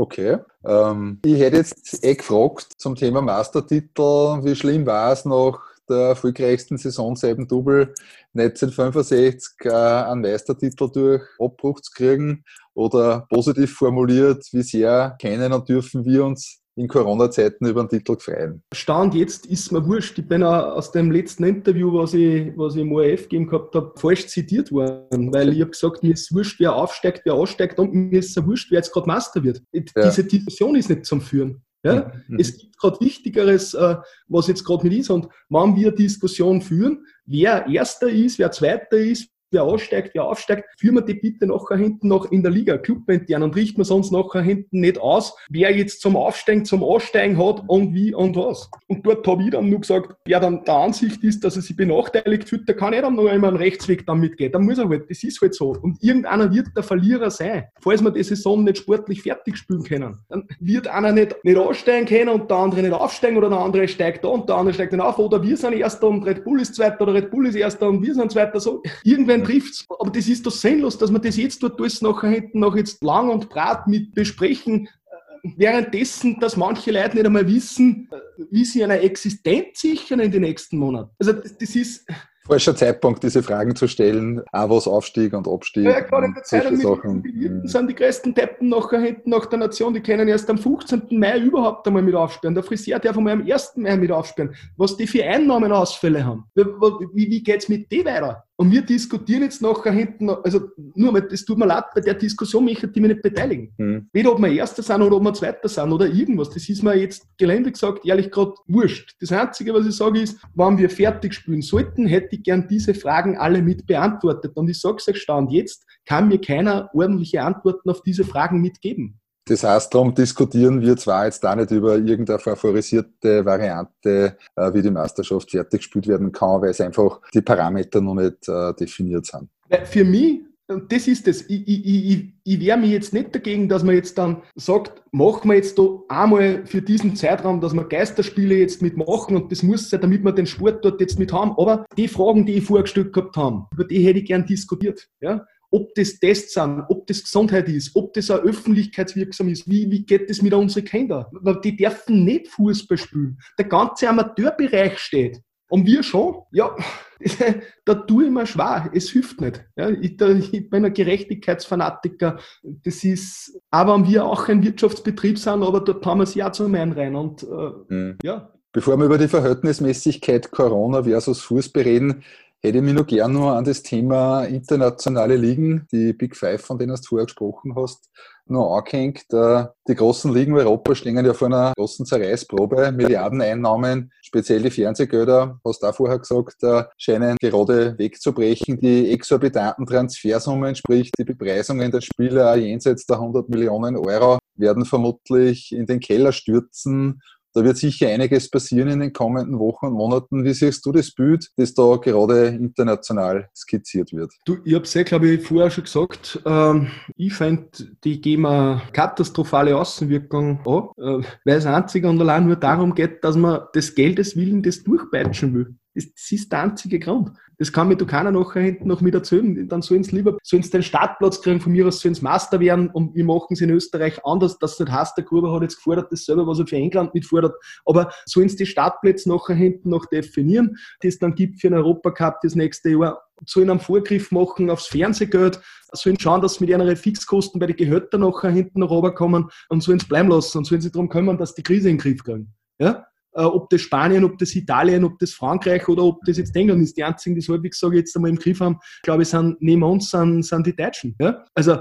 Okay. 0.01 0.39
Ähm, 0.65 1.19
ich 1.23 1.39
hätte 1.39 1.59
jetzt 1.59 2.03
eh 2.03 2.15
gefragt 2.15 2.69
zum 2.79 2.95
Thema 2.95 3.21
Mastertitel, 3.21 4.43
wie 4.43 4.57
schlimm 4.57 4.87
war 4.87 5.13
es 5.13 5.27
nach 5.27 5.61
der 5.91 5.99
erfolgreichsten 5.99 6.79
Saison 6.79 7.15
dem 7.17 7.47
Double 7.47 7.93
1965 8.35 9.57
äh, 9.65 9.69
einen 9.71 10.23
Meistertitel 10.23 10.89
durch 10.91 11.23
Abbruch 11.39 11.81
zu 11.81 11.93
kriegen? 11.93 12.45
Oder 12.73 13.27
positiv 13.29 13.75
formuliert, 13.75 14.49
wie 14.53 14.63
sehr 14.63 15.17
kennen 15.21 15.53
und 15.53 15.69
dürfen 15.69 16.03
wir 16.07 16.25
uns 16.25 16.60
in 16.77 16.89
Corona-Zeiten 16.89 17.67
über 17.67 17.83
den 17.83 17.89
Titel 17.89 18.15
gefreien. 18.15 18.63
Stand 18.73 19.15
jetzt 19.15 19.47
ist 19.47 19.71
mir 19.73 19.87
wurscht. 19.87 20.19
Ich 20.19 20.27
bin 20.27 20.43
auch 20.43 20.77
aus 20.77 20.93
dem 20.93 21.11
letzten 21.11 21.45
Interview, 21.45 21.93
was 21.93 22.15
ich, 22.15 22.53
was 22.57 22.75
ich 22.75 22.83
im 22.83 22.93
ORF 22.93 23.23
gegeben 23.23 23.47
gehabt 23.47 23.75
habe, 23.75 23.93
falsch 23.97 24.29
zitiert 24.29 24.73
worden, 24.73 25.33
weil 25.33 25.53
ich 25.53 25.61
habe 25.61 25.71
gesagt, 25.71 26.03
mir 26.03 26.13
ist 26.13 26.33
wurscht, 26.35 26.61
wer 26.61 26.75
aufsteigt, 26.75 27.23
wer 27.25 27.35
aussteigt 27.35 27.79
und 27.79 27.93
mir 27.93 28.19
ist 28.19 28.37
es 28.37 28.47
wurscht, 28.47 28.71
wer 28.71 28.79
jetzt 28.79 28.93
gerade 28.93 29.07
Master 29.07 29.43
wird. 29.43 29.63
Ja. 29.73 29.83
Diese 30.05 30.25
Diskussion 30.25 30.77
ist 30.77 30.89
nicht 30.89 31.05
zum 31.05 31.21
Führen. 31.21 31.63
Ja? 31.83 32.13
Mhm. 32.29 32.39
Es 32.39 32.57
gibt 32.57 32.79
gerade 32.79 33.01
Wichtigeres, 33.01 33.75
äh, 33.75 33.97
was 34.29 34.47
jetzt 34.47 34.65
gerade 34.65 34.85
mit 34.85 34.99
ist. 34.99 35.11
Und 35.11 35.29
wenn 35.49 35.77
wir 35.77 35.93
Diskussion 35.93 36.61
führen, 36.61 37.07
wer 37.27 37.67
Erster 37.67 38.09
ist, 38.09 38.39
wer 38.39 38.51
Zweiter 38.53 38.97
ist, 38.97 39.29
wer 39.51 39.65
aussteigt, 39.65 40.11
wer 40.15 40.25
aufsteigt, 40.25 40.65
führen 40.79 40.97
wir 40.97 41.03
die 41.03 41.15
bitte 41.15 41.47
nachher 41.47 41.77
hinten 41.77 42.09
noch 42.09 42.31
in 42.31 42.43
der 42.43 42.53
Liga, 42.53 42.79
clubintern 42.79 43.43
und 43.43 43.57
richten 43.57 43.79
wir 43.79 43.85
sonst 43.85 44.13
nachher 44.13 44.43
hinten 44.43 44.81
nicht 44.81 44.99
aus, 45.01 45.35
wer 45.49 45.75
jetzt 45.77 46.01
zum 46.01 46.17
Aufsteigen, 46.17 46.65
zum 46.65 46.83
Aussteigen 46.83 47.39
hat 47.39 47.65
und 47.67 47.95
wie 47.95 48.15
und 48.15 48.37
was. 48.37 48.71
Und 48.87 49.07
dort 49.07 49.27
habe 49.27 49.43
ich 49.45 49.51
dann 49.51 49.69
nur 49.69 49.81
gesagt, 49.81 50.17
wer 50.25 50.41
dann 50.41 50.65
der 50.65 50.75
Ansicht 50.75 51.23
ist, 51.25 51.45
dass 51.45 51.57
er 51.57 51.63
sich 51.63 51.77
benachteiligt 51.77 52.49
fühlt, 52.49 52.69
der 52.69 52.77
kann 52.77 52.91
nicht 52.91 53.03
dann 53.03 53.17
noch 53.17 53.27
einmal 53.27 53.51
einen 53.51 53.59
Rechtsweg 53.59 54.07
dann 54.07 54.21
mitgehen. 54.21 54.53
Dann 54.53 54.65
muss 54.65 54.79
er 54.79 54.89
halt, 54.89 55.11
das 55.11 55.23
ist 55.23 55.41
halt 55.41 55.55
so. 55.55 55.71
Und 55.71 56.03
irgendeiner 56.03 56.53
wird 56.53 56.69
der 56.77 56.83
Verlierer 56.83 57.31
sein. 57.31 57.65
Falls 57.81 58.03
wir 58.03 58.11
die 58.11 58.23
Saison 58.23 58.65
nicht 58.65 58.79
sportlich 58.79 59.23
fertig 59.23 59.57
spielen 59.57 59.83
können, 59.83 60.19
dann 60.29 60.47
wird 60.61 60.89
einer 60.89 61.13
nicht, 61.13 61.37
nicht 61.45 61.57
aussteigen 61.57 62.07
können 62.07 62.29
und 62.29 62.51
der 62.51 62.59
andere 62.59 62.83
nicht 62.83 62.93
aufsteigen 62.93 63.37
oder 63.37 63.49
der 63.49 63.61
andere 63.61 63.89
steigt 63.89 64.25
da 64.25 64.29
und 64.29 64.49
der 64.49 64.57
andere 64.57 64.75
steigt 64.75 64.93
dann 64.93 65.01
auf 65.01 65.19
oder 65.19 65.43
wir 65.43 65.57
sind 65.57 65.75
Erster 65.75 66.09
und 66.09 66.25
Red 66.25 66.45
Bull 66.45 66.61
ist 66.61 66.75
Zweiter 66.75 67.03
oder 67.03 67.15
Red 67.15 67.31
Bull 67.31 67.47
ist 67.47 67.55
Erster 67.55 67.89
und 67.89 68.03
wir 68.03 68.15
sind 68.15 68.31
Zweiter. 68.31 68.61
So, 68.61 68.83
irgendwann 69.05 69.40
einen 69.41 69.61
trifft 69.61 69.87
Aber 69.99 70.11
das 70.11 70.29
ist 70.29 70.47
doch 70.47 70.53
sinnlos, 70.53 70.99
dass 70.99 71.11
man 71.11 71.23
das 71.23 71.37
jetzt 71.37 71.63
dort 71.63 71.81
alles 71.81 72.03
nachher 72.03 72.31
hinten 72.31 72.61
noch 72.61 72.77
jetzt 72.77 73.03
lang 73.03 73.31
und 73.31 73.49
brat 73.49 73.87
mit 73.87 74.15
besprechen, 74.15 74.87
äh, 74.87 75.49
währenddessen, 75.57 76.39
dass 76.41 76.57
manche 76.57 76.91
Leute 76.91 77.17
nicht 77.17 77.27
einmal 77.27 77.47
wissen, 77.47 78.09
äh, 78.11 78.45
wie 78.51 78.65
sie 78.65 78.85
einer 78.85 79.01
Existenz 79.01 79.81
sichern 79.81 80.21
in 80.21 80.31
den 80.31 80.43
nächsten 80.43 80.79
Monaten. 80.79 81.11
Also 81.19 81.33
das, 81.33 81.57
das 81.57 81.77
ist, 81.77 82.07
falscher 82.51 82.75
Zeitpunkt, 82.75 83.23
diese 83.23 83.43
Fragen 83.43 83.77
zu 83.77 83.87
stellen, 83.87 84.43
auch 84.53 84.71
was 84.71 84.89
Aufstieg 84.89 85.33
und 85.35 85.47
Abstieg. 85.47 85.85
Ja, 85.85 86.01
gerade 86.01 86.27
in 86.27 86.35
der 86.35 86.43
Zeit, 86.43 86.71
mit 86.71 86.83
Sachen. 86.83 87.23
Die 87.23 87.49
mhm. 87.49 87.67
sind 87.67 87.89
die 87.89 87.95
größten 87.95 88.35
Deppen 88.35 88.69
nachher 88.69 89.01
hinten 89.01 89.31
nach 89.31 89.47
der 89.47 89.61
Nation, 89.61 89.95
die 89.95 90.01
können 90.01 90.27
erst 90.29 90.51
am 90.51 90.59
15. 90.59 91.07
Mai 91.13 91.39
überhaupt 91.39 91.87
einmal 91.87 92.03
mit 92.03 92.15
aufsperren. 92.15 92.55
Der 92.55 92.65
Friseur 92.65 92.99
darf 92.99 93.17
einmal 93.17 93.35
am 93.35 93.47
1. 93.49 93.77
Mai 93.77 93.97
mit 93.97 94.11
aufsperren. 94.11 94.55
Was 94.77 94.97
die 94.97 95.07
für 95.07 95.25
Einnahmenausfälle 95.25 96.25
haben. 96.25 96.45
Wie, 96.55 97.31
wie 97.31 97.43
geht 97.43 97.63
es 97.63 97.69
mit 97.69 97.91
denen 97.93 98.07
weiter? 98.07 98.45
Und 98.61 98.71
wir 98.73 98.83
diskutieren 98.83 99.45
jetzt 99.45 99.63
nachher 99.63 99.91
hinten, 99.91 100.29
also 100.29 100.69
nur 100.95 101.19
das 101.23 101.47
tut 101.47 101.57
mir 101.57 101.65
leid, 101.65 101.85
bei 101.95 102.03
der 102.03 102.13
Diskussion 102.13 102.63
möchte 102.67 102.91
ich 102.95 103.01
mich 103.01 103.13
nicht 103.13 103.23
beteiligen. 103.23 103.73
Mhm. 103.79 104.11
Weder 104.13 104.33
ob 104.33 104.39
wir 104.39 104.53
Erster 104.53 104.83
sind 104.83 105.01
oder 105.01 105.17
ob 105.17 105.23
wir 105.23 105.33
Zweiter 105.33 105.67
sind 105.67 105.91
oder 105.91 106.07
irgendwas. 106.07 106.51
Das 106.51 106.69
ist 106.69 106.83
mir 106.83 106.95
jetzt 106.95 107.27
gelände 107.39 107.73
gesagt, 107.73 108.05
ehrlich 108.05 108.31
gerade 108.31 108.53
wurscht. 108.67 109.17
Das 109.19 109.33
Einzige, 109.33 109.73
was 109.73 109.87
ich 109.87 109.97
sage, 109.97 110.21
ist, 110.21 110.39
wenn 110.55 110.77
wir 110.77 110.91
fertig 110.91 111.33
spielen 111.33 111.63
sollten, 111.63 112.07
hätte 112.07 112.37
ich 112.37 112.43
gern 112.43 112.69
diese 112.69 112.93
Fragen 112.93 113.39
alle 113.39 113.63
mit 113.63 113.87
beantwortet. 113.87 114.55
Und 114.55 114.69
ich 114.69 114.79
sage 114.79 114.97
es 114.99 115.09
euch 115.09 115.23
stand, 115.23 115.51
jetzt 115.53 115.87
kann 116.05 116.29
mir 116.29 116.39
keiner 116.39 116.91
ordentliche 116.93 117.43
Antworten 117.43 117.89
auf 117.89 118.03
diese 118.03 118.25
Fragen 118.25 118.61
mitgeben. 118.61 119.20
Das 119.47 119.65
heißt, 119.65 119.93
darum 119.93 120.15
diskutieren 120.15 120.81
wir 120.81 120.97
zwar 120.97 121.25
jetzt 121.25 121.43
da 121.43 121.57
nicht 121.57 121.71
über 121.71 121.97
irgendeine 121.97 122.39
favorisierte 122.39 123.45
Variante, 123.45 124.37
äh, 124.55 124.75
wie 124.75 124.83
die 124.83 124.91
Meisterschaft 124.91 125.51
fertig 125.51 125.81
gespielt 125.81 126.07
werden 126.07 126.31
kann, 126.31 126.61
weil 126.63 126.71
es 126.71 126.81
einfach 126.81 127.21
die 127.35 127.43
Parameter 127.43 128.01
noch 128.01 128.15
nicht 128.15 128.49
äh, 128.49 128.75
definiert 128.75 129.27
sind. 129.27 129.49
Für 129.85 130.05
mich, 130.05 130.41
und 130.69 130.93
das 130.93 131.09
ist 131.09 131.27
es, 131.27 131.49
ich, 131.49 131.67
ich, 131.67 131.87
ich, 131.87 132.33
ich 132.45 132.61
wehre 132.61 132.79
mich 132.79 132.91
jetzt 132.91 133.13
nicht 133.13 133.35
dagegen, 133.35 133.69
dass 133.69 133.83
man 133.83 133.95
jetzt 133.95 134.17
dann 134.19 134.43
sagt, 134.55 135.03
machen 135.11 135.49
wir 135.51 135.57
jetzt 135.57 135.79
da 135.79 135.99
einmal 136.09 136.65
für 136.67 136.81
diesen 136.81 137.17
Zeitraum, 137.17 137.61
dass 137.61 137.75
wir 137.75 137.85
Geisterspiele 137.85 138.55
jetzt 138.55 138.83
mitmachen 138.83 139.37
und 139.37 139.51
das 139.51 139.63
muss 139.63 139.91
sein, 139.91 140.01
damit 140.01 140.23
wir 140.23 140.33
den 140.33 140.47
Sport 140.47 140.85
dort 140.85 141.01
jetzt 141.01 141.19
mit 141.19 141.33
haben. 141.33 141.53
Aber 141.59 141.87
die 141.97 142.09
Fragen, 142.09 142.47
die 142.47 142.55
ich 142.55 142.65
vorgestellt 142.65 143.13
gehabt 143.13 143.37
habe, 143.37 143.67
über 143.73 143.85
die 143.85 144.07
hätte 144.07 144.21
ich 144.21 144.27
gern 144.27 144.47
diskutiert. 144.47 145.09
Ja? 145.21 145.45
Ob 145.71 145.95
das 145.95 146.19
Tests 146.19 146.55
sind, 146.55 146.85
ob 146.89 147.07
das 147.07 147.23
Gesundheit 147.23 147.69
ist, 147.69 147.95
ob 147.95 148.13
das 148.15 148.31
auch 148.31 148.41
öffentlichkeitswirksam 148.41 149.49
ist, 149.49 149.69
wie, 149.69 149.91
wie 149.91 150.05
geht 150.05 150.29
das 150.29 150.43
mit 150.43 150.53
unseren 150.53 150.85
Kindern? 150.85 151.27
Die 151.63 151.77
dürfen 151.77 152.25
nicht 152.25 152.49
Fußball 152.49 152.99
spielen. 152.99 153.39
Der 153.59 153.67
ganze 153.67 154.09
Amateurbereich 154.09 154.99
steht. 154.99 155.41
Und 155.71 155.87
wir 155.87 156.03
schon, 156.03 156.43
ja, 156.51 156.75
da 157.85 157.95
tue 157.95 158.25
ich 158.25 158.31
mir 158.31 158.45
schwer. 158.45 158.91
Es 158.93 159.11
hilft 159.11 159.41
nicht. 159.41 159.65
Ja, 159.77 159.89
ich, 159.89 160.17
da, 160.17 160.29
ich 160.31 160.69
bin 160.69 160.85
ein 160.85 160.93
Gerechtigkeitsfanatiker. 160.93 162.39
Das 162.63 163.05
ist, 163.05 163.57
aber 163.71 163.95
wenn 163.95 164.09
wir 164.09 164.25
auch 164.25 164.49
ein 164.49 164.65
Wirtschaftsbetrieb 164.65 165.39
sind, 165.39 165.63
aber 165.63 165.81
dort 165.81 166.05
haben 166.05 166.19
wir 166.19 166.25
es 166.25 166.35
ja 166.35 166.51
zum 166.51 166.75
rein. 166.75 167.15
Und 167.15 167.45
äh, 167.45 167.95
mhm. 167.95 168.19
ja. 168.23 168.53
Bevor 168.73 168.97
wir 168.97 169.07
über 169.07 169.19
die 169.19 169.29
Verhältnismäßigkeit 169.29 170.51
Corona 170.51 171.05
versus 171.05 171.41
Fußball 171.41 171.85
reden, 171.85 172.25
hätte 172.63 172.79
ich 172.79 172.85
mich 172.85 172.95
noch 172.95 173.07
gern 173.07 173.33
noch 173.33 173.53
an 173.53 173.65
das 173.65 173.83
Thema 173.83 174.45
internationale 174.45 175.37
Ligen, 175.37 175.87
die 175.93 176.13
Big 176.13 176.37
Five, 176.37 176.61
von 176.61 176.79
denen 176.79 176.95
du 176.95 177.03
vorher 177.03 177.27
gesprochen 177.27 177.75
hast, 177.75 178.11
noch 178.47 178.77
angehängt. 178.77 179.25
Äh, 179.33 179.67
die 179.89 179.95
großen 179.95 180.33
Ligen 180.33 180.55
Europa 180.55 180.95
stehen 180.95 181.25
ja 181.25 181.33
vor 181.33 181.47
einer 181.49 181.73
großen 181.77 182.05
Zerreißprobe. 182.05 182.93
Milliardeneinnahmen, 182.93 184.13
speziell 184.23 184.63
die 184.63 184.71
Fernsehgelder, 184.71 185.59
hast 185.65 185.83
du 185.83 185.87
auch 185.87 185.95
vorher 185.95 186.19
gesagt, 186.19 186.63
äh, 186.63 186.85
scheinen 186.99 187.37
gerade 187.41 187.97
wegzubrechen. 187.99 188.79
Die 188.81 189.11
exorbitanten 189.13 189.87
Transfersummen, 189.87 190.75
sprich 190.75 191.11
die 191.13 191.25
Bepreisungen 191.25 191.91
der 191.91 192.01
Spieler 192.01 192.57
jenseits 192.57 193.07
der 193.07 193.17
100 193.17 193.49
Millionen 193.49 193.97
Euro, 193.97 194.39
werden 194.57 194.85
vermutlich 194.85 195.73
in 195.73 195.87
den 195.87 196.01
Keller 196.01 196.33
stürzen 196.33 197.23
da 197.53 197.65
wird 197.65 197.77
sicher 197.77 198.09
einiges 198.09 198.49
passieren 198.49 198.89
in 198.89 199.01
den 199.01 199.13
kommenden 199.13 199.59
Wochen 199.59 199.87
und 199.87 199.95
Monaten. 199.95 200.45
Wie 200.45 200.53
siehst 200.53 200.85
du 200.87 200.93
das 200.93 201.11
Bild, 201.13 201.49
das 201.57 201.75
da 201.75 201.97
gerade 201.97 202.47
international 202.47 203.49
skizziert 203.55 204.13
wird? 204.13 204.33
Du, 204.45 204.59
ich 204.65 204.75
habe 204.75 204.85
es 204.85 204.95
ja, 204.95 205.03
glaube 205.03 205.29
ich, 205.29 205.47
vorher 205.47 205.71
schon 205.71 205.85
gesagt. 205.85 206.41
Ähm, 206.45 206.89
ich 207.17 207.35
finde, 207.35 207.69
die 208.05 208.21
geben 208.21 208.47
eine 208.47 208.83
katastrophale 208.93 209.77
Außenwirkung 209.77 210.61
an, 210.67 210.89
äh, 210.97 211.27
weil 211.45 211.57
es 211.57 211.67
einzig 211.67 212.05
und 212.05 212.21
allein 212.21 212.47
nur 212.47 212.57
darum 212.57 212.95
geht, 212.95 213.25
dass 213.25 213.37
man 213.37 213.63
des 213.75 213.95
Geldes 213.95 214.37
willen 214.37 214.63
das 214.63 214.83
durchpeitschen 214.83 215.55
will. 215.55 215.75
Das, 215.95 216.13
das 216.13 216.33
ist 216.33 216.53
der 216.53 216.63
einzige 216.63 216.99
Grund. 216.99 217.33
Das 217.59 217.73
kann 217.73 217.89
mir 217.89 217.97
du 217.97 218.07
keiner 218.07 218.31
nachher 218.31 218.63
hinten 218.63 218.89
noch 218.89 219.01
mit 219.01 219.15
erzählen. 219.15 219.69
Dann 219.69 219.83
sollen 219.83 220.03
sie 220.03 220.17
lieber, 220.17 220.39
sollen 220.43 220.63
sie 220.63 220.71
den 220.71 220.83
Startplatz 220.83 221.43
kriegen, 221.43 221.61
von 221.61 221.73
mir 221.73 221.87
aus 221.87 222.01
sollen 222.01 222.15
sie 222.15 222.23
Master 222.23 222.59
werden 222.61 222.89
und 222.91 223.15
wir 223.15 223.25
machen 223.25 223.49
es 223.51 223.61
in 223.61 223.71
Österreich 223.71 224.25
anders, 224.25 224.59
dass 224.59 224.75
es 224.75 224.81
nicht 224.81 224.93
heißt, 224.93 225.17
der 225.17 225.25
Gruber 225.25 225.53
hat 225.53 225.63
jetzt 225.63 225.77
gefordert, 225.77 226.11
das 226.11 226.25
selber, 226.25 226.47
was 226.47 226.59
er 226.59 226.67
für 226.67 226.77
England 226.77 227.13
mitfordert. 227.13 227.55
Aber 227.85 228.11
sollen 228.25 228.49
sie 228.49 228.57
die 228.57 228.67
Startplätze 228.67 229.29
nachher 229.29 229.57
hinten 229.57 229.91
noch 229.91 230.07
definieren, 230.07 230.77
die 231.03 231.09
es 231.09 231.19
dann 231.19 231.35
gibt 231.35 231.61
für 231.61 231.69
den 231.69 231.79
Europacup 231.79 232.41
das 232.43 232.55
nächste 232.55 232.91
Jahr 232.91 233.21
sollen 233.47 233.71
einen 233.71 233.81
Vorgriff 233.81 234.31
machen 234.33 234.71
aufs 234.71 234.87
Fernsehgeld, 234.87 235.61
sollen 235.93 236.19
schauen, 236.19 236.43
dass 236.43 236.55
sie 236.55 236.65
mit 236.65 236.71
ihren 236.71 236.97
Fixkosten 236.97 237.59
bei 237.59 237.67
den 237.67 237.77
Gehältern 237.77 238.21
nachher 238.21 238.51
hinten 238.51 238.81
noch 238.81 238.91
runterkommen 238.91 239.49
und 239.69 239.83
sollen 239.83 239.99
es 239.99 240.09
bleiben 240.09 240.29
lassen 240.29 240.59
und 240.59 240.67
sollen 240.67 240.81
sich 240.81 240.93
darum 240.93 241.09
kümmern, 241.09 241.39
dass 241.39 241.55
die 241.55 241.63
Krise 241.63 241.89
in 241.89 241.97
den 241.97 242.03
Griff 242.03 242.23
kriegen. 242.23 242.55
Ja? 242.79 243.07
Äh, 243.33 243.43
ob 243.43 243.71
das 243.71 243.81
Spanien, 243.81 244.25
ob 244.25 244.39
das 244.39 244.55
Italien, 244.55 245.05
ob 245.05 245.19
das 245.19 245.33
Frankreich 245.33 245.89
oder 245.89 246.05
ob 246.05 246.21
das 246.25 246.39
jetzt 246.39 246.55
England 246.57 246.83
ist. 246.83 246.97
Die 246.97 247.05
einzigen, 247.05 247.35
die 247.35 247.41
so 247.41 247.53
halbwegs 247.53 247.79
sage 247.79 247.97
jetzt 247.97 248.15
einmal 248.17 248.31
im 248.31 248.39
Griff 248.39 248.61
haben, 248.61 248.79
glaube 249.03 249.23
ich, 249.23 249.29
sind 249.29 249.57
neben 249.61 249.83
uns 249.83 250.11
sind, 250.11 250.45
sind 250.45 250.67
die 250.67 250.75
Deutschen. 250.75 251.15
Ja? 251.21 251.45
Also 251.55 251.79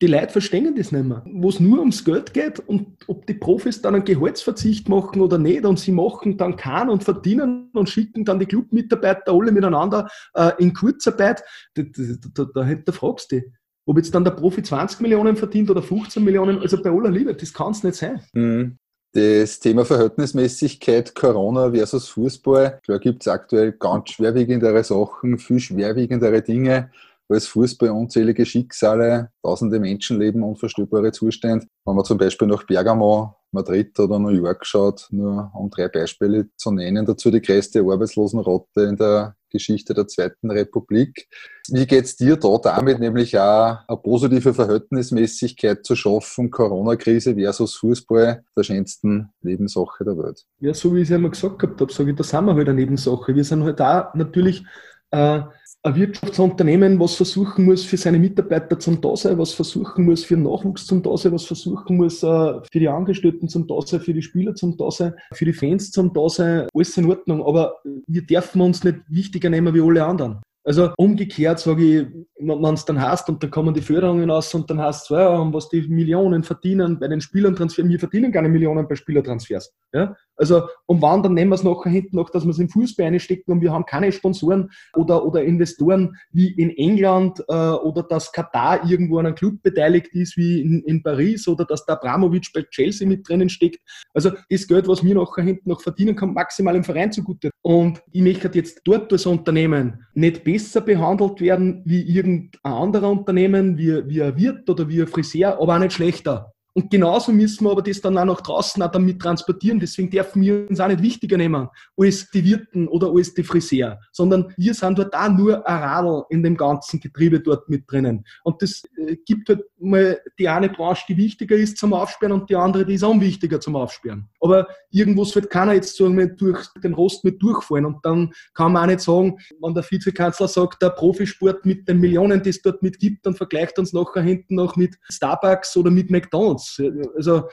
die 0.00 0.06
Leute 0.06 0.28
verstehen 0.28 0.74
das 0.76 0.92
nicht 0.92 1.04
mehr. 1.04 1.24
Wo 1.26 1.48
es 1.48 1.60
nur 1.60 1.78
ums 1.80 2.04
Geld 2.04 2.32
geht 2.32 2.60
und 2.60 3.04
ob 3.06 3.26
die 3.26 3.34
Profis 3.34 3.82
dann 3.82 3.94
einen 3.94 4.04
Gehaltsverzicht 4.04 4.88
machen 4.88 5.20
oder 5.20 5.38
nicht 5.38 5.64
und 5.64 5.78
sie 5.78 5.92
machen 5.92 6.36
dann 6.36 6.56
keinen 6.56 6.90
und 6.90 7.04
verdienen 7.04 7.70
und 7.72 7.88
schicken 7.88 8.24
dann 8.24 8.38
die 8.38 8.46
Clubmitarbeiter 8.46 9.32
alle 9.32 9.52
miteinander 9.52 10.08
äh, 10.34 10.52
in 10.58 10.72
Kurzarbeit, 10.72 11.42
da, 11.74 11.82
da, 11.82 12.02
da, 12.34 12.44
da, 12.54 12.74
da 12.74 12.92
fragst 12.92 13.32
du 13.32 13.40
dich. 13.40 13.50
Ob 13.84 13.96
jetzt 13.96 14.14
dann 14.14 14.24
der 14.24 14.30
Profi 14.30 14.62
20 14.62 15.00
Millionen 15.00 15.36
verdient 15.36 15.68
oder 15.68 15.82
15 15.82 16.22
Millionen, 16.22 16.60
also 16.60 16.80
bei 16.80 16.90
aller 16.90 17.10
Liebe, 17.10 17.34
das 17.34 17.52
kann 17.52 17.72
es 17.72 17.82
nicht 17.82 17.96
sein. 17.96 18.20
Mhm. 18.32 18.78
Das 19.14 19.60
Thema 19.60 19.84
Verhältnismäßigkeit 19.84 21.14
Corona 21.14 21.70
versus 21.70 22.08
Fußball, 22.08 22.80
da 22.86 22.96
gibt 22.96 23.22
es 23.22 23.28
aktuell 23.28 23.72
ganz 23.72 24.08
schwerwiegendere 24.08 24.82
Sachen, 24.82 25.38
viel 25.38 25.60
schwerwiegendere 25.60 26.40
Dinge 26.40 26.90
als 27.28 27.46
Fußball, 27.46 27.90
unzählige 27.90 28.46
Schicksale, 28.46 29.30
tausende 29.42 29.78
Menschenleben, 29.80 30.42
unvorstellbare 30.42 31.12
Zustände. 31.12 31.66
Wenn 31.84 31.94
man 31.94 32.06
zum 32.06 32.16
Beispiel 32.16 32.48
nach 32.48 32.64
Bergamo, 32.64 33.36
Madrid 33.50 33.98
oder 34.00 34.18
New 34.18 34.30
York 34.30 34.64
schaut, 34.64 35.08
nur 35.10 35.50
um 35.54 35.68
drei 35.68 35.88
Beispiele 35.88 36.48
zu 36.56 36.70
nennen, 36.70 37.04
dazu 37.04 37.30
die 37.30 37.42
größte 37.42 37.80
Arbeitslosenrate 37.80 38.80
in 38.80 38.96
der 38.96 39.36
Geschichte 39.52 39.94
der 39.94 40.08
Zweiten 40.08 40.50
Republik. 40.50 41.28
Wie 41.68 41.86
geht's 41.86 42.16
dir 42.16 42.36
da 42.36 42.58
damit, 42.58 42.98
nämlich 42.98 43.38
auch 43.38 43.78
eine 43.86 43.96
positive 44.02 44.52
Verhältnismäßigkeit 44.52 45.84
zu 45.84 45.94
schaffen, 45.94 46.50
Corona-Krise 46.50 47.34
versus 47.34 47.76
Fußball, 47.76 48.42
der 48.56 48.62
schönsten 48.62 49.28
Nebensache 49.42 50.04
der 50.04 50.18
Welt? 50.18 50.44
Ja, 50.60 50.74
so 50.74 50.94
wie 50.94 50.98
ich 50.98 51.04
es 51.04 51.10
ja 51.10 51.16
immer 51.16 51.30
gesagt 51.30 51.62
habe, 51.62 51.92
sage 51.92 52.10
ich, 52.10 52.16
da 52.16 52.24
sind 52.24 52.44
wir 52.46 52.54
halt 52.54 52.68
eine 52.68 52.80
Nebensache. 52.80 53.34
Wir 53.34 53.44
sind 53.44 53.62
halt 53.62 53.80
auch 53.80 54.14
natürlich 54.14 54.64
äh, 55.12 55.42
ein 55.84 55.96
Wirtschaftsunternehmen, 55.96 57.00
was 57.00 57.16
versuchen 57.16 57.64
muss, 57.64 57.84
für 57.84 57.96
seine 57.96 58.18
Mitarbeiter 58.18 58.78
zum 58.78 59.00
Dasein, 59.00 59.36
was 59.38 59.52
versuchen 59.52 60.04
muss, 60.04 60.24
für 60.24 60.34
den 60.36 60.44
Nachwuchs 60.44 60.86
zum 60.86 61.02
Dasein, 61.02 61.32
was 61.32 61.44
versuchen 61.44 61.96
muss, 61.96 62.22
äh, 62.22 62.60
für 62.70 62.78
die 62.78 62.88
Angestellten 62.88 63.48
zum 63.48 63.66
Dasein, 63.66 64.00
für 64.00 64.14
die 64.14 64.22
Spieler 64.22 64.54
zum 64.54 64.76
Dasein, 64.76 65.14
für 65.32 65.44
die 65.44 65.52
Fans 65.52 65.90
zum 65.90 66.12
Dasein, 66.12 66.68
alles 66.72 66.96
in 66.96 67.10
Ordnung. 67.10 67.44
Aber 67.44 67.78
wir 68.06 68.22
dürfen 68.22 68.60
uns 68.60 68.84
nicht 68.84 68.98
wichtiger 69.08 69.50
nehmen 69.50 69.74
wie 69.74 69.80
alle 69.80 70.04
anderen. 70.04 70.40
Also 70.64 70.90
umgekehrt 70.96 71.58
sage 71.58 71.82
ich, 71.82 72.06
wenn 72.38 72.74
es 72.74 72.84
dann 72.84 73.02
heißt 73.02 73.28
und 73.28 73.42
dann 73.42 73.50
kommen 73.50 73.74
die 73.74 73.80
Förderungen 73.80 74.30
aus 74.30 74.54
und 74.54 74.70
dann 74.70 74.80
heißt 74.80 75.02
es, 75.02 75.08
ja, 75.08 75.52
was 75.52 75.68
die 75.68 75.82
Millionen 75.88 76.44
verdienen 76.44 77.00
bei 77.00 77.08
den 77.08 77.20
Spielertransfers, 77.20 77.88
wir 77.88 77.98
verdienen 77.98 78.30
keine 78.30 78.48
Millionen 78.48 78.86
bei 78.86 78.94
Spielertransfers. 78.94 79.74
Ja? 79.92 80.14
Also 80.36 80.62
und 80.86 81.02
wann, 81.02 81.22
dann 81.22 81.34
nehmen 81.34 81.50
wir 81.50 81.56
es 81.56 81.62
nachher 81.62 81.90
hinten 81.90 82.16
noch, 82.16 82.30
dass 82.30 82.44
wir 82.44 82.50
es 82.50 82.58
im 82.58 82.68
Fußball 82.68 83.06
einstecken 83.06 83.52
und 83.52 83.60
wir 83.60 83.72
haben 83.72 83.86
keine 83.86 84.12
Sponsoren 84.12 84.70
oder, 84.94 85.24
oder 85.24 85.44
Investoren 85.44 86.16
wie 86.30 86.50
in 86.52 86.70
England 86.70 87.42
äh, 87.48 87.52
oder 87.52 88.02
dass 88.02 88.32
Katar 88.32 88.88
irgendwo 88.88 89.18
an 89.18 89.26
einem 89.26 89.34
Club 89.34 89.62
beteiligt 89.62 90.08
ist 90.12 90.36
wie 90.36 90.60
in, 90.60 90.82
in 90.84 91.02
Paris 91.02 91.46
oder 91.48 91.64
dass 91.64 91.84
der 91.84 91.96
Abramovic 91.96 92.52
bei 92.52 92.62
Chelsea 92.62 93.06
mit 93.06 93.28
drinnen 93.28 93.48
steckt. 93.48 93.80
Also 94.14 94.32
das 94.50 94.66
Geld, 94.66 94.88
was 94.88 95.04
wir 95.04 95.14
nachher 95.14 95.44
hinten 95.44 95.68
noch 95.68 95.80
verdienen, 95.80 96.16
kommt 96.16 96.34
maximal 96.34 96.76
im 96.76 96.84
Verein 96.84 97.12
zugute. 97.12 97.50
Und 97.62 98.02
ich 98.10 98.22
möchte 98.22 98.50
jetzt 98.54 98.80
dort 98.84 99.12
als 99.12 99.26
Unternehmen 99.26 100.04
nicht 100.14 100.44
besser 100.44 100.80
behandelt 100.80 101.40
werden 101.40 101.82
wie 101.84 102.02
irgendein 102.02 102.60
anderer 102.62 103.10
Unternehmen, 103.10 103.78
wie, 103.78 104.08
wie 104.08 104.22
ein 104.22 104.36
Wirt 104.36 104.68
oder 104.68 104.88
wie 104.88 105.02
ein 105.02 105.06
Friseur, 105.06 105.60
aber 105.60 105.76
auch 105.76 105.78
nicht 105.78 105.92
schlechter. 105.92 106.52
Und 106.74 106.90
genauso 106.90 107.32
müssen 107.32 107.64
wir 107.64 107.70
aber 107.70 107.82
das 107.82 108.00
dann 108.00 108.16
auch 108.16 108.24
nach 108.24 108.40
draußen 108.40 108.82
auch 108.82 108.90
damit 108.90 109.20
transportieren. 109.20 109.78
Deswegen 109.78 110.10
dürfen 110.10 110.42
wir 110.42 110.68
uns 110.68 110.80
auch 110.80 110.88
nicht 110.88 111.02
wichtiger 111.02 111.36
nehmen 111.36 111.68
als 111.96 112.30
die 112.30 112.44
Wirten 112.44 112.88
oder 112.88 113.10
als 113.14 113.34
die 113.34 113.42
Friseur, 113.42 113.98
sondern 114.10 114.52
wir 114.56 114.72
sind 114.74 114.98
dort 114.98 115.14
auch 115.14 115.28
nur 115.28 115.66
ein 115.66 115.82
Radl 115.82 116.24
in 116.30 116.42
dem 116.42 116.56
ganzen 116.56 117.00
Getriebe 117.00 117.40
dort 117.40 117.68
mit 117.68 117.90
drinnen. 117.90 118.24
Und 118.44 118.62
das 118.62 118.82
äh, 118.96 119.16
gibt 119.26 119.48
halt 119.48 119.62
mal 119.78 120.18
die 120.38 120.48
eine 120.48 120.68
Branche, 120.68 121.04
die 121.08 121.16
wichtiger 121.16 121.56
ist 121.56 121.76
zum 121.76 121.92
Aufsperren 121.92 122.32
und 122.32 122.48
die 122.48 122.56
andere, 122.56 122.86
die 122.86 122.94
ist 122.94 123.02
unwichtiger 123.02 123.60
zum 123.60 123.76
Aufsperren. 123.76 124.28
Aber 124.40 124.66
irgendwo 124.90 125.22
wird 125.34 125.50
keiner 125.50 125.74
jetzt 125.74 125.96
sagen, 125.96 126.36
durch 126.36 126.66
den 126.82 126.94
Rost 126.94 127.24
mit 127.24 127.42
durchfallen. 127.42 127.86
Und 127.86 128.04
dann 128.04 128.32
kann 128.54 128.72
man 128.72 128.82
auch 128.82 128.86
nicht 128.86 129.00
sagen, 129.00 129.38
wenn 129.60 129.74
der 129.74 129.84
Vizekanzler 129.88 130.48
sagt, 130.48 130.82
der 130.82 130.90
Profisport 130.90 131.64
mit 131.66 131.88
den 131.88 131.98
Millionen, 131.98 132.42
die 132.42 132.50
es 132.50 132.62
dort 132.62 132.82
mitgibt, 132.82 133.26
dann 133.26 133.34
vergleicht 133.34 133.78
uns 133.78 133.92
nachher 133.92 134.22
hinten 134.22 134.56
noch 134.56 134.76
mit 134.76 134.96
Starbucks 135.10 135.76
oder 135.76 135.90
mit 135.90 136.10
McDonalds. 136.10 136.61
Chance. 136.64 137.10
Also 137.14 137.48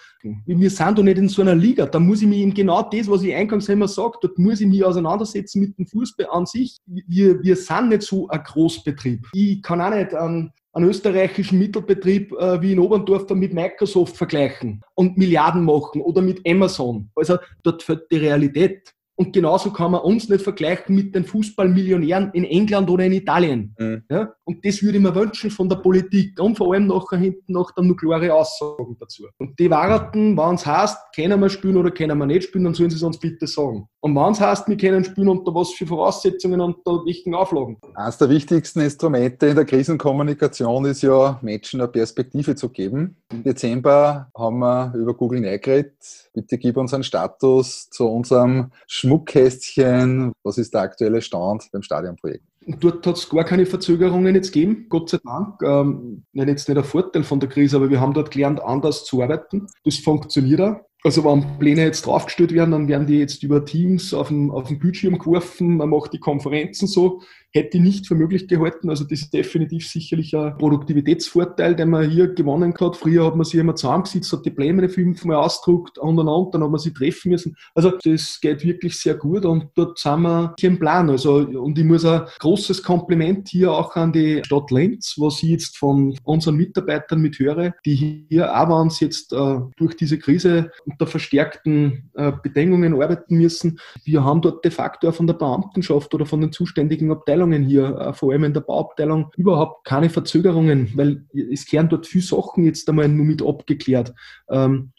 wir 0.46 0.70
sind 0.70 0.98
doch 0.98 1.04
nicht 1.04 1.18
in 1.18 1.30
so 1.30 1.42
einer 1.42 1.56
Liga. 1.56 1.86
Da 1.86 2.00
muss 2.00 2.22
ich 2.22 2.28
mich 2.28 2.42
in 2.42 2.54
genau 2.54 2.82
das, 2.84 3.10
was 3.10 3.24
ich 3.24 3.34
eingangs 3.34 3.70
immer 3.70 3.88
sage, 3.88 4.18
dort 4.22 4.38
muss 4.38 4.62
ich 4.62 4.68
mich 4.68 4.84
auseinandersetzen 4.84 5.62
mit 5.62 5.78
dem 5.78 5.88
Fußball 5.88 6.28
an 6.32 6.46
sich. 6.46 6.78
Wir, 6.86 7.42
wir 7.42 7.56
sind 7.56 7.90
nicht 7.90 8.04
so 8.04 8.28
ein 8.30 8.44
Großbetrieb. 8.44 9.28
Ich 9.34 9.62
kann 9.62 9.82
auch 9.82 9.94
nicht 9.94 10.14
einen, 10.14 10.52
einen 10.74 10.90
österreichischen 10.90 11.60
Mittelbetrieb 11.60 12.32
äh, 12.34 12.62
wie 12.62 12.74
in 12.74 12.80
Oberndorf 12.80 13.30
mit 13.32 13.54
Microsoft 13.54 14.18
vergleichen 14.18 14.82
und 14.96 15.18
Milliarden 15.18 15.64
machen 15.64 16.02
oder 16.02 16.22
mit 16.22 16.48
Amazon. 16.48 17.10
Also 17.16 17.38
dort 17.64 17.84
fällt 17.84 18.10
die 18.12 18.18
Realität. 18.18 18.94
Und 19.20 19.34
genauso 19.34 19.74
kann 19.74 19.92
man 19.92 20.00
uns 20.00 20.30
nicht 20.30 20.46
vergleichen 20.46 20.96
mit 20.96 21.14
den 21.14 21.26
Fußballmillionären 21.26 22.32
in 22.32 22.46
England 22.46 22.90
oder 22.90 23.04
in 23.04 23.12
Italien. 23.12 23.76
Mhm. 23.78 24.04
Ja? 24.10 24.34
Und 24.46 24.66
das 24.66 24.82
würde 24.82 24.98
ich 24.98 25.04
mir 25.04 25.14
wünschen 25.14 25.52
von 25.52 25.68
der 25.68 25.76
Politik 25.76 26.40
und 26.40 26.58
vor 26.58 26.74
allem 26.74 26.88
nachher 26.88 27.18
hinten 27.18 27.52
noch 27.52 27.72
dann 27.72 27.88
noch 27.88 27.98
klare 27.98 28.34
Aussagen 28.34 28.96
dazu. 28.98 29.26
Und 29.38 29.60
die 29.60 29.70
Warten, 29.70 30.38
wenn 30.38 30.56
es 30.56 30.66
heißt, 30.66 30.98
können 31.14 31.38
wir 31.42 31.50
spielen 31.50 31.76
oder 31.76 31.92
können 31.92 32.18
wir 32.18 32.26
nicht 32.26 32.46
spielen, 32.46 32.64
dann 32.64 32.74
sollen 32.74 32.92
sie 32.92 32.96
es 32.96 33.04
uns 33.04 33.20
bitte 33.20 33.46
sagen. 33.46 33.90
Und 34.00 34.16
wenn 34.16 34.32
es 34.32 34.40
heißt, 34.40 34.70
wir 34.70 34.78
können 34.78 35.04
spielen, 35.04 35.28
unter 35.28 35.54
was 35.54 35.74
für 35.74 35.86
Voraussetzungen 35.86 36.62
und 36.62 36.78
unter 36.78 37.06
welchen 37.06 37.36
Auflagen. 37.36 37.76
Eines 37.96 38.18
der 38.18 38.30
wichtigsten 38.30 38.80
Instrumente 38.80 39.48
in 39.48 39.56
der 39.56 39.66
Krisenkommunikation 39.66 40.86
ist 40.86 41.02
ja, 41.02 41.38
Menschen 41.42 41.82
eine 41.82 41.90
Perspektive 41.90 42.56
zu 42.56 42.70
geben. 42.70 43.18
Im 43.34 43.44
Dezember 43.44 44.32
haben 44.34 44.60
wir 44.60 44.94
über 44.96 45.14
Google 45.14 45.42
Neugrid. 45.42 45.92
Bitte 46.34 46.58
gib 46.58 46.78
uns 46.78 46.94
einen 46.94 47.04
Status 47.04 47.90
zu 47.90 48.08
unserem 48.08 48.72
Schmuckkästchen. 48.88 50.34
Was 50.44 50.58
ist 50.58 50.74
der 50.74 50.82
aktuelle 50.82 51.22
Stand 51.22 51.70
beim 51.72 51.82
Stadionprojekt? 51.82 52.44
Dort 52.80 53.08
hat 53.08 53.16
es 53.18 53.30
gar 53.30 53.46
keine 53.46 53.66
Verzögerungen 53.66 54.36
jetzt 54.36 54.52
gegeben, 54.52 54.88
Gott 54.90 55.10
sei 55.10 55.18
Dank. 55.24 55.62
Ähm, 55.64 56.24
jetzt 56.34 56.70
nicht 56.70 56.78
ein 56.78 56.84
Vorteil 56.84 57.24
von 57.24 57.40
der 57.40 57.50
Krise, 57.50 57.78
aber 57.78 57.90
wir 57.90 58.00
haben 58.00 58.14
dort 58.14 58.32
gelernt, 58.32 58.62
anders 58.62 59.06
zu 59.06 59.22
arbeiten. 59.24 59.68
Das 59.84 59.98
funktioniert 59.98 60.62
auch. 60.62 60.76
Also 61.04 61.24
wenn 61.24 61.58
Pläne 61.60 61.84
jetzt 61.84 62.06
draufgestellt 62.06 62.54
werden, 62.54 62.72
dann 62.72 62.88
werden 62.90 63.08
die 63.08 63.20
jetzt 63.20 63.42
über 63.42 63.64
Teams 63.64 64.14
auf 64.14 64.28
dem, 64.28 64.52
auf 64.52 64.68
dem 64.68 64.80
Bildschirm 64.80 65.18
geworfen, 65.18 65.78
man 65.78 65.90
macht 65.90 66.12
die 66.12 66.20
Konferenzen 66.20 66.88
so 66.88 67.22
hätte 67.52 67.78
ich 67.78 67.84
nicht 67.84 68.08
für 68.08 68.16
möglich 68.16 68.48
gehalten. 68.48 68.90
Also 68.90 69.04
das 69.04 69.22
ist 69.22 69.34
definitiv 69.34 69.88
sicherlich 69.88 70.36
ein 70.36 70.58
Produktivitätsvorteil, 70.58 71.76
den 71.76 71.90
man 71.90 72.10
hier 72.10 72.28
gewonnen 72.28 72.74
hat. 72.80 72.96
Früher 72.96 73.26
hat 73.26 73.36
man 73.36 73.46
sich 73.46 73.60
immer 73.60 73.76
zusammengesetzt, 73.76 74.32
hat 74.32 74.46
die 74.46 74.52
Pläne 74.52 74.88
fünfmal 74.90 75.38
ausgedruckt 75.38 75.98
und 75.98 76.20
und 76.20 76.28
und, 76.28 76.54
dann 76.54 76.64
hat 76.64 76.70
man 76.70 76.80
sie 76.80 76.94
treffen 76.94 77.32
müssen. 77.32 77.56
Also 77.74 77.94
das 78.04 78.40
geht 78.40 78.64
wirklich 78.64 78.98
sehr 78.98 79.16
gut 79.16 79.46
und 79.46 79.68
dort 79.76 79.98
sind 79.98 80.22
wir 80.22 80.54
hier 80.60 80.70
im 80.70 80.80
Plan. 80.80 81.10
Also 81.10 81.36
und 81.38 81.78
ich 81.78 81.86
muss 81.86 82.06
ein 82.06 82.26
großes 82.40 82.84
Kompliment 82.84 83.50
hier 83.50 83.72
auch 83.72 83.96
an 83.96 84.14
die 84.14 84.42
Stadt 84.46 84.70
Lenz, 84.72 85.16
was 85.18 85.42
ich 85.44 85.50
jetzt 85.50 85.78
von 85.78 86.16
unseren 86.24 86.56
Mitarbeitern 86.56 87.20
mit 87.20 87.40
höre, 87.40 87.74
die 87.86 88.26
hier 88.30 88.56
auch 88.56 88.70
wenn 88.70 88.90
sie 88.90 89.06
jetzt 89.06 89.34
äh, 89.34 89.60
durch 89.78 89.96
diese 89.96 90.20
Krise 90.20 90.72
unter 90.86 91.08
verstärkten 91.08 92.12
äh, 92.14 92.32
Bedingungen 92.44 92.94
arbeiten 92.94 93.38
müssen. 93.38 93.80
Wir 94.04 94.24
haben 94.24 94.42
dort 94.42 94.64
de 94.64 94.72
facto 94.72 95.10
auch 95.10 95.16
von 95.16 95.28
der 95.28 95.34
Beamtenschaft 95.34 96.14
oder 96.14 96.26
von 96.26 96.42
den 96.42 96.52
zuständigen 96.52 97.12
Abteilungen 97.12 97.39
Abteilungen 97.40 97.64
hier, 97.64 97.98
äh, 97.98 98.14
vor 98.14 98.32
allem 98.32 98.44
in 98.44 98.54
der 98.54 98.62
Bauabteilung, 98.62 99.32
überhaupt 99.38 99.86
keine 99.86 100.10
Verzögerungen, 100.10 100.92
weil 100.96 101.26
es 101.34 101.66
kehren 101.66 101.90
dort 101.90 102.06
viele 102.06 102.24
Sachen 102.24 102.66
jetzt 102.66 102.88
einmal 102.90 103.08
nur 103.08 103.26
mit 103.26 103.42
abgeklärt. 103.42 104.14
Ähm, 104.50 104.92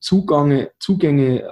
Zugänge, 0.00 0.70
äh, 0.80 1.46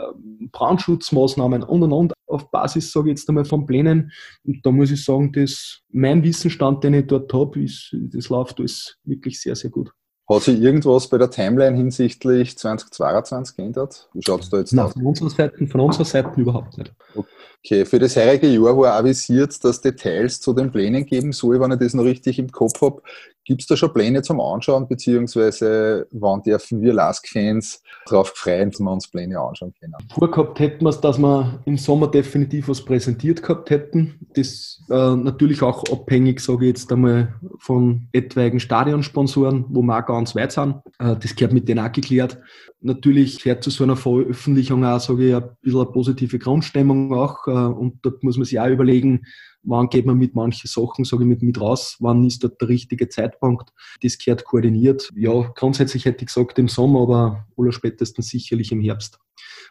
Brandschutzmaßnahmen 0.53 1.63
und 1.63 1.83
und 1.83 1.93
und 1.93 2.13
auf 2.27 2.51
Basis, 2.51 2.91
sage 2.91 3.11
ich 3.11 3.19
jetzt 3.19 3.29
einmal, 3.29 3.45
von 3.45 3.67
Plänen. 3.67 4.11
Und 4.45 4.65
da 4.65 4.71
muss 4.71 4.91
ich 4.91 5.05
sagen, 5.05 5.33
dass 5.33 5.83
mein 5.91 6.23
Wissensstand, 6.25 6.83
den 6.83 6.95
ich 6.95 7.07
dort 7.07 7.33
habe, 7.33 7.63
ist, 7.63 7.95
das 8.13 8.29
läuft 8.29 8.59
alles 8.59 8.99
wirklich 9.05 9.41
sehr, 9.41 9.55
sehr 9.55 9.71
gut. 9.71 9.93
Hat 10.29 10.43
sich 10.43 10.61
irgendwas 10.61 11.09
bei 11.09 11.19
der 11.19 11.31
Timeline 11.31 11.77
hinsichtlich 11.77 12.59
2022 12.59 13.57
geändert? 13.57 14.09
Wie 14.13 14.23
schaut 14.23 14.43
es 14.43 14.51
da 14.51 14.59
jetzt 14.59 14.73
Nein, 14.73 14.87
aus? 14.87 14.93
Von 14.95 15.07
unserer 15.07 15.31
Seite, 15.31 15.67
von 15.69 15.81
unserer 15.81 16.05
Seite 16.05 16.41
überhaupt 16.41 16.79
nicht. 16.79 16.93
Okay. 17.15 17.85
Für 17.85 17.99
das 17.99 18.17
heutige 18.17 18.49
Jahr 18.49 18.77
war 18.77 18.95
avisiert, 18.95 19.63
dass 19.65 19.81
Details 19.81 20.41
zu 20.41 20.53
den 20.53 20.71
Plänen 20.73 21.07
geben 21.07 21.33
soll, 21.33 21.61
wenn 21.61 21.73
ich 21.73 21.79
das 21.79 21.95
noch 21.95 22.05
richtig 22.05 22.39
im 22.39 22.51
Kopf 22.51 22.81
habe. 22.81 23.03
Gibt 23.47 23.61
es 23.61 23.69
da 23.69 23.77
schon 23.77 23.93
Pläne 23.93 24.23
zum 24.23 24.41
Anschauen, 24.41 24.89
beziehungsweise 24.89 26.09
wann 26.11 26.43
dürfen 26.43 26.83
wir 26.83 26.93
Lask-Fans 26.93 27.81
darauf 28.07 28.31
freuen, 28.31 28.73
dass 28.73 28.81
wir 28.81 28.91
uns 28.91 29.07
Pläne 29.07 29.39
anschauen 29.39 29.73
können? 29.79 29.95
Vorgehabt 30.13 30.59
hätten 30.59 30.85
wir 30.85 30.91
es, 30.91 31.01
dass 31.01 31.17
wir 31.17 31.63
im 31.65 31.79
Sommer 31.79 32.09
definitiv 32.09 32.69
was 32.69 32.85
präsentiert 32.85 33.43
gehabt 33.43 33.71
hätten. 33.71 34.19
Das 34.35 34.83
äh, 34.91 35.15
natürlich 35.15 35.63
auch 35.63 35.85
abhängig, 35.93 36.41
sage 36.41 36.65
ich 36.65 36.71
jetzt 36.71 36.91
einmal, 36.91 37.35
von 37.61 38.09
etwaigen 38.11 38.59
Stadionsponsoren, 38.59 39.67
wo 39.69 39.81
wir 39.81 39.97
auch 39.97 40.07
ganz 40.07 40.35
weit 40.35 40.51
sind. 40.51 40.83
Äh, 40.99 41.15
das 41.15 41.37
gehört 41.37 41.53
mit 41.53 41.69
denen 41.69 41.87
auch 41.87 41.93
geklärt. 41.93 42.41
Natürlich 42.81 43.45
gehört 43.45 43.63
zu 43.63 43.71
so 43.71 43.85
einer 43.85 43.97
Veröffentlichung 43.97 44.85
auch, 44.85 44.99
sage 44.99 45.29
ich, 45.29 45.35
ein 45.37 45.51
bisschen 45.63 45.81
eine 45.81 45.91
positive 45.93 46.41
Grundstimmung 46.41 47.15
auch. 47.15 47.47
Äh, 47.47 47.51
und 47.51 48.01
dort 48.03 48.25
muss 48.25 48.39
man 48.39 48.45
sich 48.45 48.59
auch 48.59 48.67
überlegen, 48.67 49.25
wann 49.67 49.89
geht 49.89 50.07
man 50.07 50.17
mit 50.17 50.35
manchen 50.35 50.69
Sachen, 50.69 51.05
sage 51.05 51.25
ich, 51.25 51.29
mit, 51.29 51.43
mit 51.43 51.61
raus, 51.61 51.97
wann 52.01 52.25
ist 52.25 52.43
dort 52.43 52.61
der 52.61 52.69
richtige 52.69 53.09
Zeitpunkt. 53.09 53.73
Das 54.03 54.19
gehört 54.19 54.45
koordiniert. 54.45 55.11
Ja, 55.15 55.53
grundsätzlich 55.55 56.05
hätte 56.05 56.21
ich 56.21 56.27
gesagt 56.27 56.59
im 56.59 56.69
Sommer, 56.69 57.03
aber 57.03 57.47
oder 57.57 57.73
spätestens 57.73 58.29
sicherlich 58.29 58.73
im 58.73 58.81
Herbst. 58.81 59.19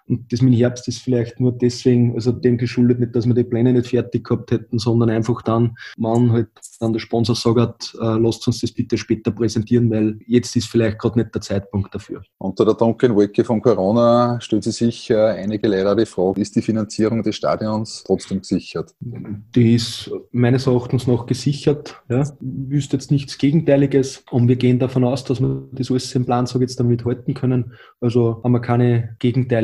Und 0.07 0.31
das 0.31 0.41
mit 0.41 0.53
dem 0.53 0.57
Herbst 0.57 0.88
ist 0.88 0.99
vielleicht 0.99 1.39
nur 1.39 1.51
deswegen, 1.51 2.13
also 2.15 2.31
dem 2.31 2.57
geschuldet 2.57 2.99
nicht, 2.99 3.15
dass 3.15 3.25
wir 3.25 3.33
die 3.33 3.43
Pläne 3.43 3.73
nicht 3.73 3.88
fertig 3.88 4.23
gehabt 4.23 4.51
hätten, 4.51 4.79
sondern 4.79 5.09
einfach 5.09 5.41
dann, 5.41 5.75
man 5.97 6.31
halt 6.31 6.49
dann 6.79 6.93
der 6.93 6.99
Sponsor 6.99 7.35
sagt, 7.35 7.95
äh, 7.99 8.17
lasst 8.17 8.45
uns 8.47 8.61
das 8.61 8.71
bitte 8.71 8.97
später 8.97 9.31
präsentieren, 9.31 9.89
weil 9.89 10.19
jetzt 10.27 10.55
ist 10.55 10.67
vielleicht 10.67 10.99
gerade 10.99 11.19
nicht 11.19 11.33
der 11.33 11.41
Zeitpunkt 11.41 11.93
dafür. 11.93 12.21
Unter 12.38 12.65
der 12.65 12.75
dunklen 12.75 13.15
Wolke 13.15 13.43
von 13.43 13.61
Corona 13.61 14.39
stellt 14.41 14.63
sich 14.63 14.75
sicher 14.75 15.29
einige 15.29 15.67
leider 15.67 15.95
die 15.95 16.05
Frage, 16.05 16.41
ist 16.41 16.55
die 16.55 16.61
Finanzierung 16.61 17.23
des 17.23 17.35
Stadions 17.35 18.03
trotzdem 18.05 18.39
gesichert? 18.41 18.93
Die 18.99 19.75
ist 19.75 20.11
meines 20.31 20.67
Erachtens 20.67 21.07
noch 21.07 21.25
gesichert. 21.25 22.01
Ja. 22.09 22.21
Ich 22.21 22.29
wüsste 22.39 22.97
jetzt 22.97 23.11
nichts 23.11 23.38
Gegenteiliges 23.38 24.23
und 24.31 24.47
wir 24.47 24.55
gehen 24.55 24.79
davon 24.79 25.03
aus, 25.03 25.23
dass 25.23 25.41
wir 25.41 25.67
das 25.71 25.89
alles 25.89 26.13
im 26.15 26.25
Plan, 26.25 26.45
sage 26.45 26.65
jetzt, 26.65 26.79
damit 26.79 27.05
halten 27.05 27.33
können. 27.33 27.73
Also 28.01 28.41
haben 28.43 28.51
wir 28.51 28.61
keine 28.61 29.15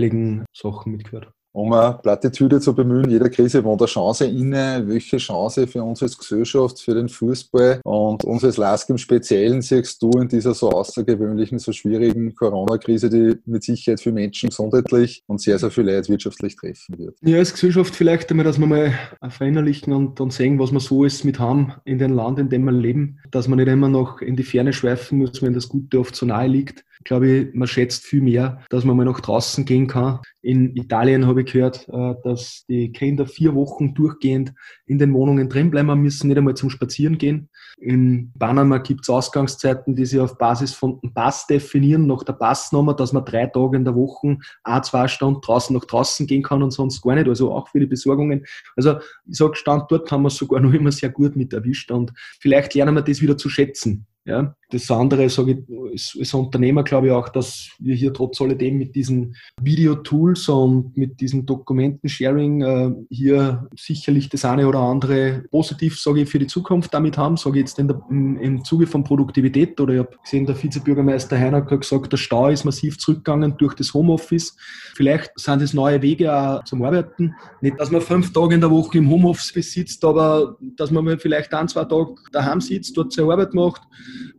gegenteiligen 0.01 0.45
Sachen 0.53 0.91
mitgehört. 0.91 1.31
Um 1.53 1.73
eine 1.73 1.99
Plattitüde 2.01 2.61
zu 2.61 2.73
bemühen, 2.73 3.09
jeder 3.09 3.29
Krise 3.29 3.61
wohnt 3.65 3.81
eine 3.81 3.87
Chance 3.89 4.23
inne. 4.23 4.83
Welche 4.85 5.17
Chance 5.17 5.67
für 5.67 5.83
uns 5.83 6.01
als 6.01 6.17
Gesellschaft, 6.17 6.79
für 6.79 6.95
den 6.95 7.09
Fußball 7.09 7.81
und 7.83 8.23
uns 8.23 8.45
als 8.45 8.55
LASK 8.55 8.91
im 8.91 8.97
Speziellen 8.97 9.61
siehst 9.61 10.01
du 10.01 10.11
in 10.11 10.29
dieser 10.29 10.53
so 10.53 10.69
außergewöhnlichen, 10.69 11.59
so 11.59 11.73
schwierigen 11.73 12.33
Corona-Krise, 12.35 13.09
die 13.09 13.37
mit 13.45 13.65
Sicherheit 13.65 13.99
für 13.99 14.13
Menschen 14.13 14.47
gesundheitlich 14.47 15.23
und 15.27 15.41
sehr, 15.41 15.59
sehr 15.59 15.71
viel 15.71 15.83
Leid 15.83 16.07
wirtschaftlich 16.07 16.55
treffen 16.55 16.97
wird? 16.97 17.17
Ja, 17.21 17.39
als 17.39 17.51
Gesellschaft 17.51 17.93
vielleicht 17.93 18.31
einmal, 18.31 18.45
dass 18.45 18.57
wir 18.57 18.67
mal 18.67 18.93
verinnerlichen 19.27 19.91
und 19.91 20.21
dann 20.21 20.29
sehen, 20.29 20.57
was 20.57 20.71
wir 20.71 20.79
so 20.79 21.01
alles 21.01 21.25
mit 21.25 21.37
haben 21.37 21.73
in 21.83 21.99
dem 21.99 22.13
Land, 22.13 22.39
in 22.39 22.47
dem 22.47 22.63
wir 22.63 22.71
leben, 22.71 23.19
dass 23.29 23.49
man 23.49 23.59
nicht 23.59 23.67
immer 23.67 23.89
noch 23.89 24.21
in 24.21 24.37
die 24.37 24.43
Ferne 24.43 24.71
schweifen 24.71 25.17
muss, 25.17 25.41
wenn 25.41 25.53
das 25.53 25.67
Gute 25.67 25.99
oft 25.99 26.15
so 26.15 26.25
nahe 26.25 26.47
liegt 26.47 26.85
glaube 27.03 27.29
ich, 27.29 27.53
man 27.53 27.67
schätzt 27.67 28.05
viel 28.05 28.21
mehr, 28.21 28.61
dass 28.69 28.85
man 28.85 28.97
mal 28.97 29.05
nach 29.05 29.19
draußen 29.19 29.65
gehen 29.65 29.87
kann. 29.87 30.19
In 30.41 30.75
Italien 30.75 31.27
habe 31.27 31.41
ich 31.41 31.51
gehört, 31.51 31.87
äh, 31.89 32.15
dass 32.23 32.65
die 32.67 32.91
Kinder 32.91 33.25
vier 33.25 33.53
Wochen 33.53 33.93
durchgehend 33.93 34.53
in 34.85 34.97
den 34.97 35.13
Wohnungen 35.13 35.49
drinbleiben 35.49 36.01
müssen, 36.01 36.27
nicht 36.27 36.37
einmal 36.37 36.55
zum 36.55 36.69
Spazieren 36.69 37.17
gehen. 37.17 37.49
In 37.77 38.31
Panama 38.37 38.79
gibt 38.79 39.01
es 39.03 39.09
Ausgangszeiten, 39.09 39.95
die 39.95 40.05
sich 40.05 40.19
auf 40.19 40.37
Basis 40.37 40.73
von 40.73 40.99
einem 41.01 41.13
Pass 41.13 41.47
definieren, 41.47 42.07
nach 42.07 42.23
der 42.23 42.33
Passnummer, 42.33 42.93
dass 42.93 43.13
man 43.13 43.25
drei 43.25 43.47
Tage 43.47 43.77
in 43.77 43.85
der 43.85 43.95
Woche 43.95 44.37
a 44.63 44.81
zwei 44.81 45.07
Stunden 45.07 45.41
draußen 45.41 45.75
nach 45.75 45.85
draußen 45.85 46.27
gehen 46.27 46.43
kann 46.43 46.63
und 46.63 46.71
sonst 46.71 47.01
gar 47.01 47.15
nicht. 47.15 47.27
Also 47.27 47.51
auch 47.51 47.67
für 47.69 47.79
die 47.79 47.85
Besorgungen. 47.85 48.45
Also 48.75 48.97
ich 49.27 49.37
sage, 49.37 49.55
Standort 49.55 50.11
haben 50.11 50.23
wir 50.23 50.29
sogar 50.29 50.59
noch 50.59 50.73
immer 50.73 50.91
sehr 50.91 51.09
gut 51.09 51.35
mit 51.35 51.53
erwischt 51.53 51.91
und 51.91 52.11
vielleicht 52.39 52.73
lernen 52.73 52.95
wir 52.95 53.01
das 53.01 53.21
wieder 53.21 53.37
zu 53.37 53.49
schätzen. 53.49 54.05
Ja, 54.23 54.55
das 54.69 54.89
andere 54.91 55.29
sage 55.29 55.63
ich 55.93 56.19
als, 56.19 56.33
Unternehmer 56.33 56.83
glaube 56.83 57.07
ich 57.07 57.13
auch, 57.13 57.27
dass 57.29 57.71
wir 57.79 57.95
hier 57.95 58.13
trotz 58.13 58.39
alledem 58.39 58.77
mit 58.77 58.95
diesen 58.95 59.35
Videotools 59.59 60.47
und 60.47 60.95
mit 60.95 61.19
diesem 61.19 61.45
Dokumentensharing 61.45 62.61
äh, 62.61 62.91
hier 63.09 63.67
sicherlich 63.75 64.29
das 64.29 64.45
eine 64.45 64.67
oder 64.67 64.79
andere 64.79 65.43
positiv, 65.49 65.99
sage 65.99 66.21
ich, 66.21 66.29
für 66.29 66.37
die 66.37 66.47
Zukunft 66.47 66.93
damit 66.93 67.17
haben. 67.17 67.35
Sage 67.35 67.59
ich 67.59 67.65
jetzt 67.65 67.79
in 67.79 67.87
der, 67.87 68.01
im, 68.09 68.37
im 68.37 68.63
Zuge 68.63 68.85
von 68.85 69.03
Produktivität 69.03 69.79
oder 69.81 69.93
ich 69.93 69.99
habe 69.99 70.17
gesehen, 70.23 70.45
der 70.45 70.61
Vizebürgermeister 70.61 71.37
Heiner 71.37 71.65
hat 71.65 71.81
gesagt, 71.81 72.11
der 72.11 72.17
Stau 72.17 72.49
ist 72.49 72.63
massiv 72.63 72.99
zurückgegangen 72.99 73.55
durch 73.57 73.73
das 73.73 73.93
Homeoffice. 73.93 74.55
Vielleicht 74.95 75.31
sind 75.35 75.61
es 75.63 75.73
neue 75.73 76.01
Wege 76.01 76.33
auch 76.33 76.63
zum 76.63 76.83
Arbeiten. 76.83 77.33
Nicht, 77.59 77.79
dass 77.79 77.91
man 77.91 78.01
fünf 78.01 78.31
Tage 78.31 78.53
in 78.53 78.61
der 78.61 78.71
Woche 78.71 78.99
im 78.99 79.09
Homeoffice 79.09 79.73
sitzt, 79.73 80.05
aber 80.05 80.57
dass 80.77 80.91
man 80.91 81.19
vielleicht 81.19 81.53
ein, 81.53 81.67
zwei 81.67 81.85
Tage 81.85 82.15
daheim 82.31 82.61
sitzt, 82.61 82.95
dort 82.95 83.11
seine 83.11 83.31
Arbeit 83.31 83.53
macht. 83.53 83.81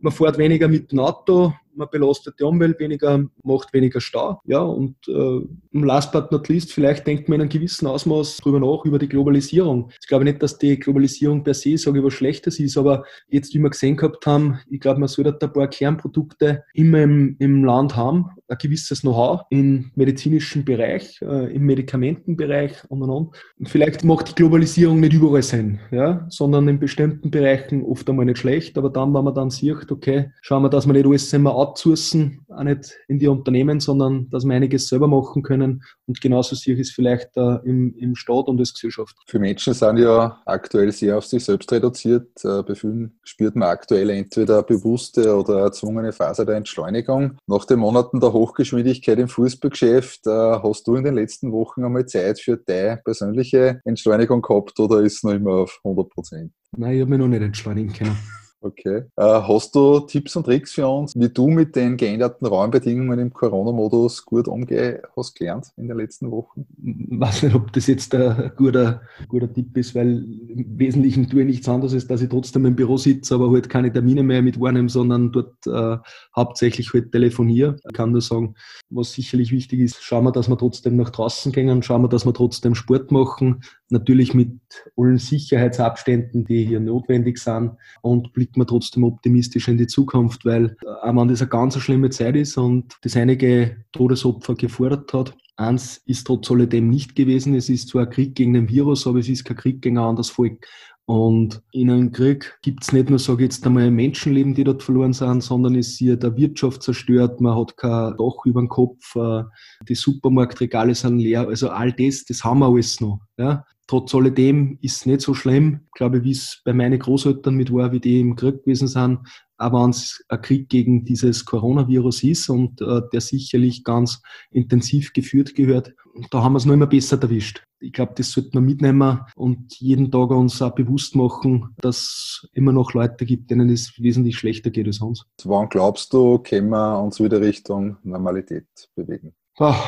Man 0.01 0.11
fährt 0.11 0.37
weniger 0.37 0.67
mit 0.67 0.91
dem 0.91 0.99
Auto, 0.99 1.53
man 1.75 1.87
belastet 1.91 2.35
die 2.39 2.43
Umwelt 2.43 2.79
weniger, 2.79 3.25
macht 3.43 3.73
weniger 3.73 4.01
Stau. 4.01 4.41
Ja, 4.45 4.59
und 4.59 4.95
äh, 5.07 5.41
last 5.71 6.11
but 6.11 6.31
not 6.31 6.49
least, 6.49 6.73
vielleicht 6.73 7.05
denkt 7.07 7.29
man 7.29 7.35
in 7.35 7.41
einem 7.41 7.49
gewissen 7.49 7.87
Ausmaß 7.87 8.37
darüber 8.37 8.59
nach, 8.59 8.85
über 8.85 8.99
die 8.99 9.09
Globalisierung. 9.09 9.91
Ich 10.01 10.07
glaube 10.07 10.23
nicht, 10.23 10.41
dass 10.41 10.57
die 10.57 10.79
Globalisierung 10.79 11.43
per 11.43 11.53
se, 11.53 11.77
sage 11.77 11.99
ich, 11.99 12.05
was 12.05 12.13
Schlechtes 12.13 12.59
ist, 12.59 12.77
aber 12.77 13.03
jetzt, 13.29 13.53
wie 13.53 13.59
wir 13.59 13.69
gesehen 13.69 13.97
gehabt 13.97 14.25
haben, 14.25 14.59
ich 14.69 14.79
glaube, 14.79 14.99
man 14.99 15.09
sollte 15.09 15.37
ein 15.39 15.53
paar 15.53 15.67
Kernprodukte 15.67 16.63
immer 16.73 17.01
im, 17.01 17.35
im 17.39 17.63
Land 17.63 17.95
haben, 17.95 18.29
ein 18.47 18.57
gewisses 18.57 19.01
Know-how 19.01 19.41
im 19.49 19.91
medizinischen 19.95 20.65
Bereich, 20.65 21.21
äh, 21.21 21.53
im 21.53 21.63
Medikamentenbereich 21.65 22.83
und 22.89 23.01
und 23.01 23.09
und. 23.09 23.35
Vielleicht 23.67 24.03
macht 24.03 24.29
die 24.29 24.35
Globalisierung 24.35 24.99
nicht 24.99 25.13
überall 25.13 25.43
sein, 25.43 25.79
ja, 25.91 26.25
sondern 26.29 26.67
in 26.67 26.79
bestimmten 26.79 27.31
Bereichen 27.31 27.83
oft 27.83 28.09
einmal 28.09 28.25
nicht 28.25 28.37
schlecht, 28.37 28.77
aber 28.77 28.89
dann, 28.89 29.13
wenn 29.13 29.23
man 29.23 29.33
dann 29.33 29.49
sieht, 29.49 29.91
okay, 29.91 30.31
schauen 30.41 30.63
wir, 30.63 30.69
dass 30.69 30.85
wir 30.85 30.93
nicht 30.93 31.05
alles 31.05 31.31
immer 31.33 31.55
outsourcen, 31.63 32.45
auch 32.49 32.63
nicht 32.63 32.93
in 33.07 33.19
die 33.19 33.27
Unternehmen, 33.27 33.79
sondern 33.79 34.29
dass 34.29 34.45
wir 34.45 34.53
einiges 34.53 34.87
selber 34.87 35.07
machen 35.07 35.43
können. 35.43 35.83
Und 36.05 36.21
genauso 36.21 36.55
sehe 36.55 36.73
ich 36.73 36.81
es 36.81 36.91
vielleicht 36.91 37.35
äh, 37.37 37.57
im, 37.63 37.95
im 37.97 38.15
Staat 38.15 38.47
und 38.47 38.59
als 38.59 38.73
Gesellschaft. 38.73 39.15
Für 39.27 39.39
Menschen 39.39 39.73
sind 39.73 39.97
ja 39.97 40.41
aktuell 40.45 40.91
sehr 40.91 41.17
auf 41.17 41.25
sich 41.25 41.43
selbst 41.43 41.71
reduziert. 41.71 42.27
Äh, 42.43 42.63
bei 42.63 42.75
vielen 42.75 43.17
spürt 43.23 43.55
man 43.55 43.69
aktuell 43.69 44.09
entweder 44.09 44.55
eine 44.55 44.63
bewusste 44.63 45.35
oder 45.35 45.61
erzwungene 45.61 46.11
Phase 46.11 46.45
der 46.45 46.55
Entschleunigung. 46.55 47.37
Nach 47.47 47.65
den 47.65 47.79
Monaten 47.79 48.19
der 48.19 48.33
Hochgeschwindigkeit 48.33 49.19
im 49.19 49.27
Fußballgeschäft, 49.27 50.27
äh, 50.27 50.29
hast 50.29 50.87
du 50.87 50.95
in 50.95 51.03
den 51.03 51.15
letzten 51.15 51.51
Wochen 51.51 51.83
einmal 51.83 52.05
Zeit 52.05 52.39
für 52.39 52.57
deine 52.57 52.97
persönliche 53.03 53.81
Entschleunigung 53.85 54.41
gehabt 54.41 54.79
oder 54.79 55.01
ist 55.01 55.15
es 55.15 55.23
noch 55.23 55.33
immer 55.33 55.53
auf 55.53 55.79
100 55.83 56.09
Prozent? 56.09 56.51
Nein, 56.75 56.95
ich 56.95 57.01
habe 57.01 57.09
mich 57.11 57.19
noch 57.19 57.27
nicht 57.27 57.41
entschleunigen 57.41 57.93
können. 57.93 58.17
Okay. 58.63 59.03
Äh, 59.17 59.23
hast 59.23 59.75
du 59.75 59.99
Tipps 59.99 60.37
und 60.37 60.45
Tricks 60.45 60.71
für 60.71 60.87
uns, 60.87 61.13
wie 61.17 61.27
du 61.27 61.49
mit 61.49 61.75
den 61.75 61.97
geänderten 61.97 62.47
Räumbedingungen 62.47 63.19
im 63.19 63.33
Corona-Modus 63.33 64.25
gut 64.25 64.47
umgehen 64.47 64.99
hast 65.17 65.35
gelernt 65.35 65.67
in 65.75 65.89
den 65.89 65.97
letzten 65.97 66.31
Wochen? 66.31 66.65
Ich 66.81 67.19
weiß 67.19 67.43
nicht, 67.43 67.55
ob 67.55 67.73
das 67.73 67.87
jetzt 67.87 68.15
ein 68.15 68.53
guter, 68.55 69.01
guter 69.27 69.51
Tipp 69.51 69.75
ist, 69.75 69.93
weil 69.95 70.23
im 70.47 70.79
Wesentlichen 70.79 71.29
tue 71.29 71.41
ich 71.41 71.47
nichts 71.47 71.67
anderes, 71.67 71.93
als 71.93 72.07
dass 72.07 72.21
ich 72.21 72.29
trotzdem 72.29 72.65
im 72.65 72.77
Büro 72.77 72.95
sitze, 72.95 73.35
aber 73.35 73.51
halt 73.51 73.67
keine 73.67 73.91
Termine 73.91 74.23
mehr 74.23 74.41
mit 74.41 74.57
wahrnehme, 74.57 74.87
sondern 74.87 75.33
dort 75.33 75.67
äh, 75.67 75.97
hauptsächlich 76.33 76.93
halt 76.93 77.11
telefoniere. 77.11 77.75
Ich 77.85 77.93
kann 77.93 78.13
nur 78.13 78.21
sagen, 78.21 78.55
was 78.89 79.11
sicherlich 79.11 79.51
wichtig 79.51 79.81
ist, 79.81 80.01
schauen 80.01 80.23
wir, 80.23 80.31
dass 80.31 80.47
wir 80.47 80.57
trotzdem 80.57 80.95
nach 80.95 81.09
draußen 81.09 81.51
gehen, 81.51 81.83
schauen 81.83 82.03
wir, 82.03 82.07
dass 82.07 82.25
wir 82.25 82.33
trotzdem 82.33 82.75
Sport 82.75 83.11
machen, 83.11 83.61
natürlich 83.89 84.33
mit 84.33 84.59
allen 84.97 85.17
Sicherheitsabständen, 85.17 86.45
die 86.45 86.65
hier 86.65 86.79
notwendig 86.79 87.37
sind 87.37 87.71
und 88.01 88.33
blicken 88.33 88.52
wir 88.57 88.67
trotzdem 88.67 89.03
optimistisch 89.03 89.67
in 89.67 89.77
die 89.77 89.87
Zukunft, 89.87 90.45
weil 90.45 90.75
äh, 90.83 90.87
auch 90.87 91.15
wenn 91.15 91.27
das 91.27 91.41
eine 91.41 91.49
ganz 91.49 91.77
schlimme 91.77 92.09
Zeit 92.09 92.35
ist 92.35 92.57
und 92.57 92.95
das 93.01 93.15
einige 93.15 93.77
Todesopfer 93.91 94.55
gefordert 94.55 95.13
hat, 95.13 95.35
eins 95.55 96.01
ist 96.05 96.27
trotz 96.27 96.49
alledem 96.51 96.89
nicht 96.89 97.15
gewesen. 97.15 97.55
Es 97.55 97.69
ist 97.69 97.89
zwar 97.89 98.03
ein 98.03 98.09
Krieg 98.09 98.35
gegen 98.35 98.53
den 98.53 98.69
Virus, 98.69 99.07
aber 99.07 99.19
es 99.19 99.29
ist 99.29 99.45
kein 99.45 99.57
Krieg 99.57 99.81
gegen 99.81 99.97
ein 99.97 100.05
anderes 100.05 100.29
Volk. 100.29 100.65
Und 101.05 101.61
in 101.73 101.91
einem 101.91 102.13
Krieg 102.13 102.57
gibt 102.61 102.83
es 102.83 102.93
nicht 102.93 103.09
nur, 103.09 103.19
sage 103.19 103.43
ich 103.43 103.51
jetzt 103.51 103.65
einmal, 103.67 103.91
Menschenleben, 103.91 104.53
die 104.53 104.63
dort 104.63 104.83
verloren 104.83 105.11
sind, 105.11 105.41
sondern 105.41 105.75
es 105.75 105.89
ist 105.89 105.97
hier 105.97 106.15
der 106.15 106.37
Wirtschaft 106.37 106.81
zerstört, 106.81 107.41
man 107.41 107.57
hat 107.57 107.75
kein 107.75 108.15
Dach 108.15 108.45
über 108.45 108.61
dem 108.61 108.69
Kopf, 108.69 109.13
äh, 109.17 109.43
die 109.89 109.95
Supermarktregale 109.95 110.95
sind 110.95 111.19
leer, 111.19 111.45
also 111.45 111.69
all 111.69 111.91
das, 111.91 112.23
das 112.23 112.45
haben 112.45 112.59
wir 112.59 112.67
alles 112.67 113.01
noch. 113.01 113.19
Ja? 113.37 113.65
Trotz 113.87 114.15
alledem 114.15 114.77
ist 114.81 114.97
es 114.97 115.05
nicht 115.05 115.21
so 115.21 115.33
schlimm, 115.33 115.81
glaube 115.93 116.19
ich, 116.19 116.23
wie 116.23 116.31
es 116.31 116.61
bei 116.63 116.73
meinen 116.73 116.99
Großeltern 116.99 117.53
mit 117.53 117.71
war, 117.73 117.91
wie 117.91 117.99
die 117.99 118.21
im 118.21 118.35
Krieg 118.35 118.63
gewesen 118.63 118.87
sind. 118.87 119.19
Aber 119.57 119.83
wenn 119.83 119.89
es 119.91 120.23
ein 120.29 120.41
Krieg 120.41 120.69
gegen 120.69 121.05
dieses 121.05 121.45
Coronavirus 121.45 122.23
ist 122.23 122.49
und 122.49 122.81
äh, 122.81 123.01
der 123.11 123.21
sicherlich 123.21 123.83
ganz 123.83 124.21
intensiv 124.51 125.13
geführt 125.13 125.55
gehört, 125.55 125.93
da 126.31 126.43
haben 126.43 126.53
wir 126.53 126.57
es 126.57 126.65
noch 126.65 126.73
immer 126.73 126.87
besser 126.87 127.21
erwischt. 127.21 127.63
Ich 127.79 127.91
glaube, 127.91 128.13
das 128.15 128.31
sollten 128.31 128.53
wir 128.53 128.61
mitnehmen 128.61 129.21
und 129.35 129.75
jeden 129.79 130.11
Tag 130.11 130.29
uns 130.29 130.61
auch 130.61 130.75
bewusst 130.75 131.15
machen, 131.15 131.75
dass 131.77 131.97
es 132.43 132.49
immer 132.53 132.71
noch 132.71 132.93
Leute 132.93 133.25
gibt, 133.25 133.51
denen 133.51 133.69
es 133.69 133.93
wesentlich 133.99 134.37
schlechter 134.37 134.69
geht 134.69 134.87
als 134.87 135.01
uns. 135.01 135.25
Wann 135.43 135.69
glaubst 135.69 136.13
du, 136.13 136.39
können 136.39 136.69
wir 136.69 137.01
uns 137.01 137.19
wieder 137.19 137.41
Richtung 137.41 137.97
Normalität 138.03 138.67
bewegen? 138.95 139.33
Ach, 139.57 139.83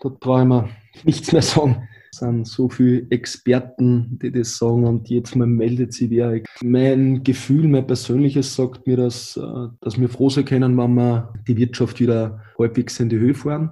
da 0.00 0.10
traue 0.10 0.42
ich 0.42 0.48
mir 0.48 0.68
nichts 1.04 1.32
mehr 1.32 1.42
sagen. 1.42 1.88
Es 2.12 2.18
sind 2.18 2.46
so 2.46 2.68
viele 2.68 3.06
Experten, 3.10 4.18
die 4.22 4.32
das 4.32 4.56
sagen 4.56 4.84
und 4.84 5.08
jetzt 5.10 5.36
mal 5.36 5.46
meldet 5.46 5.92
sich 5.92 6.10
wer. 6.10 6.40
Mein 6.62 7.22
Gefühl, 7.22 7.68
mein 7.68 7.86
persönliches 7.86 8.54
sagt 8.54 8.86
mir, 8.86 8.96
dass, 8.96 9.36
äh, 9.36 9.68
dass 9.80 10.00
wir 10.00 10.08
froh 10.08 10.30
sein 10.30 10.44
können, 10.44 10.76
wenn 10.76 10.94
wir 10.94 11.32
die 11.46 11.56
Wirtschaft 11.56 12.00
wieder 12.00 12.42
halbwegs 12.58 12.98
in 13.00 13.08
die 13.08 13.18
Höhe 13.18 13.34
fahren 13.34 13.70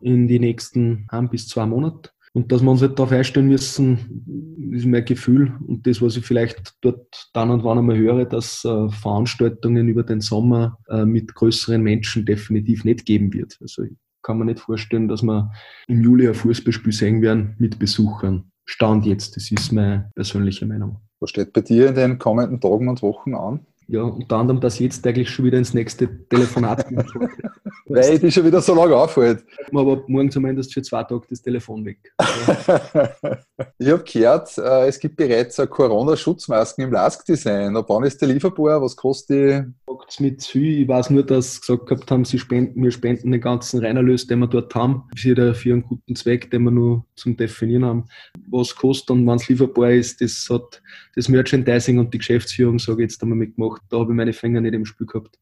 in 0.00 0.28
die 0.28 0.38
nächsten 0.38 1.06
ein 1.08 1.28
bis 1.28 1.48
zwei 1.48 1.66
Monate. 1.66 2.10
Und 2.34 2.52
dass 2.52 2.62
wir 2.62 2.70
uns 2.70 2.82
halt 2.82 2.98
darauf 2.98 3.10
einstellen 3.12 3.48
müssen, 3.48 4.70
ist 4.72 4.86
mein 4.86 5.04
Gefühl. 5.04 5.54
Und 5.66 5.86
das, 5.86 6.02
was 6.02 6.16
ich 6.16 6.24
vielleicht 6.24 6.74
dort 6.82 7.30
dann 7.32 7.50
und 7.50 7.64
wann 7.64 7.78
einmal 7.78 7.96
höre, 7.96 8.26
dass 8.26 8.64
äh, 8.64 8.88
Veranstaltungen 8.90 9.88
über 9.88 10.02
den 10.02 10.20
Sommer 10.20 10.78
äh, 10.88 11.04
mit 11.04 11.34
größeren 11.34 11.82
Menschen 11.82 12.26
definitiv 12.26 12.84
nicht 12.84 13.06
geben 13.06 13.32
wird. 13.32 13.56
Also 13.60 13.84
kann 14.22 14.38
mir 14.38 14.44
nicht 14.44 14.60
vorstellen, 14.60 15.08
dass 15.08 15.22
wir 15.22 15.52
im 15.86 16.02
Juli 16.02 16.28
ein 16.28 16.34
Fußballspiel 16.34 16.92
sehen 16.92 17.22
werden 17.22 17.54
mit 17.58 17.78
Besuchern. 17.78 18.50
Stand 18.64 19.06
jetzt, 19.06 19.36
das 19.36 19.50
ist 19.50 19.72
meine 19.72 20.10
persönliche 20.14 20.66
Meinung. 20.66 21.00
Was 21.20 21.30
steht 21.30 21.52
bei 21.52 21.62
dir 21.62 21.88
in 21.88 21.94
den 21.94 22.18
kommenden 22.18 22.60
Tagen 22.60 22.88
und 22.88 23.02
Wochen 23.02 23.34
an? 23.34 23.66
Ja, 23.90 24.02
unter 24.02 24.36
anderem, 24.36 24.60
dass 24.60 24.78
jetzt 24.78 25.06
eigentlich 25.06 25.30
schon 25.30 25.46
wieder 25.46 25.56
ins 25.56 25.72
nächste 25.72 26.08
Telefonat 26.28 26.86
gehen 26.86 27.02
Weil 27.86 28.18
die 28.20 28.30
schon 28.30 28.44
wieder 28.44 28.60
so 28.60 28.74
lange 28.74 28.94
auffällt. 28.94 29.42
Aber 29.72 30.04
morgen 30.06 30.30
zumindest 30.30 30.74
für 30.74 30.82
zwei 30.82 31.04
Tage 31.04 31.22
das 31.30 31.40
Telefon 31.40 31.86
weg. 31.86 32.12
ich 33.78 33.88
habe 33.88 34.04
gehört, 34.04 34.58
äh, 34.58 34.88
es 34.88 34.98
gibt 35.00 35.16
bereits 35.16 35.56
Corona-Schutzmasken 35.56 36.84
im 36.84 36.92
Lask-Design. 36.92 37.74
Ab 37.78 37.86
wann 37.88 38.04
ist 38.04 38.20
der 38.20 38.28
lieferbar? 38.28 38.82
Was 38.82 38.94
kostet 38.94 39.30
die? 39.30 39.64
Sagt 39.86 40.20
mit 40.20 40.44
viel. 40.44 40.82
Ich 40.82 40.88
weiß 40.88 41.08
nur, 41.08 41.24
dass 41.24 41.54
sie 41.54 41.60
gesagt 41.60 41.86
gehabt 41.86 42.10
haben, 42.10 42.26
sie 42.26 42.38
spenden, 42.38 42.82
wir 42.82 42.90
spenden 42.90 43.32
den 43.32 43.40
ganzen 43.40 43.80
Reinerlös, 43.82 44.26
den 44.26 44.40
wir 44.40 44.48
dort 44.48 44.74
haben, 44.74 45.04
für, 45.16 45.54
für 45.54 45.72
einen 45.72 45.82
guten 45.82 46.14
Zweck, 46.14 46.50
den 46.50 46.64
wir 46.64 46.70
nur 46.70 47.06
zum 47.16 47.38
Definieren 47.38 47.86
haben. 47.86 48.04
Was 48.50 48.76
kostet 48.76 49.10
und 49.12 49.26
wann 49.26 49.36
es 49.36 49.48
lieferbar 49.48 49.92
ist, 49.92 50.20
das 50.20 50.46
hat 50.50 50.82
das 51.16 51.28
Merchandising 51.28 51.98
und 51.98 52.12
die 52.14 52.18
Geschäftsführung, 52.18 52.78
sage 52.78 53.02
ich 53.02 53.10
jetzt 53.10 53.22
einmal, 53.22 53.38
mitgemacht. 53.38 53.77
Da 53.88 53.98
habe 53.98 54.12
ich 54.12 54.16
meine 54.16 54.32
Finger 54.32 54.60
nicht 54.60 54.74
im 54.74 54.84
Spiel 54.84 55.06
gehabt. 55.06 55.38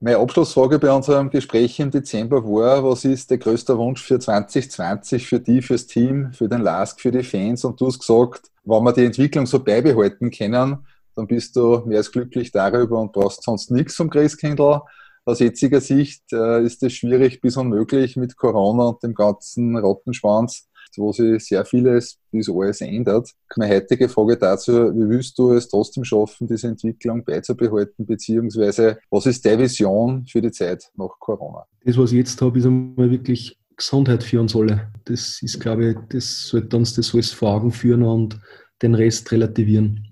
Meine 0.00 0.18
Abschlussfrage 0.18 0.78
bei 0.78 0.90
unserem 0.90 1.30
Gespräch 1.30 1.78
im 1.78 1.90
Dezember 1.90 2.42
war, 2.44 2.82
was 2.82 3.04
ist 3.04 3.30
der 3.30 3.38
größte 3.38 3.78
Wunsch 3.78 4.02
für 4.02 4.18
2020 4.18 5.26
für 5.26 5.38
die, 5.38 5.62
fürs 5.62 5.86
Team, 5.86 6.32
für 6.32 6.48
den 6.48 6.62
LASK, 6.62 7.00
für 7.00 7.12
die 7.12 7.22
Fans? 7.22 7.64
Und 7.64 7.80
du 7.80 7.86
hast 7.86 8.00
gesagt, 8.00 8.50
wenn 8.64 8.82
wir 8.82 8.92
die 8.92 9.04
Entwicklung 9.04 9.46
so 9.46 9.62
beibehalten 9.62 10.30
können, 10.30 10.78
dann 11.14 11.26
bist 11.26 11.54
du 11.56 11.82
mehr 11.86 11.98
als 11.98 12.10
glücklich 12.10 12.50
darüber 12.50 12.98
und 13.00 13.12
brauchst 13.12 13.42
sonst 13.42 13.70
nichts 13.70 13.94
zum 13.94 14.10
Christkindl. 14.10 14.80
Aus 15.24 15.38
jetziger 15.38 15.80
Sicht 15.80 16.32
äh, 16.32 16.64
ist 16.64 16.82
es 16.82 16.94
schwierig 16.94 17.40
bis 17.40 17.56
unmöglich 17.56 18.16
mit 18.16 18.36
Corona 18.36 18.88
und 18.88 19.02
dem 19.04 19.14
ganzen 19.14 19.76
Rottenschwanz 19.76 20.68
wo 20.98 21.12
sich 21.12 21.44
sehr 21.44 21.64
vieles 21.64 22.18
bis 22.30 22.48
alles 22.48 22.80
ändert. 22.80 23.30
Meine 23.56 23.74
heutige 23.74 24.08
Frage 24.08 24.36
dazu, 24.36 24.72
wie 24.72 25.08
willst 25.08 25.38
du 25.38 25.52
es 25.52 25.68
trotzdem 25.68 26.04
schaffen, 26.04 26.46
diese 26.46 26.68
Entwicklung 26.68 27.24
beizubehalten, 27.24 28.06
beziehungsweise 28.06 28.98
was 29.10 29.26
ist 29.26 29.44
deine 29.44 29.62
Vision 29.62 30.24
für 30.26 30.40
die 30.40 30.50
Zeit 30.50 30.90
nach 30.96 31.18
Corona? 31.18 31.64
Das, 31.84 31.96
was 31.96 32.12
ich 32.12 32.18
jetzt 32.18 32.40
habe, 32.40 32.58
ist 32.58 32.66
einmal 32.66 33.10
wirklich 33.10 33.58
Gesundheit 33.76 34.22
für 34.22 34.40
uns 34.40 34.54
alle. 34.54 34.92
Das 35.04 35.40
ist, 35.42 35.60
glaube 35.60 35.90
ich, 35.90 35.96
das 36.10 36.48
sollte 36.48 36.76
uns 36.76 36.94
das 36.94 37.14
alles 37.14 37.32
vor 37.32 37.54
Augen 37.54 37.72
führen 37.72 38.02
und 38.02 38.38
den 38.82 38.94
Rest 38.94 39.30
relativieren. 39.32 40.11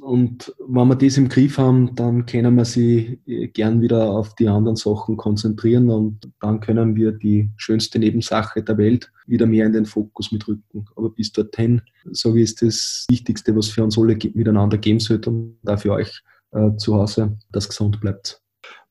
Und 0.00 0.54
wenn 0.58 0.88
wir 0.88 0.96
das 0.96 1.16
im 1.16 1.28
Griff 1.28 1.58
haben, 1.58 1.94
dann 1.94 2.26
können 2.26 2.54
wir 2.54 2.64
sie 2.64 3.20
äh, 3.26 3.48
gern 3.48 3.80
wieder 3.80 4.10
auf 4.10 4.34
die 4.34 4.48
anderen 4.48 4.76
Sachen 4.76 5.16
konzentrieren 5.16 5.90
und 5.90 6.30
dann 6.40 6.60
können 6.60 6.96
wir 6.96 7.12
die 7.12 7.50
schönste 7.56 7.98
Nebensache 7.98 8.62
der 8.62 8.78
Welt 8.78 9.10
wieder 9.26 9.46
mehr 9.46 9.66
in 9.66 9.72
den 9.72 9.86
Fokus 9.86 10.32
mitrücken. 10.32 10.86
Aber 10.96 11.10
bis 11.10 11.32
dorthin, 11.32 11.82
sage 12.10 12.38
ich, 12.38 12.44
ist 12.44 12.62
das 12.62 13.06
Wichtigste, 13.10 13.56
was 13.56 13.68
für 13.68 13.82
uns 13.82 13.98
alle 13.98 14.16
miteinander 14.34 14.78
geben 14.78 15.00
sollte 15.00 15.30
und 15.30 15.58
auch 15.66 15.78
für 15.78 15.92
euch 15.92 16.22
äh, 16.52 16.76
zu 16.76 16.96
Hause, 16.96 17.36
dass 17.50 17.68
gesund 17.68 18.00
bleibt. 18.00 18.40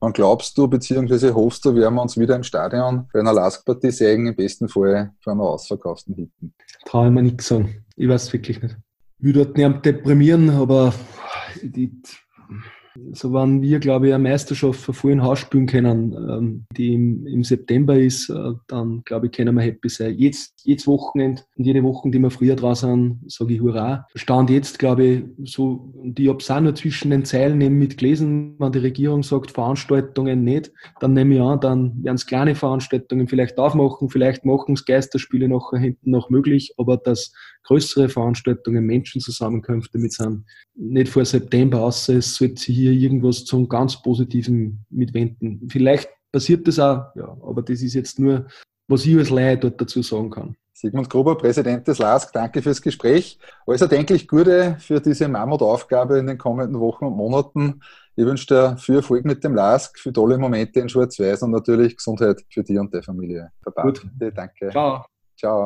Wann 0.00 0.12
glaubst 0.12 0.58
du, 0.58 0.68
beziehungsweise 0.68 1.34
hoffst 1.34 1.64
du, 1.64 1.74
werden 1.74 1.94
wir 1.94 2.02
uns 2.02 2.18
wieder 2.18 2.36
im 2.36 2.42
Stadion 2.42 3.08
bei 3.12 3.20
einer 3.20 3.32
Laskpartie 3.32 3.90
sehen, 3.90 4.26
im 4.26 4.36
besten 4.36 4.68
Fall 4.68 5.12
vor 5.20 5.32
einer 5.32 5.44
ausverkauften 5.44 6.14
Hitten? 6.14 6.54
Traue 6.86 7.06
ich 7.06 7.12
mir 7.12 7.22
nichts 7.22 7.48
sagen. 7.48 7.84
Ich 7.96 8.08
weiß 8.08 8.24
es 8.24 8.32
wirklich 8.32 8.60
nicht 8.60 8.76
würde 9.22 9.44
dort 9.44 9.56
nicht 9.56 9.86
deprimieren, 9.86 10.50
aber 10.50 10.92
die, 11.62 11.90
so 13.12 13.32
waren 13.32 13.62
wir, 13.62 13.78
glaube 13.78 14.08
ich, 14.08 14.14
eine 14.14 14.22
Meisterschaft 14.22 14.80
von 14.80 14.94
vollen 14.94 15.22
Haus 15.22 15.38
spielen 15.38 15.66
können, 15.66 16.12
ähm, 16.12 16.66
die 16.76 16.94
im, 16.94 17.26
im 17.26 17.44
September 17.44 17.98
ist, 17.98 18.28
äh, 18.28 18.52
dann 18.68 19.02
glaube 19.04 19.26
ich, 19.26 19.32
können 19.32 19.54
wir 19.54 19.62
happy 19.62 19.88
sein. 19.88 20.16
Jetzt, 20.18 20.62
jedes 20.64 20.86
Wochenende 20.86 21.42
und 21.56 21.64
jede 21.64 21.82
Woche, 21.82 22.10
die 22.10 22.18
wir 22.18 22.30
früher 22.30 22.56
dran 22.56 22.74
sind, 22.74 23.20
sage 23.28 23.54
ich 23.54 23.60
Hurra. 23.60 24.06
Stand 24.14 24.50
jetzt, 24.50 24.78
glaube 24.78 25.04
ich, 25.04 25.24
so, 25.44 25.92
und 25.94 26.18
ich 26.18 26.28
habe 26.28 26.38
es 26.38 26.50
auch 26.50 26.60
nur 26.60 26.74
zwischen 26.74 27.10
den 27.10 27.24
Zeilen 27.24 27.60
eben 27.60 27.78
mit 27.78 27.96
gelesen, 27.96 28.56
wenn 28.58 28.72
die 28.72 28.78
Regierung 28.80 29.22
sagt, 29.22 29.52
Veranstaltungen 29.52 30.44
nicht, 30.44 30.72
dann 31.00 31.14
nehme 31.14 31.34
ich 31.36 31.40
an, 31.40 31.60
dann 31.60 32.04
werden 32.04 32.16
es 32.16 32.26
kleine 32.26 32.54
Veranstaltungen 32.54 33.26
vielleicht 33.26 33.58
aufmachen, 33.58 34.10
vielleicht 34.10 34.44
machen 34.44 34.74
es 34.74 34.84
Geisterspiele 34.84 35.48
nachher 35.48 35.78
hinten 35.78 36.10
noch 36.10 36.28
möglich, 36.28 36.74
aber 36.76 36.96
dass 36.98 37.32
größere 37.64 38.08
Veranstaltungen, 38.08 38.84
Menschenzusammenkünfte 38.84 39.98
mit 39.98 40.12
sind, 40.12 40.44
nicht 40.74 41.08
vor 41.08 41.24
September, 41.24 41.80
außer 41.82 42.16
es 42.16 42.34
sollte 42.34 42.60
sich 42.60 42.76
hier 42.76 42.92
irgendwas 42.92 43.44
zum 43.44 43.68
ganz 43.68 44.00
Positiven 44.02 44.84
mitwenden. 44.90 45.68
Vielleicht 45.70 46.08
passiert 46.32 46.66
das 46.66 46.78
auch, 46.78 47.14
ja, 47.14 47.36
aber 47.42 47.62
das 47.62 47.82
ist 47.82 47.94
jetzt 47.94 48.18
nur, 48.18 48.46
was 48.88 49.06
ich 49.06 49.16
als 49.16 49.30
Laie 49.30 49.56
dort 49.56 49.80
dazu 49.80 50.02
sagen 50.02 50.30
kann. 50.30 50.56
Sigmund 50.82 51.08
Gruber, 51.08 51.36
Präsident 51.36 51.86
des 51.86 51.98
LASK, 51.98 52.32
danke 52.32 52.60
fürs 52.60 52.82
Gespräch. 52.82 53.38
Alles 53.66 53.82
erdenklich 53.82 54.26
Gute 54.26 54.76
für 54.80 55.00
diese 55.00 55.28
Mammutaufgabe 55.28 56.18
in 56.18 56.26
den 56.26 56.38
kommenden 56.38 56.80
Wochen 56.80 57.04
und 57.04 57.16
Monaten. 57.16 57.80
Ich 58.16 58.26
wünsche 58.26 58.46
dir 58.46 58.76
viel 58.78 58.96
Erfolg 58.96 59.24
mit 59.24 59.44
dem 59.44 59.54
LASK, 59.54 59.98
für 59.98 60.12
tolle 60.12 60.36
Momente 60.38 60.80
in 60.80 60.88
Schwarz-Weiß 60.88 61.42
und 61.42 61.52
natürlich 61.52 61.96
Gesundheit 61.96 62.42
für 62.50 62.64
dich 62.64 62.78
und 62.78 62.92
deine 62.92 63.04
Familie. 63.04 63.52
Baba. 63.64 63.82
Gut. 63.82 64.04
Danke. 64.34 64.70
Ciao. 64.70 65.04
Ciao. 65.38 65.64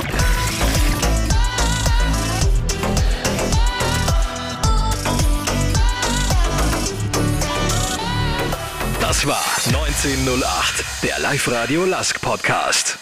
Das 9.16 9.26
war 9.26 9.42
1908, 9.68 10.84
der 11.02 11.18
Live-Radio 11.20 11.86
Lask 11.86 12.20
Podcast. 12.20 12.98